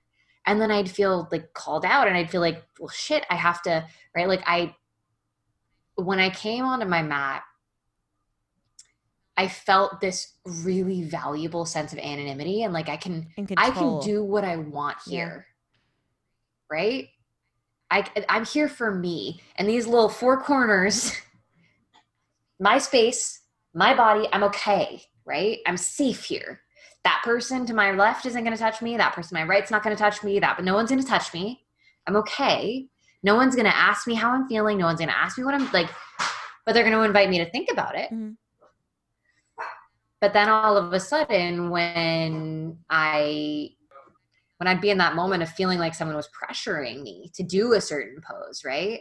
And 0.45 0.61
then 0.61 0.71
i'd 0.71 0.89
feel 0.89 1.27
like 1.31 1.53
called 1.53 1.85
out 1.85 2.07
and 2.07 2.17
i'd 2.17 2.29
feel 2.29 2.41
like 2.41 2.63
well 2.79 2.89
shit 2.89 3.25
i 3.29 3.35
have 3.35 3.61
to 3.61 3.85
right? 4.15 4.27
Like 4.27 4.43
i 4.45 4.75
when 5.95 6.19
i 6.19 6.29
came 6.29 6.65
onto 6.65 6.85
my 6.85 7.01
mat 7.01 7.43
i 9.37 9.47
felt 9.47 10.01
this 10.01 10.33
really 10.45 11.03
valuable 11.03 11.65
sense 11.65 11.93
of 11.93 11.99
anonymity 11.99 12.63
and 12.63 12.73
like 12.73 12.89
i 12.89 12.97
can 12.97 13.27
i 13.57 13.69
can 13.69 13.99
do 14.01 14.23
what 14.23 14.43
i 14.43 14.57
want 14.57 14.97
here 15.05 15.47
yeah. 16.71 16.77
right? 16.77 17.07
I 17.89 18.05
i'm 18.29 18.45
here 18.45 18.69
for 18.69 18.93
me. 18.93 19.41
And 19.57 19.67
these 19.67 19.85
little 19.85 20.09
four 20.09 20.41
corners 20.41 21.13
my 22.59 22.77
space 22.77 23.41
my 23.73 23.93
body 23.93 24.27
i'm 24.31 24.43
okay 24.43 25.03
right? 25.25 25.59
I'm 25.65 25.77
safe 25.77 26.23
here 26.23 26.61
that 27.03 27.21
person 27.23 27.65
to 27.65 27.73
my 27.73 27.91
left 27.91 28.25
isn't 28.25 28.43
going 28.43 28.55
to 28.55 28.61
touch 28.61 28.81
me. 28.81 28.97
That 28.97 29.13
person 29.13 29.29
to 29.29 29.43
my 29.43 29.47
right's 29.47 29.71
not 29.71 29.83
going 29.83 29.95
to 29.95 30.01
touch 30.01 30.23
me. 30.23 30.39
That, 30.39 30.55
but 30.55 30.65
no 30.65 30.75
one's 30.75 30.89
going 30.89 31.01
to 31.01 31.07
touch 31.07 31.33
me. 31.33 31.63
I'm 32.07 32.15
okay. 32.17 32.87
No 33.23 33.35
one's 33.35 33.55
going 33.55 33.65
to 33.65 33.75
ask 33.75 34.07
me 34.07 34.15
how 34.15 34.31
I'm 34.31 34.47
feeling. 34.47 34.77
No 34.77 34.85
one's 34.85 34.99
going 34.99 35.09
to 35.09 35.17
ask 35.17 35.37
me 35.37 35.43
what 35.43 35.53
I'm 35.53 35.71
like, 35.71 35.89
but 36.65 36.73
they're 36.73 36.83
going 36.83 36.95
to 36.95 37.03
invite 37.03 37.29
me 37.29 37.37
to 37.39 37.49
think 37.49 37.69
about 37.71 37.95
it. 37.95 38.11
Mm-hmm. 38.11 38.31
But 40.19 40.33
then 40.33 40.49
all 40.49 40.77
of 40.77 40.93
a 40.93 40.99
sudden, 40.99 41.71
when 41.71 42.77
I, 42.89 43.69
when 44.57 44.67
I'd 44.67 44.81
be 44.81 44.91
in 44.91 44.99
that 44.99 45.15
moment 45.15 45.41
of 45.41 45.49
feeling 45.49 45.79
like 45.79 45.95
someone 45.95 46.15
was 46.15 46.29
pressuring 46.29 47.01
me 47.01 47.31
to 47.33 47.41
do 47.41 47.73
a 47.73 47.81
certain 47.81 48.21
pose, 48.21 48.63
right? 48.63 48.99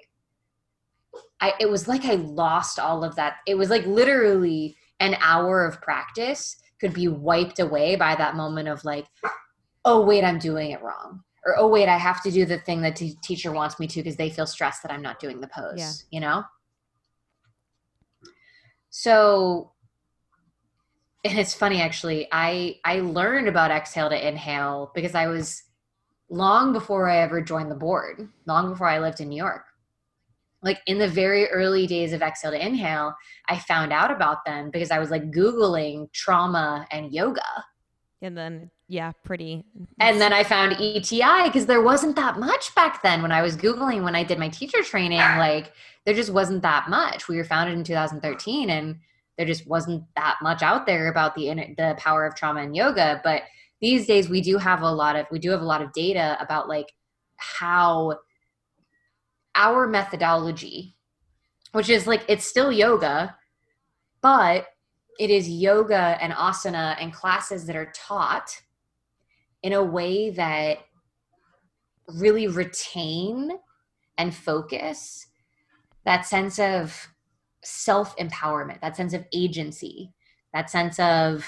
I, 1.41 1.53
it 1.61 1.69
was 1.69 1.87
like 1.87 2.07
I 2.07 2.15
lost 2.15 2.79
all 2.79 3.05
of 3.05 3.17
that. 3.17 3.37
It 3.47 3.57
was 3.57 3.69
like 3.69 3.85
literally 3.85 4.77
an 5.01 5.17
hour 5.21 5.67
of 5.67 5.83
practice 5.83 6.57
could 6.81 6.95
be 6.95 7.09
wiped 7.09 7.59
away 7.59 7.97
by 7.97 8.15
that 8.15 8.37
moment 8.37 8.69
of 8.69 8.85
like, 8.85 9.07
oh, 9.85 10.05
wait, 10.05 10.25
I'm 10.25 10.39
doing 10.39 10.71
it 10.71 10.83
wrong. 10.83 11.23
Or, 11.47 11.59
oh, 11.59 11.69
wait, 11.69 11.89
I 11.89 11.97
have 11.97 12.23
to 12.23 12.31
do 12.31 12.45
the 12.45 12.59
thing 12.59 12.83
that 12.83 12.97
the 12.97 13.15
teacher 13.23 13.53
wants 13.53 13.79
me 13.79 13.87
to 13.89 14.01
because 14.01 14.17
they 14.17 14.31
feel 14.31 14.47
stressed 14.47 14.83
that 14.83 14.93
I'm 14.93 15.03
not 15.03 15.21
doing 15.21 15.41
the 15.41 15.49
pose, 15.49 15.75
yeah. 15.79 15.93
you 16.11 16.21
know? 16.21 16.45
So, 18.91 19.73
and 21.25 21.39
it's 21.39 21.55
funny 21.55 21.81
actually, 21.81 22.29
I, 22.33 22.79
I 22.85 23.01
learned 23.01 23.49
about 23.49 23.71
exhale 23.71 24.11
to 24.11 24.29
inhale 24.29 24.91
because 24.95 25.15
I 25.15 25.29
was 25.29 25.63
long 26.29 26.73
before 26.73 27.09
I 27.09 27.19
ever 27.19 27.41
joined 27.41 27.71
the 27.71 27.77
board, 27.77 28.29
long 28.47 28.71
before 28.71 28.89
I 28.89 28.99
lived 28.99 29.21
in 29.21 29.29
New 29.29 29.37
York 29.37 29.65
like 30.63 30.81
in 30.87 30.99
the 30.99 31.09
very 31.09 31.49
early 31.49 31.87
days 31.87 32.13
of 32.13 32.23
exhale 32.23 32.51
to 32.51 32.67
inhale 32.67 33.15
i 33.49 33.59
found 33.59 33.93
out 33.93 34.11
about 34.11 34.45
them 34.45 34.71
because 34.71 34.91
i 34.91 34.99
was 34.99 35.11
like 35.11 35.31
googling 35.31 36.11
trauma 36.13 36.87
and 36.91 37.13
yoga. 37.13 37.65
And 38.23 38.37
then 38.37 38.71
yeah 38.89 39.13
pretty. 39.25 39.65
And 39.99 40.21
then 40.21 40.33
i 40.33 40.45
found 40.45 40.73
eti 40.81 41.23
because 41.45 41.67
there 41.67 41.83
wasn't 41.83 42.17
that 42.17 42.39
much 42.39 42.75
back 42.75 43.03
then 43.03 43.23
when 43.23 43.33
i 43.33 43.43
was 43.43 43.57
googling 43.57 44.03
when 44.03 44.15
i 44.15 44.23
did 44.23 44.39
my 44.39 44.49
teacher 44.49 44.83
training 44.83 45.19
like 45.19 45.73
there 46.07 46.15
just 46.15 46.33
wasn't 46.33 46.63
that 46.63 46.89
much. 46.89 47.29
We 47.29 47.37
were 47.37 47.45
founded 47.45 47.77
in 47.77 47.85
2013 47.85 48.71
and 48.71 48.97
there 49.37 49.47
just 49.47 49.67
wasn't 49.67 50.05
that 50.17 50.39
much 50.43 50.63
out 50.63 50.87
there 50.87 51.09
about 51.09 51.35
the 51.35 51.49
the 51.77 51.95
power 51.99 52.27
of 52.27 52.35
trauma 52.35 52.63
and 52.63 52.75
yoga. 52.75 53.21
But 53.23 53.43
these 53.81 54.07
days 54.07 54.29
we 54.29 54.41
do 54.41 54.59
have 54.59 54.83
a 54.83 54.91
lot 54.91 55.17
of 55.17 55.27
we 55.31 55.39
do 55.39 55.51
have 55.51 55.61
a 55.61 55.67
lot 55.67 55.83
of 55.83 55.93
data 55.93 56.37
about 56.41 56.69
like 56.69 56.93
how 57.37 58.19
our 59.61 59.87
methodology, 59.87 60.97
which 61.73 61.91
is 61.91 62.07
like 62.07 62.25
it's 62.29 62.47
still 62.47 62.73
yoga, 62.73 63.37
but 64.23 64.69
it 65.19 65.31
is 65.31 65.51
yoga 65.51 66.17
and 66.21 66.33
asana 66.33 66.97
and 66.99 67.13
classes 67.13 67.67
that 67.67 67.77
are 67.77 67.93
taught 67.95 68.63
in 69.63 69.75
a 69.75 69.85
way 69.85 70.31
that 70.31 70.79
really 72.15 72.49
retain 72.49 73.53
and 74.17 74.35
focus 74.35 75.27
that 76.07 76.25
sense 76.25 76.59
of 76.59 77.09
self 77.63 78.17
empowerment, 78.17 78.81
that 78.81 78.97
sense 78.97 79.13
of 79.13 79.27
agency, 79.35 80.11
that 80.55 80.71
sense 80.71 80.99
of 80.99 81.47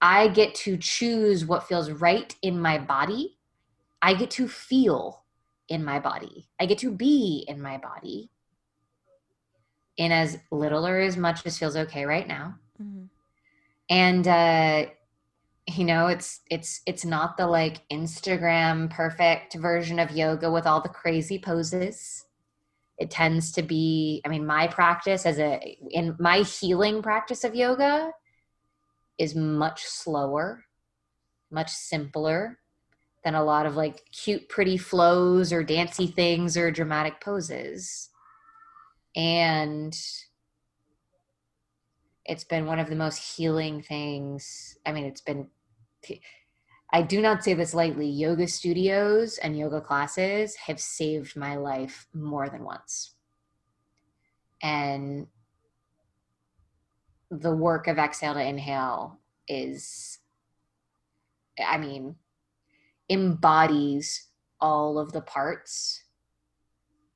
I 0.00 0.28
get 0.28 0.54
to 0.56 0.76
choose 0.76 1.44
what 1.44 1.66
feels 1.66 1.90
right 1.90 2.32
in 2.42 2.60
my 2.60 2.78
body. 2.78 3.38
I 4.00 4.14
get 4.14 4.30
to 4.32 4.46
feel 4.46 5.23
in 5.68 5.84
my 5.84 5.98
body. 5.98 6.48
I 6.60 6.66
get 6.66 6.78
to 6.78 6.90
be 6.90 7.44
in 7.48 7.60
my 7.60 7.78
body 7.78 8.30
in 9.96 10.12
as 10.12 10.38
little 10.50 10.86
or 10.86 11.00
as 11.00 11.16
much 11.16 11.46
as 11.46 11.58
feels 11.58 11.76
okay 11.76 12.04
right 12.04 12.26
now. 12.26 12.56
Mm-hmm. 12.80 13.04
And 13.88 14.28
uh 14.28 14.86
you 15.66 15.84
know, 15.84 16.08
it's 16.08 16.40
it's 16.50 16.82
it's 16.86 17.04
not 17.04 17.36
the 17.36 17.46
like 17.46 17.88
Instagram 17.88 18.90
perfect 18.90 19.54
version 19.54 19.98
of 19.98 20.10
yoga 20.10 20.50
with 20.50 20.66
all 20.66 20.82
the 20.82 20.90
crazy 20.90 21.38
poses. 21.38 22.26
It 22.98 23.10
tends 23.10 23.50
to 23.52 23.62
be, 23.62 24.20
I 24.24 24.28
mean, 24.28 24.46
my 24.46 24.68
practice 24.68 25.24
as 25.24 25.38
a 25.38 25.78
in 25.90 26.16
my 26.18 26.40
healing 26.40 27.00
practice 27.00 27.44
of 27.44 27.54
yoga 27.54 28.12
is 29.16 29.34
much 29.34 29.84
slower, 29.84 30.64
much 31.50 31.70
simpler 31.70 32.58
than 33.24 33.34
a 33.34 33.44
lot 33.44 33.66
of 33.66 33.74
like 33.74 34.02
cute, 34.12 34.48
pretty 34.48 34.76
flows 34.76 35.52
or 35.52 35.64
dancy 35.64 36.06
things 36.06 36.56
or 36.56 36.70
dramatic 36.70 37.20
poses. 37.20 38.10
And 39.16 39.96
it's 42.26 42.44
been 42.44 42.66
one 42.66 42.78
of 42.78 42.88
the 42.88 42.96
most 42.96 43.36
healing 43.36 43.82
things. 43.82 44.76
I 44.84 44.92
mean, 44.92 45.04
it's 45.04 45.22
been, 45.22 45.48
I 46.92 47.02
do 47.02 47.22
not 47.22 47.42
say 47.42 47.54
this 47.54 47.74
lightly. 47.74 48.08
Yoga 48.08 48.46
studios 48.46 49.38
and 49.38 49.58
yoga 49.58 49.80
classes 49.80 50.54
have 50.56 50.80
saved 50.80 51.36
my 51.36 51.56
life 51.56 52.06
more 52.12 52.48
than 52.48 52.64
once. 52.64 53.14
And 54.62 55.28
the 57.30 57.54
work 57.54 57.86
of 57.88 57.98
exhale 57.98 58.34
to 58.34 58.42
inhale 58.42 59.18
is, 59.48 60.18
I 61.62 61.78
mean, 61.78 62.16
embodies 63.08 64.28
all 64.60 64.98
of 64.98 65.12
the 65.12 65.20
parts 65.20 66.04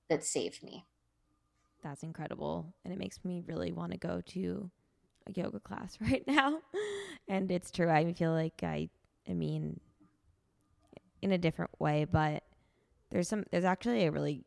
that 0.09 0.24
saved 0.24 0.62
me. 0.62 0.84
That's 1.82 2.03
incredible. 2.03 2.74
And 2.84 2.93
it 2.93 2.99
makes 2.99 3.24
me 3.24 3.43
really 3.47 3.72
want 3.72 3.93
to 3.93 3.99
go 3.99 4.20
to 4.26 4.70
a 5.26 5.32
yoga 5.32 5.61
class 5.61 5.99
right 6.01 6.24
now. 6.26 6.59
and 7.28 7.51
it's 7.51 7.70
true. 7.70 7.91
I 7.91 8.12
feel 8.12 8.32
like 8.32 8.62
I, 8.62 8.89
I 9.28 9.34
mean, 9.34 9.80
in 11.22 11.32
a 11.32 11.39
different 11.39 11.70
way, 11.78 12.05
but 12.05 12.43
there's 13.11 13.28
some, 13.28 13.45
there's 13.51 13.64
actually 13.64 14.05
a 14.05 14.11
really 14.11 14.43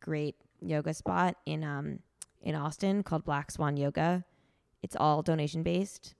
great 0.00 0.36
yoga 0.60 0.94
spot 0.94 1.36
in, 1.46 1.64
um, 1.64 2.00
in 2.42 2.54
Austin 2.54 3.02
called 3.02 3.24
Black 3.24 3.50
Swan 3.50 3.76
Yoga. 3.76 4.24
It's 4.82 4.96
all 4.96 5.22
donation 5.22 5.62
based. 5.62 6.14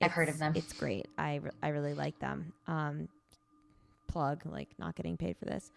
I've 0.00 0.12
heard 0.12 0.28
of 0.28 0.38
them. 0.38 0.52
It's 0.54 0.72
great. 0.72 1.08
I, 1.16 1.36
re- 1.36 1.50
I 1.62 1.68
really 1.68 1.94
like 1.94 2.18
them. 2.18 2.52
Um, 2.66 3.08
plug, 4.16 4.40
like 4.46 4.70
not 4.78 4.94
getting 4.94 5.18
paid 5.18 5.36
for 5.36 5.44
this. 5.44 5.70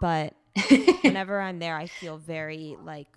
But 0.00 0.32
whenever 1.02 1.38
I'm 1.38 1.58
there, 1.58 1.76
I 1.76 1.86
feel 1.86 2.16
very 2.16 2.78
like 2.82 3.08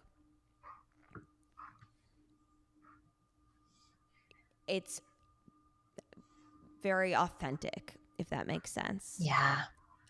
it's 4.68 5.02
very 6.84 7.16
authentic, 7.16 7.94
if 8.18 8.30
that 8.30 8.46
makes 8.46 8.72
sense. 8.72 9.16
Yeah. 9.20 9.62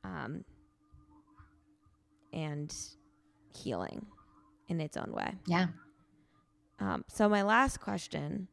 Um, 0.04 0.44
and 2.34 2.76
healing 3.54 4.08
in 4.70 4.82
its 4.82 4.98
own 4.98 5.12
way. 5.12 5.36
Yeah. 5.46 5.68
Um, 6.80 7.06
so 7.08 7.30
my 7.30 7.44
last 7.44 7.80
question 7.80 8.48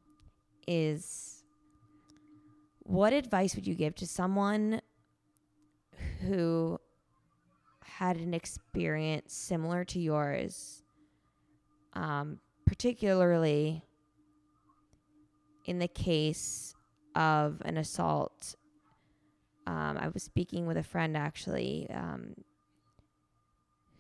is 0.67 1.45
what 2.81 3.15
advice 3.15 3.55
would 3.55 3.67
you 3.67 3.75
give 3.75 3.95
to 3.95 4.07
someone 4.07 4.83
who 6.21 6.79
had 7.83 8.17
an 8.17 8.35
experience 8.35 9.35
similar 9.35 9.85
to 9.85 9.99
yours, 9.99 10.83
um, 11.95 12.39
particularly 12.67 13.83
in 15.65 15.79
the 15.79 15.89
case 15.89 16.75
of 17.15 17.61
an 17.65 17.77
assault. 17.77 18.55
Um, 19.67 19.99
I 19.99 20.09
was 20.09 20.23
speaking 20.23 20.67
with 20.67 20.77
a 20.77 20.83
friend 20.83 21.17
actually 21.17 21.89
um, 21.93 22.35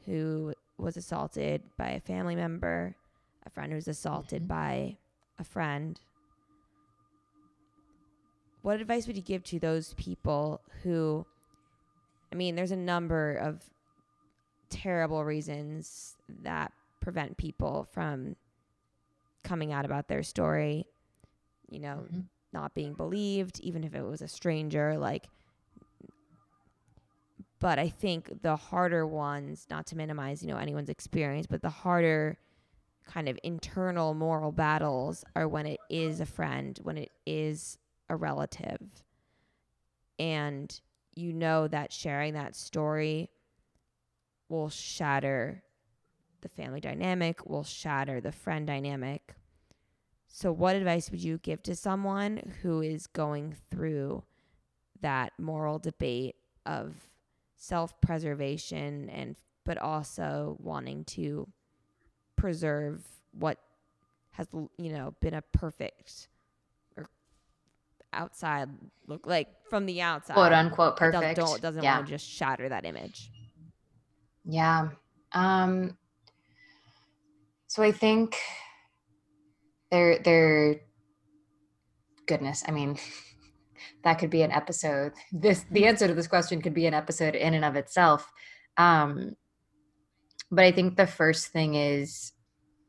who 0.06 0.54
was 0.78 0.96
assaulted 0.96 1.62
by 1.76 1.90
a 1.90 2.00
family 2.00 2.36
member, 2.36 2.94
a 3.44 3.50
friend 3.50 3.72
who 3.72 3.76
was 3.76 3.88
assaulted 3.88 4.42
mm-hmm. 4.42 4.48
by 4.48 4.96
a 5.38 5.44
friend. 5.44 6.00
What 8.62 8.80
advice 8.80 9.06
would 9.06 9.16
you 9.16 9.22
give 9.22 9.44
to 9.44 9.58
those 9.58 9.94
people 9.94 10.60
who 10.82 11.26
I 12.32 12.36
mean, 12.36 12.54
there's 12.54 12.72
a 12.72 12.76
number 12.76 13.34
of 13.34 13.62
terrible 14.70 15.24
reasons 15.24 16.16
that 16.42 16.72
prevent 17.00 17.36
people 17.36 17.88
from 17.92 18.36
coming 19.44 19.72
out 19.72 19.84
about 19.84 20.08
their 20.08 20.22
story, 20.22 20.86
you 21.70 21.80
know, 21.80 22.04
mm-hmm. 22.04 22.20
not 22.52 22.74
being 22.74 22.92
believed, 22.94 23.60
even 23.60 23.84
if 23.84 23.94
it 23.94 24.02
was 24.02 24.20
a 24.20 24.28
stranger. 24.28 24.98
Like, 24.98 25.28
but 27.60 27.78
I 27.78 27.88
think 27.88 28.42
the 28.42 28.56
harder 28.56 29.06
ones, 29.06 29.66
not 29.70 29.86
to 29.86 29.96
minimize, 29.96 30.42
you 30.42 30.48
know, 30.48 30.58
anyone's 30.58 30.90
experience, 30.90 31.46
but 31.46 31.62
the 31.62 31.70
harder 31.70 32.36
kind 33.06 33.28
of 33.28 33.38
internal 33.42 34.12
moral 34.12 34.52
battles 34.52 35.24
are 35.34 35.48
when 35.48 35.66
it 35.66 35.80
is 35.88 36.20
a 36.20 36.26
friend, 36.26 36.78
when 36.82 36.98
it 36.98 37.10
is 37.26 37.78
a 38.08 38.16
relative. 38.16 38.80
And 40.18 40.78
you 41.18 41.32
know 41.32 41.68
that 41.68 41.92
sharing 41.92 42.34
that 42.34 42.54
story 42.54 43.30
will 44.48 44.68
shatter 44.68 45.62
the 46.40 46.48
family 46.48 46.80
dynamic, 46.80 47.44
will 47.48 47.64
shatter 47.64 48.20
the 48.20 48.32
friend 48.32 48.66
dynamic. 48.66 49.34
So, 50.28 50.52
what 50.52 50.76
advice 50.76 51.10
would 51.10 51.22
you 51.22 51.38
give 51.38 51.62
to 51.64 51.74
someone 51.74 52.54
who 52.62 52.80
is 52.80 53.06
going 53.06 53.56
through 53.70 54.22
that 55.00 55.32
moral 55.38 55.78
debate 55.78 56.36
of 56.66 56.94
self 57.56 58.00
preservation 58.00 59.08
and 59.10 59.36
but 59.64 59.78
also 59.78 60.56
wanting 60.60 61.04
to 61.04 61.48
preserve 62.36 63.04
what 63.32 63.58
has 64.32 64.48
you 64.76 64.92
know 64.92 65.14
been 65.20 65.34
a 65.34 65.42
perfect 65.42 66.28
outside 68.12 68.68
look 69.06 69.26
like 69.26 69.48
from 69.68 69.86
the 69.86 70.00
outside. 70.00 70.34
Quote 70.34 70.52
unquote 70.52 70.96
perfect. 70.96 71.36
don't, 71.36 71.60
doesn't 71.60 71.82
yeah. 71.82 71.96
want 71.96 72.06
to 72.06 72.12
just 72.12 72.28
shatter 72.28 72.68
that 72.68 72.84
image. 72.84 73.30
Yeah. 74.44 74.90
Um 75.32 75.96
so 77.68 77.82
i 77.82 77.92
think 77.92 78.36
there 79.90 80.18
there 80.18 80.80
goodness 82.26 82.64
i 82.66 82.70
mean 82.70 82.98
that 84.04 84.18
could 84.18 84.30
be 84.30 84.42
an 84.42 84.50
episode. 84.50 85.12
This 85.32 85.64
the 85.70 85.86
answer 85.86 86.08
to 86.08 86.14
this 86.14 86.26
question 86.26 86.60
could 86.60 86.74
be 86.74 86.86
an 86.86 86.94
episode 86.94 87.34
in 87.34 87.54
and 87.54 87.64
of 87.64 87.76
itself. 87.76 88.32
Um 88.76 89.36
but 90.50 90.64
i 90.64 90.72
think 90.72 90.96
the 90.96 91.06
first 91.06 91.48
thing 91.48 91.74
is 91.74 92.32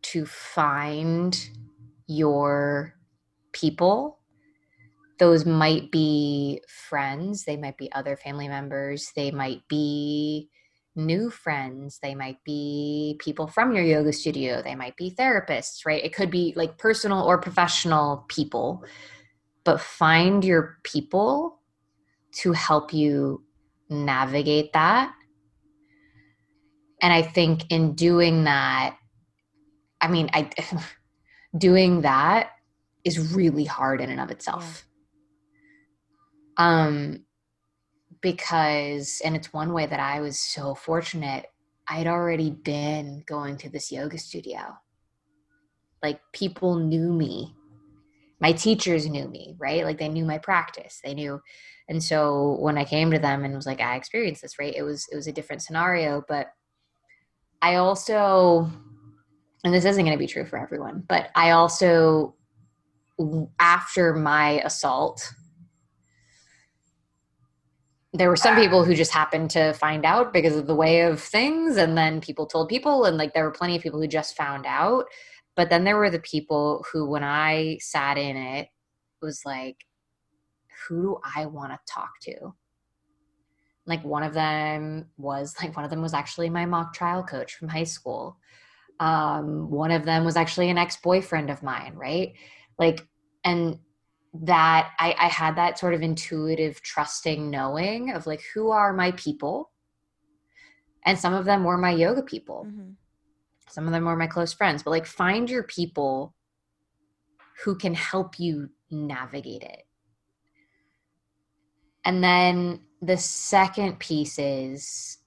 to 0.01 0.25
find 0.25 1.49
your 2.07 2.95
people 3.51 4.18
those 5.19 5.45
might 5.45 5.91
be 5.91 6.61
friends, 6.67 7.43
they 7.43 7.57
might 7.57 7.77
be 7.77 7.91
other 7.91 8.15
family 8.15 8.47
members, 8.47 9.11
they 9.15 9.31
might 9.31 9.67
be 9.67 10.49
new 10.95 11.29
friends, 11.29 11.99
they 12.01 12.15
might 12.15 12.41
be 12.45 13.17
people 13.19 13.45
from 13.45 13.75
your 13.75 13.83
yoga 13.83 14.13
studio, 14.13 14.61
they 14.63 14.75
might 14.75 14.95
be 14.95 15.11
therapists, 15.11 15.85
right? 15.85 16.03
It 16.03 16.15
could 16.15 16.31
be 16.31 16.53
like 16.55 16.77
personal 16.77 17.21
or 17.21 17.37
professional 17.37 18.25
people, 18.29 18.83
but 19.65 19.81
find 19.81 20.43
your 20.43 20.77
people 20.83 21.59
to 22.31 22.53
help 22.53 22.93
you 22.93 23.43
navigate 23.89 24.71
that. 24.73 25.13
And 27.01 27.13
I 27.13 27.21
think 27.21 27.69
in 27.69 27.93
doing 27.93 28.45
that, 28.45 28.97
I 29.99 30.07
mean, 30.07 30.29
I 30.33 30.49
doing 31.57 32.01
that 32.01 32.51
is 33.03 33.33
really 33.33 33.65
hard 33.65 33.99
in 33.99 34.09
and 34.09 34.19
of 34.21 34.31
itself 34.31 34.85
um, 36.59 37.23
because, 38.21 39.21
and 39.23 39.35
it's 39.35 39.53
one 39.53 39.73
way 39.73 39.85
that 39.85 39.99
I 39.99 40.19
was 40.19 40.37
so 40.37 40.75
fortunate. 40.75 41.47
I'd 41.87 42.05
already 42.05 42.51
been 42.51 43.23
going 43.25 43.57
to 43.57 43.69
this 43.69 43.91
yoga 43.91 44.17
studio. 44.19 44.77
Like 46.03 46.19
people 46.33 46.75
knew 46.75 47.11
me. 47.13 47.55
My 48.41 48.51
teachers 48.51 49.07
knew 49.07 49.27
me, 49.27 49.55
right? 49.57 49.85
Like 49.85 49.97
they 49.97 50.09
knew 50.09 50.25
my 50.25 50.37
practice. 50.37 50.99
They 51.03 51.13
knew. 51.13 51.41
And 51.87 52.03
so 52.03 52.57
when 52.59 52.77
I 52.77 52.83
came 52.83 53.09
to 53.11 53.19
them 53.19 53.43
and 53.43 53.55
was 53.55 53.65
like, 53.65 53.81
I 53.81 53.95
experienced 53.95 54.41
this, 54.41 54.59
right? 54.59 54.75
It 54.75 54.83
was 54.83 55.07
it 55.11 55.15
was 55.15 55.27
a 55.27 55.33
different 55.33 55.61
scenario. 55.61 56.23
But 56.27 56.47
I 57.61 57.75
also, 57.75 58.69
and 59.63 59.73
this 59.73 59.85
isn't 59.85 60.05
going 60.05 60.15
to 60.15 60.19
be 60.19 60.27
true 60.27 60.45
for 60.45 60.59
everyone, 60.59 61.03
but 61.07 61.29
I 61.35 61.51
also 61.51 62.35
after 63.59 64.13
my 64.13 64.61
assault 64.61 65.33
there 68.13 68.29
were 68.29 68.35
some 68.35 68.55
people 68.55 68.83
who 68.83 68.95
just 68.95 69.11
happened 69.11 69.51
to 69.51 69.73
find 69.73 70.05
out 70.05 70.33
because 70.33 70.55
of 70.55 70.65
the 70.65 70.75
way 70.75 71.01
of 71.01 71.21
things 71.21 71.77
and 71.77 71.97
then 71.97 72.21
people 72.21 72.47
told 72.47 72.67
people 72.67 73.05
and 73.05 73.17
like 73.17 73.33
there 73.33 73.43
were 73.43 73.51
plenty 73.51 73.75
of 73.75 73.83
people 73.83 74.01
who 74.01 74.07
just 74.07 74.35
found 74.35 74.65
out. 74.65 75.05
But 75.55 75.69
then 75.69 75.83
there 75.83 75.97
were 75.97 76.09
the 76.09 76.19
people 76.19 76.85
who 76.91 77.07
when 77.07 77.23
i 77.23 77.77
sat 77.81 78.17
in 78.17 78.35
it 78.35 78.69
was 79.21 79.41
like 79.45 79.85
who 80.87 81.01
do 81.01 81.17
i 81.35 81.45
want 81.45 81.71
to 81.71 81.79
talk 81.87 82.11
to? 82.21 82.53
Like 83.85 84.03
one 84.03 84.23
of 84.23 84.33
them 84.33 85.05
was 85.17 85.55
like 85.61 85.75
one 85.75 85.85
of 85.85 85.91
them 85.91 86.01
was 86.01 86.13
actually 86.13 86.49
my 86.49 86.65
mock 86.65 86.93
trial 86.93 87.23
coach 87.23 87.55
from 87.55 87.67
high 87.67 87.83
school. 87.83 88.37
Um, 88.99 89.69
one 89.69 89.91
of 89.91 90.03
them 90.03 90.25
was 90.25 90.35
actually 90.35 90.69
an 90.69 90.77
ex-boyfriend 90.77 91.49
of 91.51 91.61
mine 91.61 91.93
right? 91.95 92.33
Like 92.79 93.05
and 93.43 93.79
that 94.33 94.91
I, 94.99 95.15
I 95.19 95.27
had 95.27 95.55
that 95.55 95.79
sort 95.79 95.93
of 95.93 96.01
intuitive 96.01 96.81
trusting 96.81 97.49
knowing 97.49 98.11
of 98.11 98.27
like 98.27 98.41
who 98.53 98.69
are 98.69 98.93
my 98.93 99.11
people? 99.13 99.71
And 101.05 101.17
some 101.17 101.33
of 101.33 101.45
them 101.45 101.63
were 101.63 101.77
my 101.77 101.91
yoga 101.91 102.21
people. 102.21 102.65
Mm-hmm. 102.67 102.91
some 103.69 103.85
of 103.87 103.93
them 103.93 104.05
were 104.05 104.15
my 104.15 104.27
close 104.27 104.53
friends. 104.53 104.83
But 104.83 104.91
like 104.91 105.05
find 105.05 105.49
your 105.49 105.63
people 105.63 106.35
who 107.63 107.75
can 107.75 107.93
help 107.93 108.39
you 108.39 108.69
navigate 108.91 109.63
it. 109.63 109.83
And 112.05 112.23
then 112.23 112.81
the 113.01 113.17
second 113.17 113.99
piece 113.99 114.37
is 114.39 115.17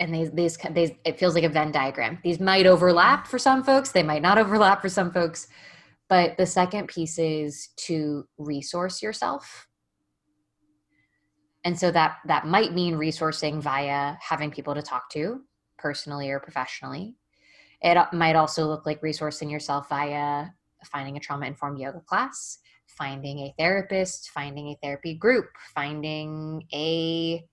and 0.00 0.14
these, 0.14 0.30
these 0.30 0.56
these 0.70 0.92
it 1.04 1.18
feels 1.18 1.34
like 1.34 1.44
a 1.44 1.48
venn 1.48 1.72
diagram. 1.72 2.20
These 2.22 2.38
might 2.38 2.66
overlap 2.66 3.26
for 3.26 3.38
some 3.38 3.64
folks. 3.64 3.90
They 3.90 4.04
might 4.04 4.22
not 4.22 4.38
overlap 4.38 4.80
for 4.80 4.88
some 4.88 5.10
folks 5.10 5.48
but 6.08 6.36
the 6.36 6.46
second 6.46 6.88
piece 6.88 7.18
is 7.18 7.68
to 7.76 8.26
resource 8.38 9.02
yourself. 9.02 9.68
And 11.64 11.78
so 11.78 11.90
that 11.90 12.18
that 12.26 12.46
might 12.46 12.72
mean 12.72 12.94
resourcing 12.94 13.60
via 13.60 14.16
having 14.20 14.50
people 14.50 14.74
to 14.74 14.82
talk 14.82 15.10
to 15.10 15.42
personally 15.76 16.30
or 16.30 16.40
professionally. 16.40 17.16
It 17.80 17.98
might 18.12 18.36
also 18.36 18.66
look 18.66 18.86
like 18.86 19.00
resourcing 19.02 19.50
yourself 19.50 19.88
via 19.88 20.46
finding 20.84 21.16
a 21.16 21.20
trauma 21.20 21.46
informed 21.46 21.78
yoga 21.78 22.00
class, 22.00 22.58
finding 22.86 23.40
a 23.40 23.54
therapist, 23.58 24.30
finding 24.30 24.68
a 24.68 24.78
therapy 24.82 25.14
group, 25.14 25.46
finding 25.74 26.62
a 26.72 27.44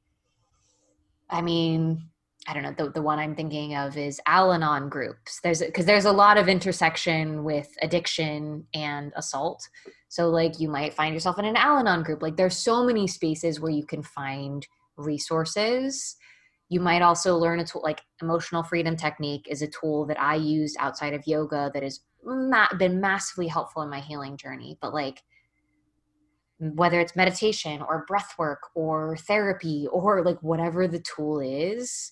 I 1.30 1.42
mean, 1.42 2.10
I 2.48 2.54
don't 2.54 2.64
know, 2.64 2.74
the, 2.78 2.92
the 2.92 3.02
one 3.02 3.18
I'm 3.18 3.36
thinking 3.36 3.76
of 3.76 3.98
is 3.98 4.22
Al 4.28 4.54
Anon 4.54 4.88
groups. 4.90 5.40
There's 5.42 5.62
because 5.62 5.86
there's 5.86 6.06
a 6.06 6.12
lot 6.12 6.38
of 6.38 6.48
intersection 6.48 7.44
with 7.44 7.70
addiction 7.82 8.68
and 8.74 9.12
assault. 9.16 9.68
So 10.10 10.30
like 10.30 10.60
you 10.60 10.70
might 10.70 10.94
find 10.94 11.14
yourself 11.14 11.40
in 11.40 11.46
an 11.46 11.56
Al 11.56 11.78
Anon 11.80 12.04
group. 12.04 12.22
Like 12.22 12.38
there's 12.38 12.58
so 12.58 12.86
many 12.86 13.08
spaces 13.08 13.60
where 13.60 13.72
you 13.72 13.86
can 13.86 14.04
find 14.04 14.66
resources. 14.96 16.18
You 16.70 16.80
might 16.80 17.02
also 17.02 17.36
learn 17.36 17.60
a 17.60 17.66
tool 17.66 17.82
like 17.84 18.02
emotional 18.22 18.64
freedom 18.64 18.96
technique 18.96 19.48
is 19.50 19.62
a 19.62 19.68
tool 19.68 20.06
that 20.06 20.20
I 20.20 20.36
used 20.36 20.78
outside 20.80 21.14
of 21.14 21.26
yoga 21.26 21.72
that 21.74 21.84
has 21.84 22.02
ma- 22.24 22.74
been 22.78 23.02
massively 23.02 23.48
helpful 23.48 23.82
in 23.82 23.90
my 23.90 24.00
healing 24.02 24.38
journey. 24.38 24.78
But 24.82 24.94
like 24.94 25.24
whether 26.60 27.00
it's 27.00 27.16
meditation 27.16 27.82
or 27.82 28.06
breath 28.08 28.34
work 28.38 28.62
or 28.76 29.18
therapy 29.18 29.88
or 29.92 30.24
like 30.24 30.42
whatever 30.42 30.88
the 30.88 31.00
tool 31.00 31.40
is 31.40 32.12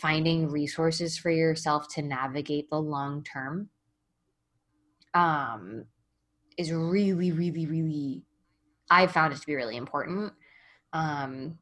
finding 0.00 0.50
resources 0.50 1.16
for 1.16 1.30
yourself 1.30 1.86
to 1.94 2.02
navigate 2.02 2.68
the 2.70 2.80
long 2.80 3.22
term 3.22 3.68
um, 5.14 5.84
is 6.58 6.72
really, 6.72 7.32
really, 7.32 7.66
really, 7.66 8.22
I 8.90 9.06
found 9.06 9.32
it 9.32 9.40
to 9.40 9.46
be 9.46 9.54
really 9.54 9.76
important. 9.76 10.32
Um, 10.92 11.58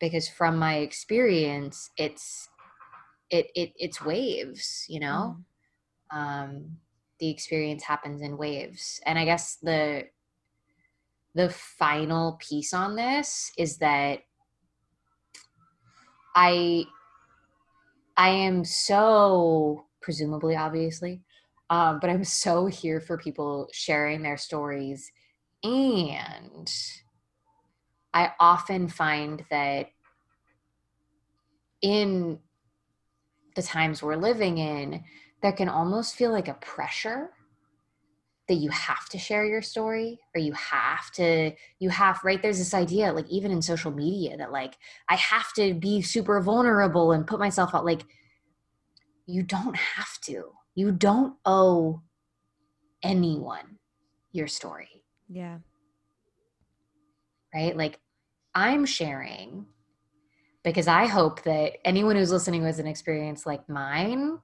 because 0.00 0.28
from 0.28 0.58
my 0.58 0.76
experience, 0.78 1.90
it's, 1.96 2.48
it, 3.30 3.46
it, 3.54 3.72
it's 3.76 4.04
waves, 4.04 4.84
you 4.88 5.00
know? 5.00 5.36
Mm. 6.12 6.16
Um, 6.16 6.76
the 7.20 7.30
experience 7.30 7.84
happens 7.84 8.20
in 8.20 8.36
waves. 8.36 9.00
And 9.06 9.18
I 9.18 9.24
guess 9.24 9.56
the, 9.62 10.04
the 11.34 11.48
final 11.50 12.38
piece 12.40 12.74
on 12.74 12.96
this 12.96 13.52
is 13.56 13.78
that 13.78 14.20
I 16.34 16.84
I 18.22 18.28
am 18.28 18.64
so 18.64 19.86
presumably 20.00 20.54
obviously 20.54 21.22
um, 21.70 21.98
but 21.98 22.08
i'm 22.08 22.22
so 22.22 22.66
here 22.66 23.00
for 23.00 23.18
people 23.18 23.68
sharing 23.72 24.22
their 24.22 24.36
stories. 24.36 25.10
And 25.64 26.72
i 28.14 28.30
often 28.38 28.86
find 28.86 29.44
that 29.50 29.88
in 31.80 32.38
the 33.56 33.62
times 33.62 34.04
we're 34.04 34.14
living 34.14 34.58
in 34.58 35.02
there 35.42 35.56
can 35.56 35.68
almost 35.68 36.14
feel 36.14 36.30
like 36.30 36.46
a 36.46 36.54
pressure 36.54 37.30
that 38.48 38.54
you 38.54 38.70
have 38.70 39.08
to 39.08 39.18
share 39.18 39.44
your 39.44 39.62
story 39.62 40.18
or 40.34 40.40
you 40.40 40.52
have 40.52 41.10
to 41.12 41.52
you 41.78 41.88
have 41.90 42.20
right? 42.24 42.42
There's 42.42 42.58
this 42.58 42.74
idea 42.74 43.12
like 43.12 43.28
even 43.28 43.50
in 43.50 43.62
social 43.62 43.92
media 43.92 44.36
that 44.36 44.52
like 44.52 44.74
i 45.08 45.14
have 45.14 45.52
to 45.54 45.74
be 45.74 46.02
super 46.02 46.40
vulnerable 46.40 47.12
and 47.12 47.26
put 47.26 47.38
myself 47.38 47.74
out 47.74 47.84
like 47.84 48.02
you 49.26 49.42
don't 49.42 49.76
have 49.76 50.20
to. 50.22 50.50
You 50.74 50.90
don't 50.90 51.36
owe 51.44 52.02
anyone 53.02 53.78
your 54.32 54.48
story. 54.48 55.04
Yeah. 55.28 55.58
Right? 57.54 57.76
Like 57.76 58.00
i'm 58.54 58.84
sharing 58.84 59.66
because 60.62 60.86
i 60.86 61.06
hope 61.06 61.42
that 61.42 61.72
anyone 61.86 62.16
who's 62.16 62.30
listening 62.30 62.60
who 62.60 62.66
has 62.66 62.78
an 62.78 62.86
experience 62.86 63.46
like 63.46 63.66
mine 63.68 64.38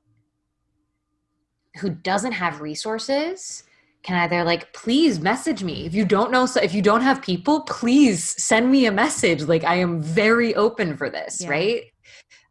who 1.77 1.91
doesn't 1.91 2.33
have 2.33 2.61
resources 2.61 3.65
can 4.03 4.17
either 4.17 4.45
like 4.45 4.73
please 4.73 5.21
message 5.21 5.63
me. 5.63 5.87
If 5.87 5.95
you 5.95 6.05
don't 6.05 6.31
know 6.31 6.47
so 6.47 6.61
if 6.61 6.75
you 6.75 6.83
don't 6.83 7.03
have 7.03 7.23
people 7.23 7.63
please 7.63 8.25
send 8.43 8.71
me 8.71 8.87
a 8.87 8.93
message. 8.93 9.43
Like 9.43 9.65
i 9.65 9.77
am 9.77 10.01
very 10.01 10.55
open 10.55 10.97
for 10.97 11.11
this 11.11 11.43
yeah. 11.43 11.51
right? 11.51 11.83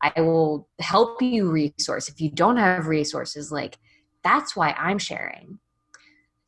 I 0.01 0.21
will 0.21 0.69
help 0.79 1.21
you 1.21 1.49
resource. 1.49 2.07
If 2.09 2.21
you 2.21 2.29
don't 2.29 2.57
have 2.57 2.87
resources 2.87 3.51
like 3.51 3.77
that's 4.23 4.55
why 4.55 4.71
i'm 4.77 4.99
sharing. 4.99 5.59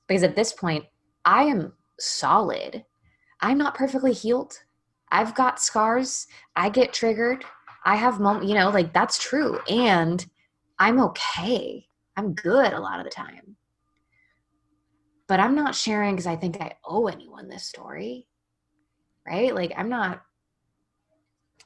Because 0.08 0.24
at 0.24 0.36
this 0.36 0.54
point 0.54 0.86
i 1.26 1.44
am 1.44 1.74
solid. 2.00 2.86
I'm 3.42 3.58
not 3.58 3.76
perfectly 3.76 4.14
healed. 4.14 4.54
I've 5.12 5.34
got 5.34 5.62
scars. 5.62 6.28
I 6.56 6.70
get 6.70 6.94
triggered. 6.94 7.46
I 7.86 7.96
have 7.96 8.20
moments 8.20 8.50
you 8.50 8.56
know 8.56 8.70
like 8.70 8.94
that's 8.94 9.18
true. 9.18 9.60
And 9.70 10.26
i'm 10.78 11.00
okay. 11.00 11.86
I'm 12.18 12.34
good 12.34 12.74
a 12.74 12.82
lot 12.82 13.00
of 13.00 13.06
the 13.06 13.12
time 13.12 13.56
but 15.30 15.40
I'm 15.40 15.56
not 15.56 15.76
sharing 15.76 16.16
because 16.16 16.28
I 16.28 16.36
think 16.36 16.60
I 16.60 16.74
owe 16.84 17.08
anyone 17.08 17.48
this 17.48 17.64
story. 17.64 18.26
Right? 19.26 19.54
Like, 19.54 19.72
I'm 19.78 19.88
not. 19.88 20.24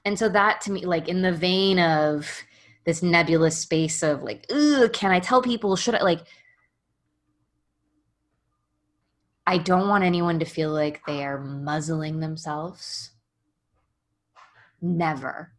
And 0.06 0.20
so, 0.20 0.28
that 0.30 0.60
to 0.62 0.72
me, 0.72 0.86
like, 0.86 1.08
in 1.08 1.22
the 1.22 1.32
vein 1.32 1.80
of 1.80 2.30
this 2.86 3.02
nebulous 3.02 3.58
space 3.58 4.04
of 4.04 4.22
like, 4.22 4.46
can 4.50 5.12
I 5.12 5.22
tell 5.22 5.42
people? 5.42 5.78
Should 5.78 5.96
I, 5.96 6.04
like, 6.04 6.20
I 9.48 9.58
don't 9.58 9.88
want 9.88 10.04
anyone 10.04 10.40
to 10.40 10.46
feel 10.46 10.72
like 10.72 11.06
they 11.06 11.24
are 11.24 11.40
muzzling 11.40 12.20
themselves. 12.20 13.12
Never. 14.82 15.54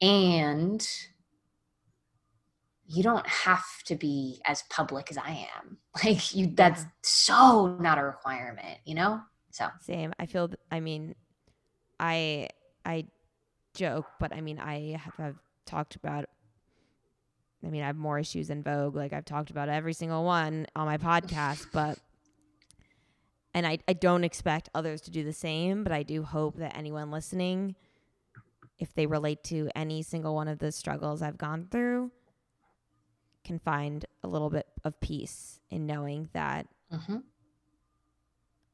And 0.00 0.88
you 2.88 3.02
don't 3.02 3.26
have 3.26 3.64
to 3.86 3.96
be 3.96 4.40
as 4.46 4.62
public 4.70 5.10
as 5.10 5.18
I 5.18 5.48
am. 5.56 5.78
Like 6.04 6.34
you 6.34 6.52
that's 6.54 6.84
so 7.02 7.78
not 7.80 7.96
a 7.96 8.04
requirement, 8.04 8.78
you 8.84 8.94
know? 8.94 9.22
So 9.50 9.66
same. 9.80 10.12
I 10.18 10.26
feel 10.26 10.50
I 10.70 10.80
mean 10.80 11.14
I 11.98 12.48
I 12.84 13.06
joke, 13.74 14.06
but 14.20 14.34
I 14.34 14.42
mean 14.42 14.58
I 14.58 14.98
have, 15.02 15.14
have 15.16 15.36
talked 15.64 15.96
about 15.96 16.26
I 17.64 17.68
mean 17.70 17.82
I 17.82 17.86
have 17.86 17.96
more 17.96 18.18
issues 18.18 18.50
in 18.50 18.62
Vogue. 18.62 18.94
Like 18.94 19.14
I've 19.14 19.24
talked 19.24 19.50
about 19.50 19.70
every 19.70 19.94
single 19.94 20.24
one 20.24 20.66
on 20.76 20.84
my 20.86 20.98
podcast, 20.98 21.66
but 21.72 21.98
and 23.54 23.66
I, 23.66 23.78
I 23.88 23.94
don't 23.94 24.22
expect 24.22 24.68
others 24.74 25.00
to 25.02 25.10
do 25.10 25.24
the 25.24 25.32
same, 25.32 25.82
but 25.82 25.90
I 25.90 26.02
do 26.02 26.22
hope 26.22 26.58
that 26.58 26.76
anyone 26.76 27.10
listening, 27.10 27.74
if 28.78 28.92
they 28.92 29.06
relate 29.06 29.42
to 29.44 29.70
any 29.74 30.02
single 30.02 30.34
one 30.34 30.46
of 30.46 30.58
the 30.58 30.70
struggles 30.70 31.22
I've 31.22 31.38
gone 31.38 31.68
through, 31.70 32.10
can 33.46 33.58
find 33.58 34.04
a 34.22 34.28
little 34.28 34.50
bit 34.50 34.66
of 34.84 34.98
peace 35.00 35.60
in 35.70 35.86
knowing 35.86 36.28
that 36.32 36.66
mm-hmm. 36.92 37.18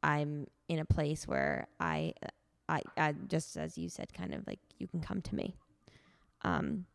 I'm 0.03 0.47
in 0.69 0.79
a 0.79 0.85
place 0.85 1.29
where 1.29 1.69
I, 1.79 2.15
I, 2.69 2.83
I, 2.97 3.15
just 3.29 3.57
as 3.57 3.77
you 3.77 3.89
said, 3.89 4.13
kind 4.13 4.35
of 4.35 4.47
like 4.47 4.61
you 4.79 4.87
can 4.87 5.01
come 5.01 5.21
to 5.23 5.35
me. 5.35 5.55
Um, 6.43 6.87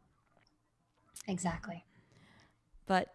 exactly. 1.28 1.86
But, 2.86 3.08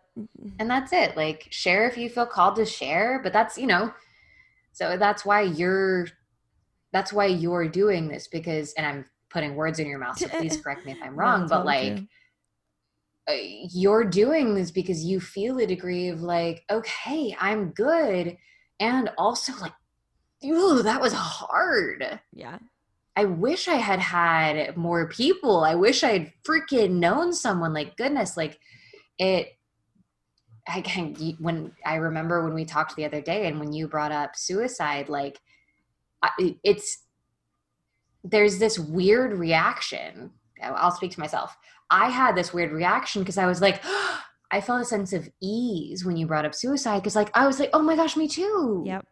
and 0.59 0.71
that's 0.71 0.93
it. 0.93 1.17
Like, 1.17 1.49
share 1.51 1.89
if 1.89 1.97
you 1.99 2.09
feel 2.09 2.27
called 2.27 2.57
to 2.57 2.67
share, 2.67 3.21
but 3.23 3.33
that's, 3.33 3.59
you 3.59 3.67
know, 3.67 3.93
so 4.73 4.97
that's 4.97 5.25
why 5.25 5.43
you're 5.43 6.09
that's 6.93 7.13
why 7.13 7.27
you're 7.27 7.69
doing 7.69 8.09
this 8.09 8.27
because 8.29 8.73
and 8.75 8.87
i'm 8.87 9.05
putting 9.31 9.55
words 9.55 9.79
in 9.79 9.87
your 9.87 9.99
mouth 9.99 10.19
so 10.19 10.29
please 10.29 10.61
correct 10.61 10.85
me 10.85 10.93
if 10.93 10.99
i'm 11.03 11.19
wrong 11.19 11.43
No, 11.43 11.49
but 11.49 11.67
like 11.67 11.97
true. 11.97 12.07
Uh, 13.29 13.35
you're 13.70 14.05
doing 14.05 14.55
this 14.55 14.70
because 14.70 15.05
you 15.05 15.20
feel 15.20 15.59
a 15.59 15.66
degree 15.66 16.09
of 16.09 16.23
like 16.23 16.64
okay 16.70 17.37
i'm 17.41 17.70
good 17.70 18.37
and 18.81 19.11
also 19.16 19.53
like 19.61 19.73
ooh 20.45 20.83
that 20.83 21.01
was 21.01 21.12
hard 21.12 22.20
yeah. 22.33 22.59
i 23.14 23.25
wish 23.25 23.68
i 23.68 23.77
had 23.77 24.01
had 24.01 24.77
more 24.77 25.09
people 25.09 25.64
i 25.64 25.75
wish 25.75 26.03
i 26.03 26.18
had 26.18 26.33
freaking 26.45 26.93
known 26.93 27.33
someone 27.33 27.73
like 27.73 27.97
goodness 27.97 28.37
like 28.37 28.59
it 29.18 29.57
I 30.68 30.81
can 30.81 31.14
when 31.41 31.73
I 31.85 31.97
remember 31.97 32.45
when 32.45 32.55
we 32.55 32.64
talked 32.64 32.95
the 32.95 33.05
other 33.05 33.20
day 33.20 33.47
and 33.47 33.59
when 33.59 33.73
you 33.73 33.89
brought 33.89 34.12
up 34.12 34.37
suicide, 34.37 35.09
like 35.09 35.41
it's 36.39 36.99
there's 38.23 38.59
this 38.59 38.79
weird 38.79 39.33
reaction. 39.33 40.31
I'll 40.62 40.93
speak 40.93 41.11
to 41.12 41.20
myself. 41.20 41.57
I 41.93 42.09
had 42.09 42.34
this 42.34 42.53
weird 42.53 42.72
reaction 42.72 43.22
because 43.22 43.38
I 43.38 43.47
was 43.47 43.61
like, 43.61 43.82
I 44.51 44.61
felt 44.61 44.82
a 44.82 44.84
sense 44.84 45.12
of 45.12 45.28
ease 45.40 46.05
when 46.05 46.16
you 46.16 46.26
brought 46.26 46.45
up 46.45 46.55
suicide 46.55 46.99
because 47.01 47.16
like 47.16 47.30
I 47.34 47.47
was 47.47 47.61
like, 47.61 47.70
oh 47.72 47.82
my 47.82 47.97
gosh, 47.97 48.16
me 48.16 48.28
too. 48.28 48.82
Yep. 48.86 49.07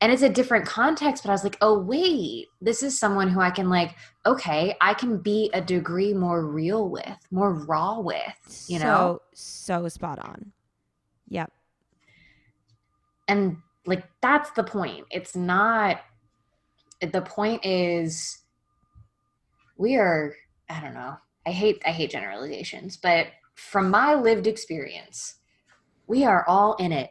And 0.00 0.12
it's 0.12 0.22
a 0.22 0.28
different 0.28 0.66
context, 0.66 1.22
but 1.24 1.30
I 1.30 1.32
was 1.32 1.44
like, 1.44 1.56
oh 1.60 1.78
wait, 1.78 2.48
this 2.60 2.82
is 2.82 2.98
someone 2.98 3.28
who 3.28 3.40
I 3.40 3.50
can 3.50 3.68
like, 3.70 3.94
okay, 4.26 4.76
I 4.80 4.94
can 4.94 5.18
be 5.18 5.50
a 5.54 5.60
degree 5.60 6.14
more 6.14 6.46
real 6.46 6.88
with, 6.90 7.16
more 7.30 7.54
raw 7.54 8.00
with, 8.00 8.66
you 8.68 8.78
know? 8.78 9.20
So 9.34 9.80
so 9.82 9.88
spot 9.88 10.18
on. 10.18 10.52
Yep. 11.28 11.50
and 13.28 13.56
like 13.86 14.04
that's 14.20 14.50
the 14.52 14.64
point 14.64 15.04
it's 15.10 15.34
not 15.36 16.00
the 17.00 17.22
point 17.22 17.64
is 17.64 18.38
we 19.76 19.96
are 19.96 20.34
i 20.70 20.80
don't 20.80 20.94
know 20.94 21.16
i 21.46 21.50
hate 21.50 21.82
i 21.86 21.90
hate 21.90 22.10
generalizations 22.10 22.96
but 22.96 23.28
from 23.54 23.90
my 23.90 24.14
lived 24.14 24.46
experience 24.46 25.36
we 26.06 26.24
are 26.24 26.44
all 26.46 26.74
in 26.74 26.92
it. 26.92 27.10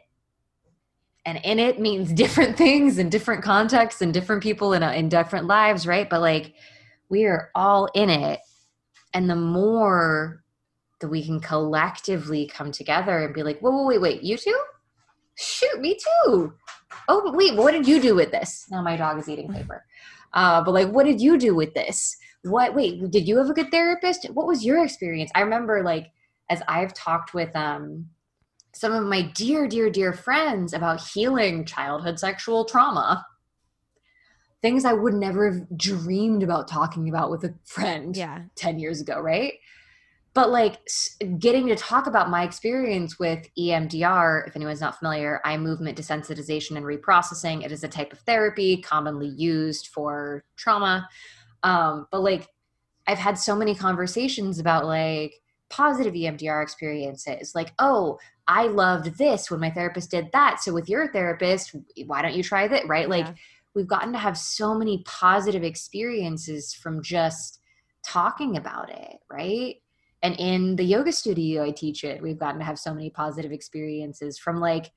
And 1.26 1.40
in 1.42 1.58
it 1.58 1.80
means 1.80 2.12
different 2.12 2.56
things 2.56 2.98
in 2.98 3.08
different 3.08 3.42
contexts 3.42 4.02
and 4.02 4.12
different 4.12 4.42
people 4.42 4.72
in, 4.72 4.82
a, 4.82 4.92
in 4.92 5.08
different 5.08 5.46
lives 5.46 5.86
right? 5.86 6.08
But 6.08 6.20
like 6.20 6.54
we 7.08 7.24
are 7.26 7.50
all 7.54 7.88
in 7.94 8.10
it. 8.10 8.40
And 9.12 9.30
the 9.30 9.36
more 9.36 10.42
that 11.00 11.08
we 11.08 11.24
can 11.24 11.40
collectively 11.40 12.46
come 12.46 12.72
together 12.72 13.24
and 13.24 13.34
be 13.34 13.42
like 13.42 13.60
whoa 13.60 13.70
whoa 13.70 13.86
wait 13.86 14.00
wait 14.00 14.22
you 14.22 14.36
too 14.36 14.58
shoot 15.36 15.80
me 15.80 15.96
too. 15.96 16.52
Oh 17.08 17.22
but 17.24 17.34
wait 17.34 17.56
what 17.56 17.72
did 17.72 17.86
you 17.86 18.00
do 18.00 18.14
with 18.14 18.30
this? 18.30 18.66
Now 18.70 18.82
my 18.82 18.96
dog 18.96 19.18
is 19.18 19.28
eating 19.28 19.52
paper. 19.52 19.84
Uh, 20.32 20.62
but 20.64 20.72
like 20.72 20.88
what 20.88 21.06
did 21.06 21.20
you 21.20 21.38
do 21.38 21.54
with 21.54 21.74
this 21.74 22.16
what 22.44 22.74
wait 22.74 23.10
did 23.10 23.26
you 23.26 23.38
have 23.38 23.50
a 23.50 23.54
good 23.54 23.70
therapist 23.70 24.26
what 24.32 24.46
was 24.46 24.64
your 24.64 24.84
experience 24.84 25.30
i 25.34 25.40
remember 25.40 25.82
like 25.82 26.12
as 26.50 26.62
i've 26.68 26.92
talked 26.94 27.34
with 27.34 27.54
um 27.56 28.06
some 28.74 28.92
of 28.92 29.04
my 29.04 29.22
dear 29.22 29.66
dear 29.66 29.90
dear 29.90 30.12
friends 30.12 30.72
about 30.72 31.00
healing 31.00 31.64
childhood 31.64 32.18
sexual 32.18 32.64
trauma 32.64 33.24
things 34.62 34.84
i 34.84 34.92
would 34.92 35.14
never 35.14 35.50
have 35.50 35.78
dreamed 35.78 36.42
about 36.42 36.68
talking 36.68 37.08
about 37.08 37.30
with 37.30 37.44
a 37.44 37.54
friend 37.64 38.16
Yeah. 38.16 38.42
10 38.56 38.78
years 38.78 39.00
ago, 39.00 39.20
right? 39.20 39.54
But 40.32 40.50
like 40.50 40.80
getting 41.38 41.68
to 41.68 41.76
talk 41.76 42.08
about 42.08 42.28
my 42.28 42.42
experience 42.42 43.20
with 43.20 43.48
EMDR, 43.56 44.48
if 44.48 44.56
anyone's 44.56 44.80
not 44.80 44.98
familiar, 44.98 45.40
eye 45.44 45.56
movement 45.56 45.96
desensitization 45.96 46.76
and 46.76 46.84
reprocessing. 46.84 47.64
It 47.64 47.70
is 47.70 47.84
a 47.84 47.88
type 47.88 48.12
of 48.12 48.18
therapy 48.20 48.82
commonly 48.82 49.28
used 49.28 49.88
for 49.88 50.44
trauma. 50.56 51.08
Um, 51.64 52.06
but 52.12 52.22
like 52.22 52.46
I've 53.06 53.18
had 53.18 53.38
so 53.38 53.56
many 53.56 53.74
conversations 53.74 54.58
about 54.60 54.86
like 54.86 55.34
positive 55.70 56.14
EMDR 56.14 56.62
experiences. 56.62 57.54
Like, 57.54 57.72
oh, 57.78 58.18
I 58.46 58.66
loved 58.66 59.18
this 59.18 59.50
when 59.50 59.60
my 59.60 59.70
therapist 59.70 60.10
did 60.10 60.30
that. 60.32 60.60
So 60.62 60.72
with 60.72 60.88
your 60.88 61.10
therapist, 61.10 61.74
why 62.06 62.22
don't 62.22 62.34
you 62.34 62.42
try 62.42 62.68
that? 62.68 62.86
Right? 62.86 63.08
Like 63.08 63.26
Yeah. 63.26 63.34
we've 63.74 63.88
gotten 63.88 64.12
to 64.12 64.18
have 64.18 64.38
so 64.38 64.74
many 64.74 65.02
positive 65.06 65.64
experiences 65.64 66.74
from 66.74 67.02
just 67.02 67.60
talking 68.06 68.56
about 68.56 68.90
it, 68.90 69.16
right? 69.30 69.76
And 70.22 70.36
in 70.38 70.76
the 70.76 70.84
yoga 70.84 71.12
studio 71.12 71.64
I 71.64 71.70
teach 71.70 72.04
it, 72.04 72.22
we've 72.22 72.38
gotten 72.38 72.60
to 72.60 72.64
have 72.66 72.78
so 72.78 72.94
many 72.94 73.10
positive 73.10 73.52
experiences 73.52 74.38
from 74.38 74.60
like 74.60 74.90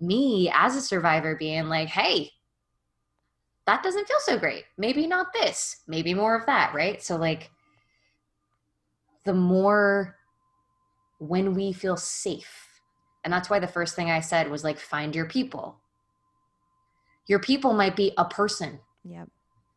me 0.00 0.50
as 0.54 0.76
a 0.76 0.80
survivor 0.80 1.36
being 1.36 1.68
like, 1.68 1.88
hey, 1.88 2.30
that 3.66 3.82
doesn't 3.82 4.08
feel 4.08 4.18
so 4.20 4.38
great. 4.38 4.64
Maybe 4.76 5.06
not 5.06 5.32
this, 5.32 5.82
maybe 5.86 6.14
more 6.14 6.36
of 6.36 6.46
that, 6.46 6.74
right? 6.74 7.02
So, 7.02 7.16
like, 7.16 7.50
the 9.24 9.34
more 9.34 10.16
when 11.18 11.54
we 11.54 11.72
feel 11.72 11.96
safe, 11.96 12.80
and 13.24 13.32
that's 13.32 13.48
why 13.48 13.60
the 13.60 13.68
first 13.68 13.94
thing 13.94 14.10
I 14.10 14.20
said 14.20 14.50
was 14.50 14.64
like, 14.64 14.78
find 14.80 15.14
your 15.14 15.26
people. 15.26 15.78
Your 17.28 17.38
people 17.38 17.72
might 17.72 17.94
be 17.94 18.12
a 18.18 18.24
person, 18.24 18.80
Yep. 19.04 19.28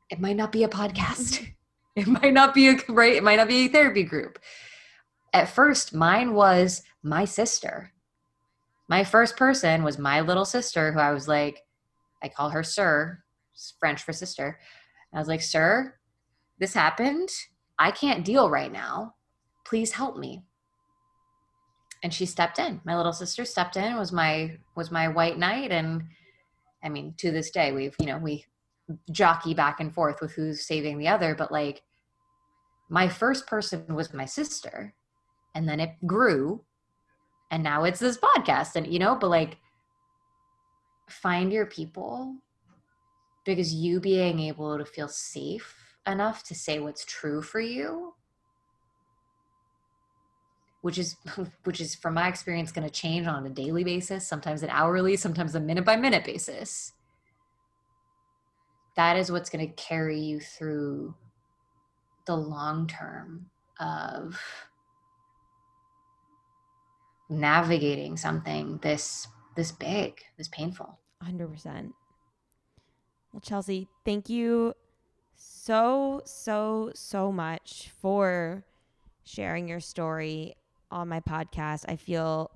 it 0.09 0.19
might 0.19 0.35
not 0.35 0.51
be 0.51 0.63
a 0.63 0.67
podcast 0.69 1.39
mm-hmm. 1.39 1.51
it 1.95 2.07
might 2.07 2.33
not 2.33 2.53
be 2.53 2.69
a 2.69 2.77
right 2.89 3.15
it 3.15 3.23
might 3.23 3.37
not 3.37 3.47
be 3.47 3.65
a 3.65 3.69
therapy 3.69 4.03
group 4.03 4.37
at 5.33 5.49
first 5.49 5.93
mine 5.95 6.33
was 6.33 6.83
my 7.01 7.25
sister 7.25 7.91
my 8.87 9.03
first 9.03 9.35
person 9.35 9.83
was 9.83 9.97
my 9.97 10.21
little 10.21 10.45
sister 10.45 10.91
who 10.91 10.99
i 10.99 11.11
was 11.11 11.27
like 11.27 11.63
i 12.21 12.29
call 12.29 12.49
her 12.51 12.63
soeur 12.63 13.23
french 13.79 14.03
for 14.03 14.13
sister. 14.13 14.59
I 15.13 15.19
was 15.19 15.27
like 15.27 15.41
soeur 15.41 15.95
this 16.59 16.73
happened. 16.73 17.29
I 17.77 17.91
can't 17.91 18.25
deal 18.25 18.49
right 18.49 18.71
now. 18.71 19.15
Please 19.65 19.91
help 19.91 20.17
me. 20.17 20.43
And 22.03 22.13
she 22.13 22.25
stepped 22.25 22.59
in. 22.59 22.81
My 22.85 22.95
little 22.95 23.13
sister 23.13 23.45
stepped 23.45 23.77
in 23.77 23.97
was 23.97 24.11
my 24.11 24.57
was 24.75 24.91
my 24.91 25.07
white 25.07 25.37
knight. 25.37 25.71
And 25.71 26.03
i 26.83 26.89
mean 26.89 27.15
to 27.17 27.31
this 27.31 27.49
day 27.49 27.71
we've 27.71 27.95
you 27.99 28.05
know 28.05 28.19
we 28.19 28.45
jockey 29.11 29.55
back 29.55 29.79
and 29.79 29.93
forth 29.93 30.21
with 30.21 30.33
who's 30.33 30.65
saving 30.65 30.97
the 30.97 31.07
other. 31.07 31.35
But 31.35 31.51
like 31.51 31.81
my 32.89 33.07
first 33.07 33.47
person 33.47 33.85
was 33.95 34.13
my 34.13 34.25
sister. 34.25 34.93
And 35.55 35.67
then 35.67 35.79
it 35.79 35.95
grew. 36.05 36.63
And 37.49 37.63
now 37.63 37.85
it's 37.85 37.99
this 37.99 38.17
podcast. 38.17 38.75
And 38.75 38.87
you 38.87 38.99
know 38.99 39.15
but 39.15 39.29
like 39.29 39.57
find 41.09 41.51
your 41.51 41.65
people 41.65 42.35
because 43.45 43.73
you 43.73 43.99
being 43.99 44.39
able 44.39 44.77
to 44.77 44.85
feel 44.85 45.07
safe 45.07 45.75
enough 46.07 46.43
to 46.43 46.55
say 46.55 46.79
what's 46.79 47.05
true 47.05 47.41
for 47.41 47.59
you 47.59 48.13
which 50.81 50.97
is 50.97 51.15
which 51.63 51.81
is 51.81 51.95
from 51.95 52.13
my 52.13 52.27
experience 52.27 52.71
going 52.71 52.87
to 52.87 52.93
change 52.93 53.27
on 53.27 53.45
a 53.45 53.49
daily 53.49 53.83
basis 53.83 54.27
sometimes 54.27 54.63
an 54.63 54.69
hourly 54.69 55.15
sometimes 55.15 55.55
a 55.55 55.59
minute 55.59 55.85
by 55.85 55.95
minute 55.95 56.23
basis 56.23 56.93
that 58.95 59.17
is 59.17 59.31
what's 59.31 59.49
going 59.49 59.67
to 59.67 59.73
carry 59.73 60.19
you 60.19 60.39
through 60.39 61.13
the 62.27 62.35
long 62.35 62.87
term 62.87 63.47
of 63.79 64.39
navigating 67.29 68.15
something 68.15 68.77
this 68.81 69.27
this 69.55 69.71
big 69.71 70.19
this 70.37 70.47
painful 70.49 70.99
100%. 71.23 71.91
Well, 73.35 73.41
Chelsea, 73.41 73.89
thank 74.05 74.29
you 74.29 74.75
so, 75.35 76.21
so, 76.23 76.91
so 76.95 77.33
much 77.33 77.91
for 78.01 78.63
sharing 79.25 79.67
your 79.67 79.81
story 79.81 80.55
on 80.89 81.09
my 81.09 81.19
podcast. 81.19 81.83
I 81.89 81.97
feel 81.97 82.49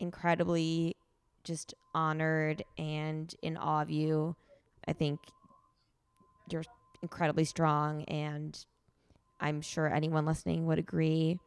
incredibly 0.00 0.96
just 1.44 1.72
honored 1.94 2.64
and 2.76 3.32
in 3.42 3.56
awe 3.56 3.82
of 3.82 3.90
you. 3.90 4.34
I 4.88 4.92
think 4.92 5.20
you're 6.50 6.64
incredibly 7.00 7.44
strong, 7.44 8.02
and 8.06 8.58
I'm 9.38 9.60
sure 9.60 9.86
anyone 9.86 10.26
listening 10.26 10.66
would 10.66 10.80
agree. 10.80 11.38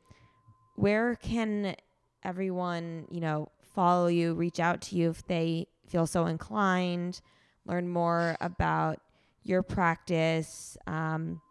Where 0.77 1.15
can 1.15 1.76
everyone, 2.23 3.07
you 3.11 3.19
know, 3.19 3.49
follow 3.76 4.07
you, 4.07 4.34
reach 4.34 4.61
out 4.61 4.80
to 4.84 4.95
you 4.95 5.10
if 5.10 5.27
they 5.27 5.68
feel 5.89 6.07
so 6.07 6.26
inclined, 6.26 7.19
learn 7.66 7.88
more 7.88 8.38
about 8.42 9.00
your 9.44 9.64
practice, 9.64 10.78
um, 10.88 11.42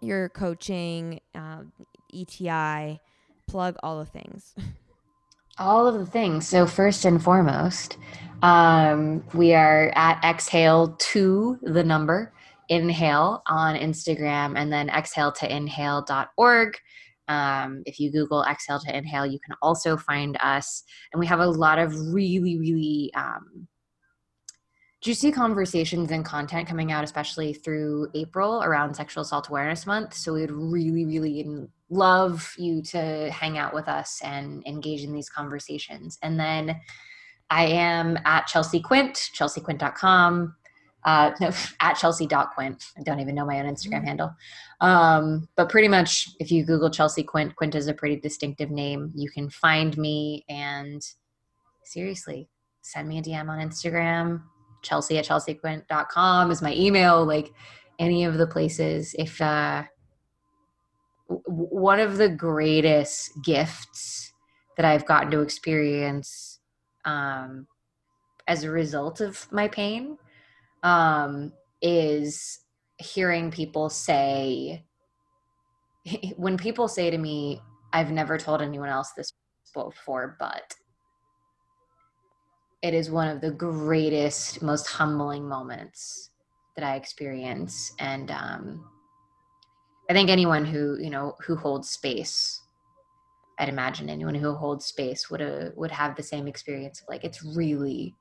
your 0.00 0.28
coaching, 0.28 1.20
um, 1.34 1.72
ETI, 2.12 3.00
plug 3.46 3.76
all 3.82 3.98
the 3.98 4.06
things. 4.06 4.54
all 5.58 5.86
of 5.86 5.98
the 5.98 6.06
things. 6.06 6.48
So 6.48 6.66
first 6.66 7.04
and 7.04 7.22
foremost 7.22 7.98
um, 8.42 9.24
we 9.32 9.54
are 9.54 9.92
at 9.94 10.22
exhale 10.24 10.96
to 10.98 11.58
the 11.62 11.84
number 11.84 12.32
inhale 12.70 13.42
on 13.46 13.76
instagram 13.76 14.58
and 14.58 14.72
then 14.72 14.88
exhale 14.88 15.30
to 15.30 15.54
inhale.org 15.54 16.74
um, 17.28 17.82
if 17.84 18.00
you 18.00 18.10
google 18.10 18.42
exhale 18.44 18.80
to 18.80 18.96
inhale 18.96 19.26
you 19.26 19.38
can 19.44 19.54
also 19.60 19.96
find 19.96 20.36
us. 20.42 20.82
And 21.12 21.20
we 21.20 21.26
have 21.26 21.40
a 21.40 21.46
lot 21.46 21.78
of 21.78 21.94
really 22.12 22.58
really 22.58 23.10
um, 23.14 23.68
juicy 25.04 25.30
conversations 25.30 26.10
and 26.10 26.24
content 26.24 26.66
coming 26.66 26.90
out, 26.90 27.04
especially 27.04 27.52
through 27.52 28.08
April 28.14 28.62
around 28.62 28.94
Sexual 28.94 29.20
Assault 29.20 29.50
Awareness 29.50 29.86
Month. 29.86 30.14
So 30.14 30.32
we 30.32 30.40
would 30.40 30.50
really, 30.50 31.04
really 31.04 31.68
love 31.90 32.54
you 32.56 32.80
to 32.84 33.30
hang 33.30 33.58
out 33.58 33.74
with 33.74 33.86
us 33.86 34.22
and 34.24 34.66
engage 34.66 35.02
in 35.02 35.12
these 35.12 35.28
conversations. 35.28 36.18
And 36.22 36.40
then 36.40 36.80
I 37.50 37.66
am 37.66 38.18
at 38.24 38.46
Chelsea 38.46 38.80
Quint, 38.80 39.14
chelseaquint.com. 39.38 40.56
Uh, 41.04 41.32
no, 41.38 41.50
at 41.80 41.98
chelsea.quint. 41.98 42.84
I 42.98 43.02
don't 43.02 43.20
even 43.20 43.34
know 43.34 43.44
my 43.44 43.60
own 43.60 43.66
Instagram 43.66 43.96
mm-hmm. 43.98 44.06
handle. 44.06 44.34
Um, 44.80 45.46
but 45.54 45.68
pretty 45.68 45.88
much 45.88 46.30
if 46.40 46.50
you 46.50 46.64
Google 46.64 46.88
Chelsea 46.88 47.22
Quint, 47.22 47.56
Quint 47.56 47.74
is 47.74 47.88
a 47.88 47.94
pretty 47.94 48.16
distinctive 48.16 48.70
name. 48.70 49.12
You 49.14 49.28
can 49.28 49.50
find 49.50 49.98
me 49.98 50.46
and 50.48 51.02
seriously, 51.84 52.48
send 52.80 53.06
me 53.06 53.18
a 53.18 53.22
DM 53.22 53.50
on 53.50 53.58
Instagram 53.58 54.40
chelsea 54.84 55.18
at 55.18 55.24
chelseaquint.com 55.24 56.50
is 56.50 56.62
my 56.62 56.74
email 56.74 57.24
like 57.24 57.52
any 57.98 58.24
of 58.24 58.38
the 58.38 58.46
places. 58.46 59.14
If 59.18 59.40
uh 59.40 59.84
one 61.26 62.00
of 62.00 62.18
the 62.18 62.28
greatest 62.28 63.30
gifts 63.42 64.32
that 64.76 64.84
i've 64.84 65.06
gotten 65.06 65.30
to 65.30 65.40
experience 65.40 66.60
um 67.06 67.66
as 68.46 68.62
a 68.62 68.70
result 68.70 69.22
of 69.22 69.50
my 69.50 69.66
pain 69.66 70.18
um 70.82 71.50
is 71.80 72.60
hearing 72.98 73.50
people 73.50 73.88
say 73.88 74.84
when 76.36 76.58
people 76.58 76.88
say 76.88 77.08
to 77.08 77.16
me 77.16 77.58
i've 77.94 78.10
never 78.10 78.36
told 78.36 78.60
anyone 78.60 78.90
else 78.90 79.12
this 79.16 79.32
before 79.72 80.36
but 80.38 80.74
it 82.84 82.92
is 82.92 83.10
one 83.10 83.28
of 83.28 83.40
the 83.40 83.50
greatest, 83.50 84.60
most 84.60 84.86
humbling 84.86 85.48
moments 85.48 86.28
that 86.76 86.84
I 86.84 86.96
experience. 86.96 87.94
And 87.98 88.30
um, 88.30 88.84
I 90.10 90.12
think 90.12 90.28
anyone 90.28 90.66
who, 90.66 90.98
you 91.00 91.08
know, 91.08 91.34
who 91.40 91.56
holds 91.56 91.88
space, 91.88 92.60
I'd 93.58 93.70
imagine 93.70 94.10
anyone 94.10 94.34
who 94.34 94.52
holds 94.52 94.84
space 94.84 95.30
would 95.30 95.40
uh, 95.40 95.70
would 95.76 95.92
have 95.92 96.14
the 96.14 96.22
same 96.22 96.46
experience 96.46 97.00
of 97.00 97.08
like 97.08 97.24
it's 97.24 97.42
really 97.42 98.14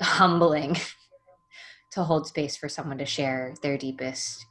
humbling 0.00 0.74
to 1.92 2.02
hold 2.02 2.26
space 2.26 2.56
for 2.56 2.68
someone 2.68 2.96
to 2.96 3.04
share 3.04 3.54
their 3.62 3.76
deepest 3.76 4.46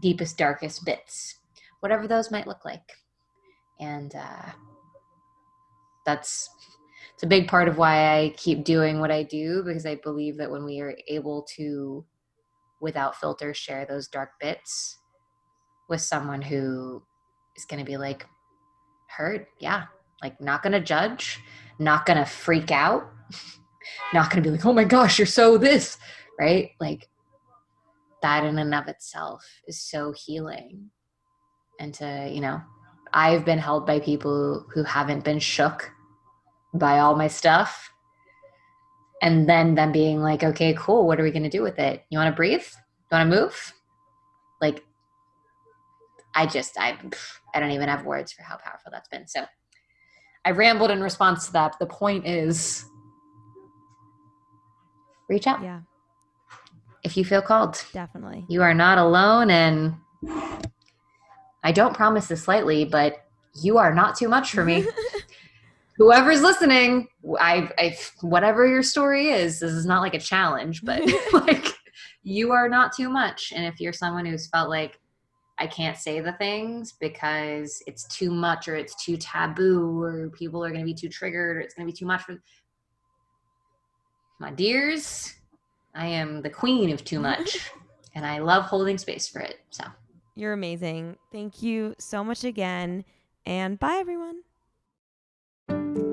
deepest 0.00 0.36
darkest 0.36 0.84
bits 0.84 1.38
whatever 1.80 2.08
those 2.08 2.32
might 2.32 2.48
look 2.48 2.64
like 2.64 2.92
and 3.78 4.16
uh, 4.16 4.50
that's 6.04 6.50
it's 7.18 7.24
a 7.24 7.26
big 7.26 7.48
part 7.48 7.66
of 7.66 7.78
why 7.78 8.16
I 8.16 8.28
keep 8.36 8.62
doing 8.62 9.00
what 9.00 9.10
I 9.10 9.24
do 9.24 9.64
because 9.64 9.84
I 9.84 9.96
believe 9.96 10.36
that 10.36 10.52
when 10.52 10.64
we 10.64 10.78
are 10.78 10.96
able 11.08 11.44
to, 11.56 12.04
without 12.80 13.16
filter, 13.16 13.52
share 13.52 13.84
those 13.84 14.06
dark 14.06 14.38
bits 14.38 15.00
with 15.88 16.00
someone 16.00 16.40
who 16.40 17.02
is 17.56 17.64
going 17.64 17.84
to 17.84 17.90
be 17.90 17.96
like, 17.96 18.24
hurt, 19.08 19.48
yeah, 19.58 19.86
like 20.22 20.40
not 20.40 20.62
going 20.62 20.74
to 20.74 20.80
judge, 20.80 21.40
not 21.80 22.06
going 22.06 22.20
to 22.20 22.24
freak 22.24 22.70
out, 22.70 23.10
not 24.14 24.30
going 24.30 24.40
to 24.40 24.48
be 24.48 24.56
like, 24.56 24.64
oh 24.64 24.72
my 24.72 24.84
gosh, 24.84 25.18
you're 25.18 25.26
so 25.26 25.58
this, 25.58 25.98
right? 26.38 26.70
Like 26.78 27.08
that 28.22 28.44
in 28.44 28.60
and 28.60 28.72
of 28.72 28.86
itself 28.86 29.44
is 29.66 29.82
so 29.82 30.14
healing. 30.24 30.88
And 31.80 31.92
to, 31.94 32.30
you 32.32 32.40
know, 32.40 32.62
I've 33.12 33.44
been 33.44 33.58
held 33.58 33.88
by 33.88 33.98
people 33.98 34.64
who 34.72 34.84
haven't 34.84 35.24
been 35.24 35.40
shook 35.40 35.90
buy 36.74 36.98
all 36.98 37.16
my 37.16 37.28
stuff. 37.28 37.92
And 39.20 39.48
then 39.48 39.74
them 39.74 39.90
being 39.90 40.20
like 40.20 40.44
okay 40.44 40.74
cool. 40.74 41.06
What 41.06 41.18
are 41.18 41.24
we 41.24 41.30
going 41.30 41.42
to 41.42 41.48
do 41.48 41.62
with 41.62 41.78
it? 41.78 42.04
You 42.10 42.18
want 42.18 42.32
to 42.32 42.36
breathe? 42.36 42.62
You 42.62 43.16
want 43.16 43.30
to 43.30 43.36
move? 43.40 43.72
Like 44.60 44.84
i 46.34 46.46
just 46.46 46.78
i 46.78 46.96
i 47.54 47.58
don't 47.58 47.70
even 47.70 47.88
have 47.88 48.04
words 48.04 48.32
for 48.32 48.42
how 48.42 48.56
powerful 48.56 48.90
that's 48.92 49.08
been. 49.08 49.26
So 49.26 49.44
i 50.44 50.50
rambled 50.50 50.90
in 50.90 51.02
response 51.02 51.46
to 51.46 51.52
that. 51.54 51.76
The 51.78 51.86
point 51.86 52.26
is 52.26 52.84
reach 55.28 55.46
out. 55.46 55.62
Yeah. 55.62 55.80
If 57.04 57.16
you 57.16 57.24
feel 57.24 57.42
called. 57.42 57.84
Definitely. 57.92 58.44
You 58.48 58.62
are 58.62 58.74
not 58.74 58.98
alone 58.98 59.50
and 59.50 59.94
i 61.64 61.72
don't 61.72 61.94
promise 61.94 62.26
this 62.26 62.48
lightly 62.48 62.84
but 62.84 63.24
you 63.62 63.78
are 63.78 63.94
not 63.94 64.16
too 64.16 64.28
much 64.28 64.52
for 64.52 64.64
me 64.64 64.84
whoever's 65.98 66.40
listening, 66.40 67.08
I, 67.38 67.70
I, 67.78 67.96
whatever 68.22 68.66
your 68.66 68.82
story 68.82 69.28
is, 69.28 69.60
this 69.60 69.72
is 69.72 69.84
not 69.84 70.00
like 70.00 70.14
a 70.14 70.20
challenge, 70.20 70.84
but 70.84 71.02
like 71.32 71.66
you 72.22 72.52
are 72.52 72.68
not 72.68 72.94
too 72.94 73.10
much. 73.10 73.52
And 73.54 73.66
if 73.66 73.80
you're 73.80 73.92
someone 73.92 74.24
who's 74.24 74.46
felt 74.46 74.70
like 74.70 74.98
I 75.58 75.66
can't 75.66 75.96
say 75.96 76.20
the 76.20 76.32
things 76.34 76.92
because 76.92 77.82
it's 77.86 78.04
too 78.04 78.30
much 78.30 78.68
or 78.68 78.76
it's 78.76 79.04
too 79.04 79.16
taboo 79.16 80.00
or 80.00 80.30
people 80.30 80.64
are 80.64 80.70
going 80.70 80.80
to 80.80 80.86
be 80.86 80.94
too 80.94 81.08
triggered 81.08 81.56
or 81.56 81.60
it's 81.60 81.74
going 81.74 81.86
to 81.86 81.92
be 81.92 81.96
too 81.96 82.06
much 82.06 82.22
for 82.22 82.40
my 84.40 84.52
dears, 84.52 85.34
I 85.96 86.06
am 86.06 86.42
the 86.42 86.50
queen 86.50 86.92
of 86.92 87.04
too 87.04 87.18
much 87.18 87.58
and 88.14 88.24
I 88.24 88.38
love 88.38 88.64
holding 88.64 88.98
space 88.98 89.26
for 89.26 89.40
it. 89.40 89.56
So 89.70 89.84
you're 90.36 90.52
amazing. 90.52 91.16
Thank 91.32 91.60
you 91.60 91.96
so 91.98 92.22
much 92.22 92.44
again. 92.44 93.04
And 93.44 93.80
bye, 93.80 93.96
everyone. 93.96 94.42
Thank 95.68 95.98
you. 95.98 96.07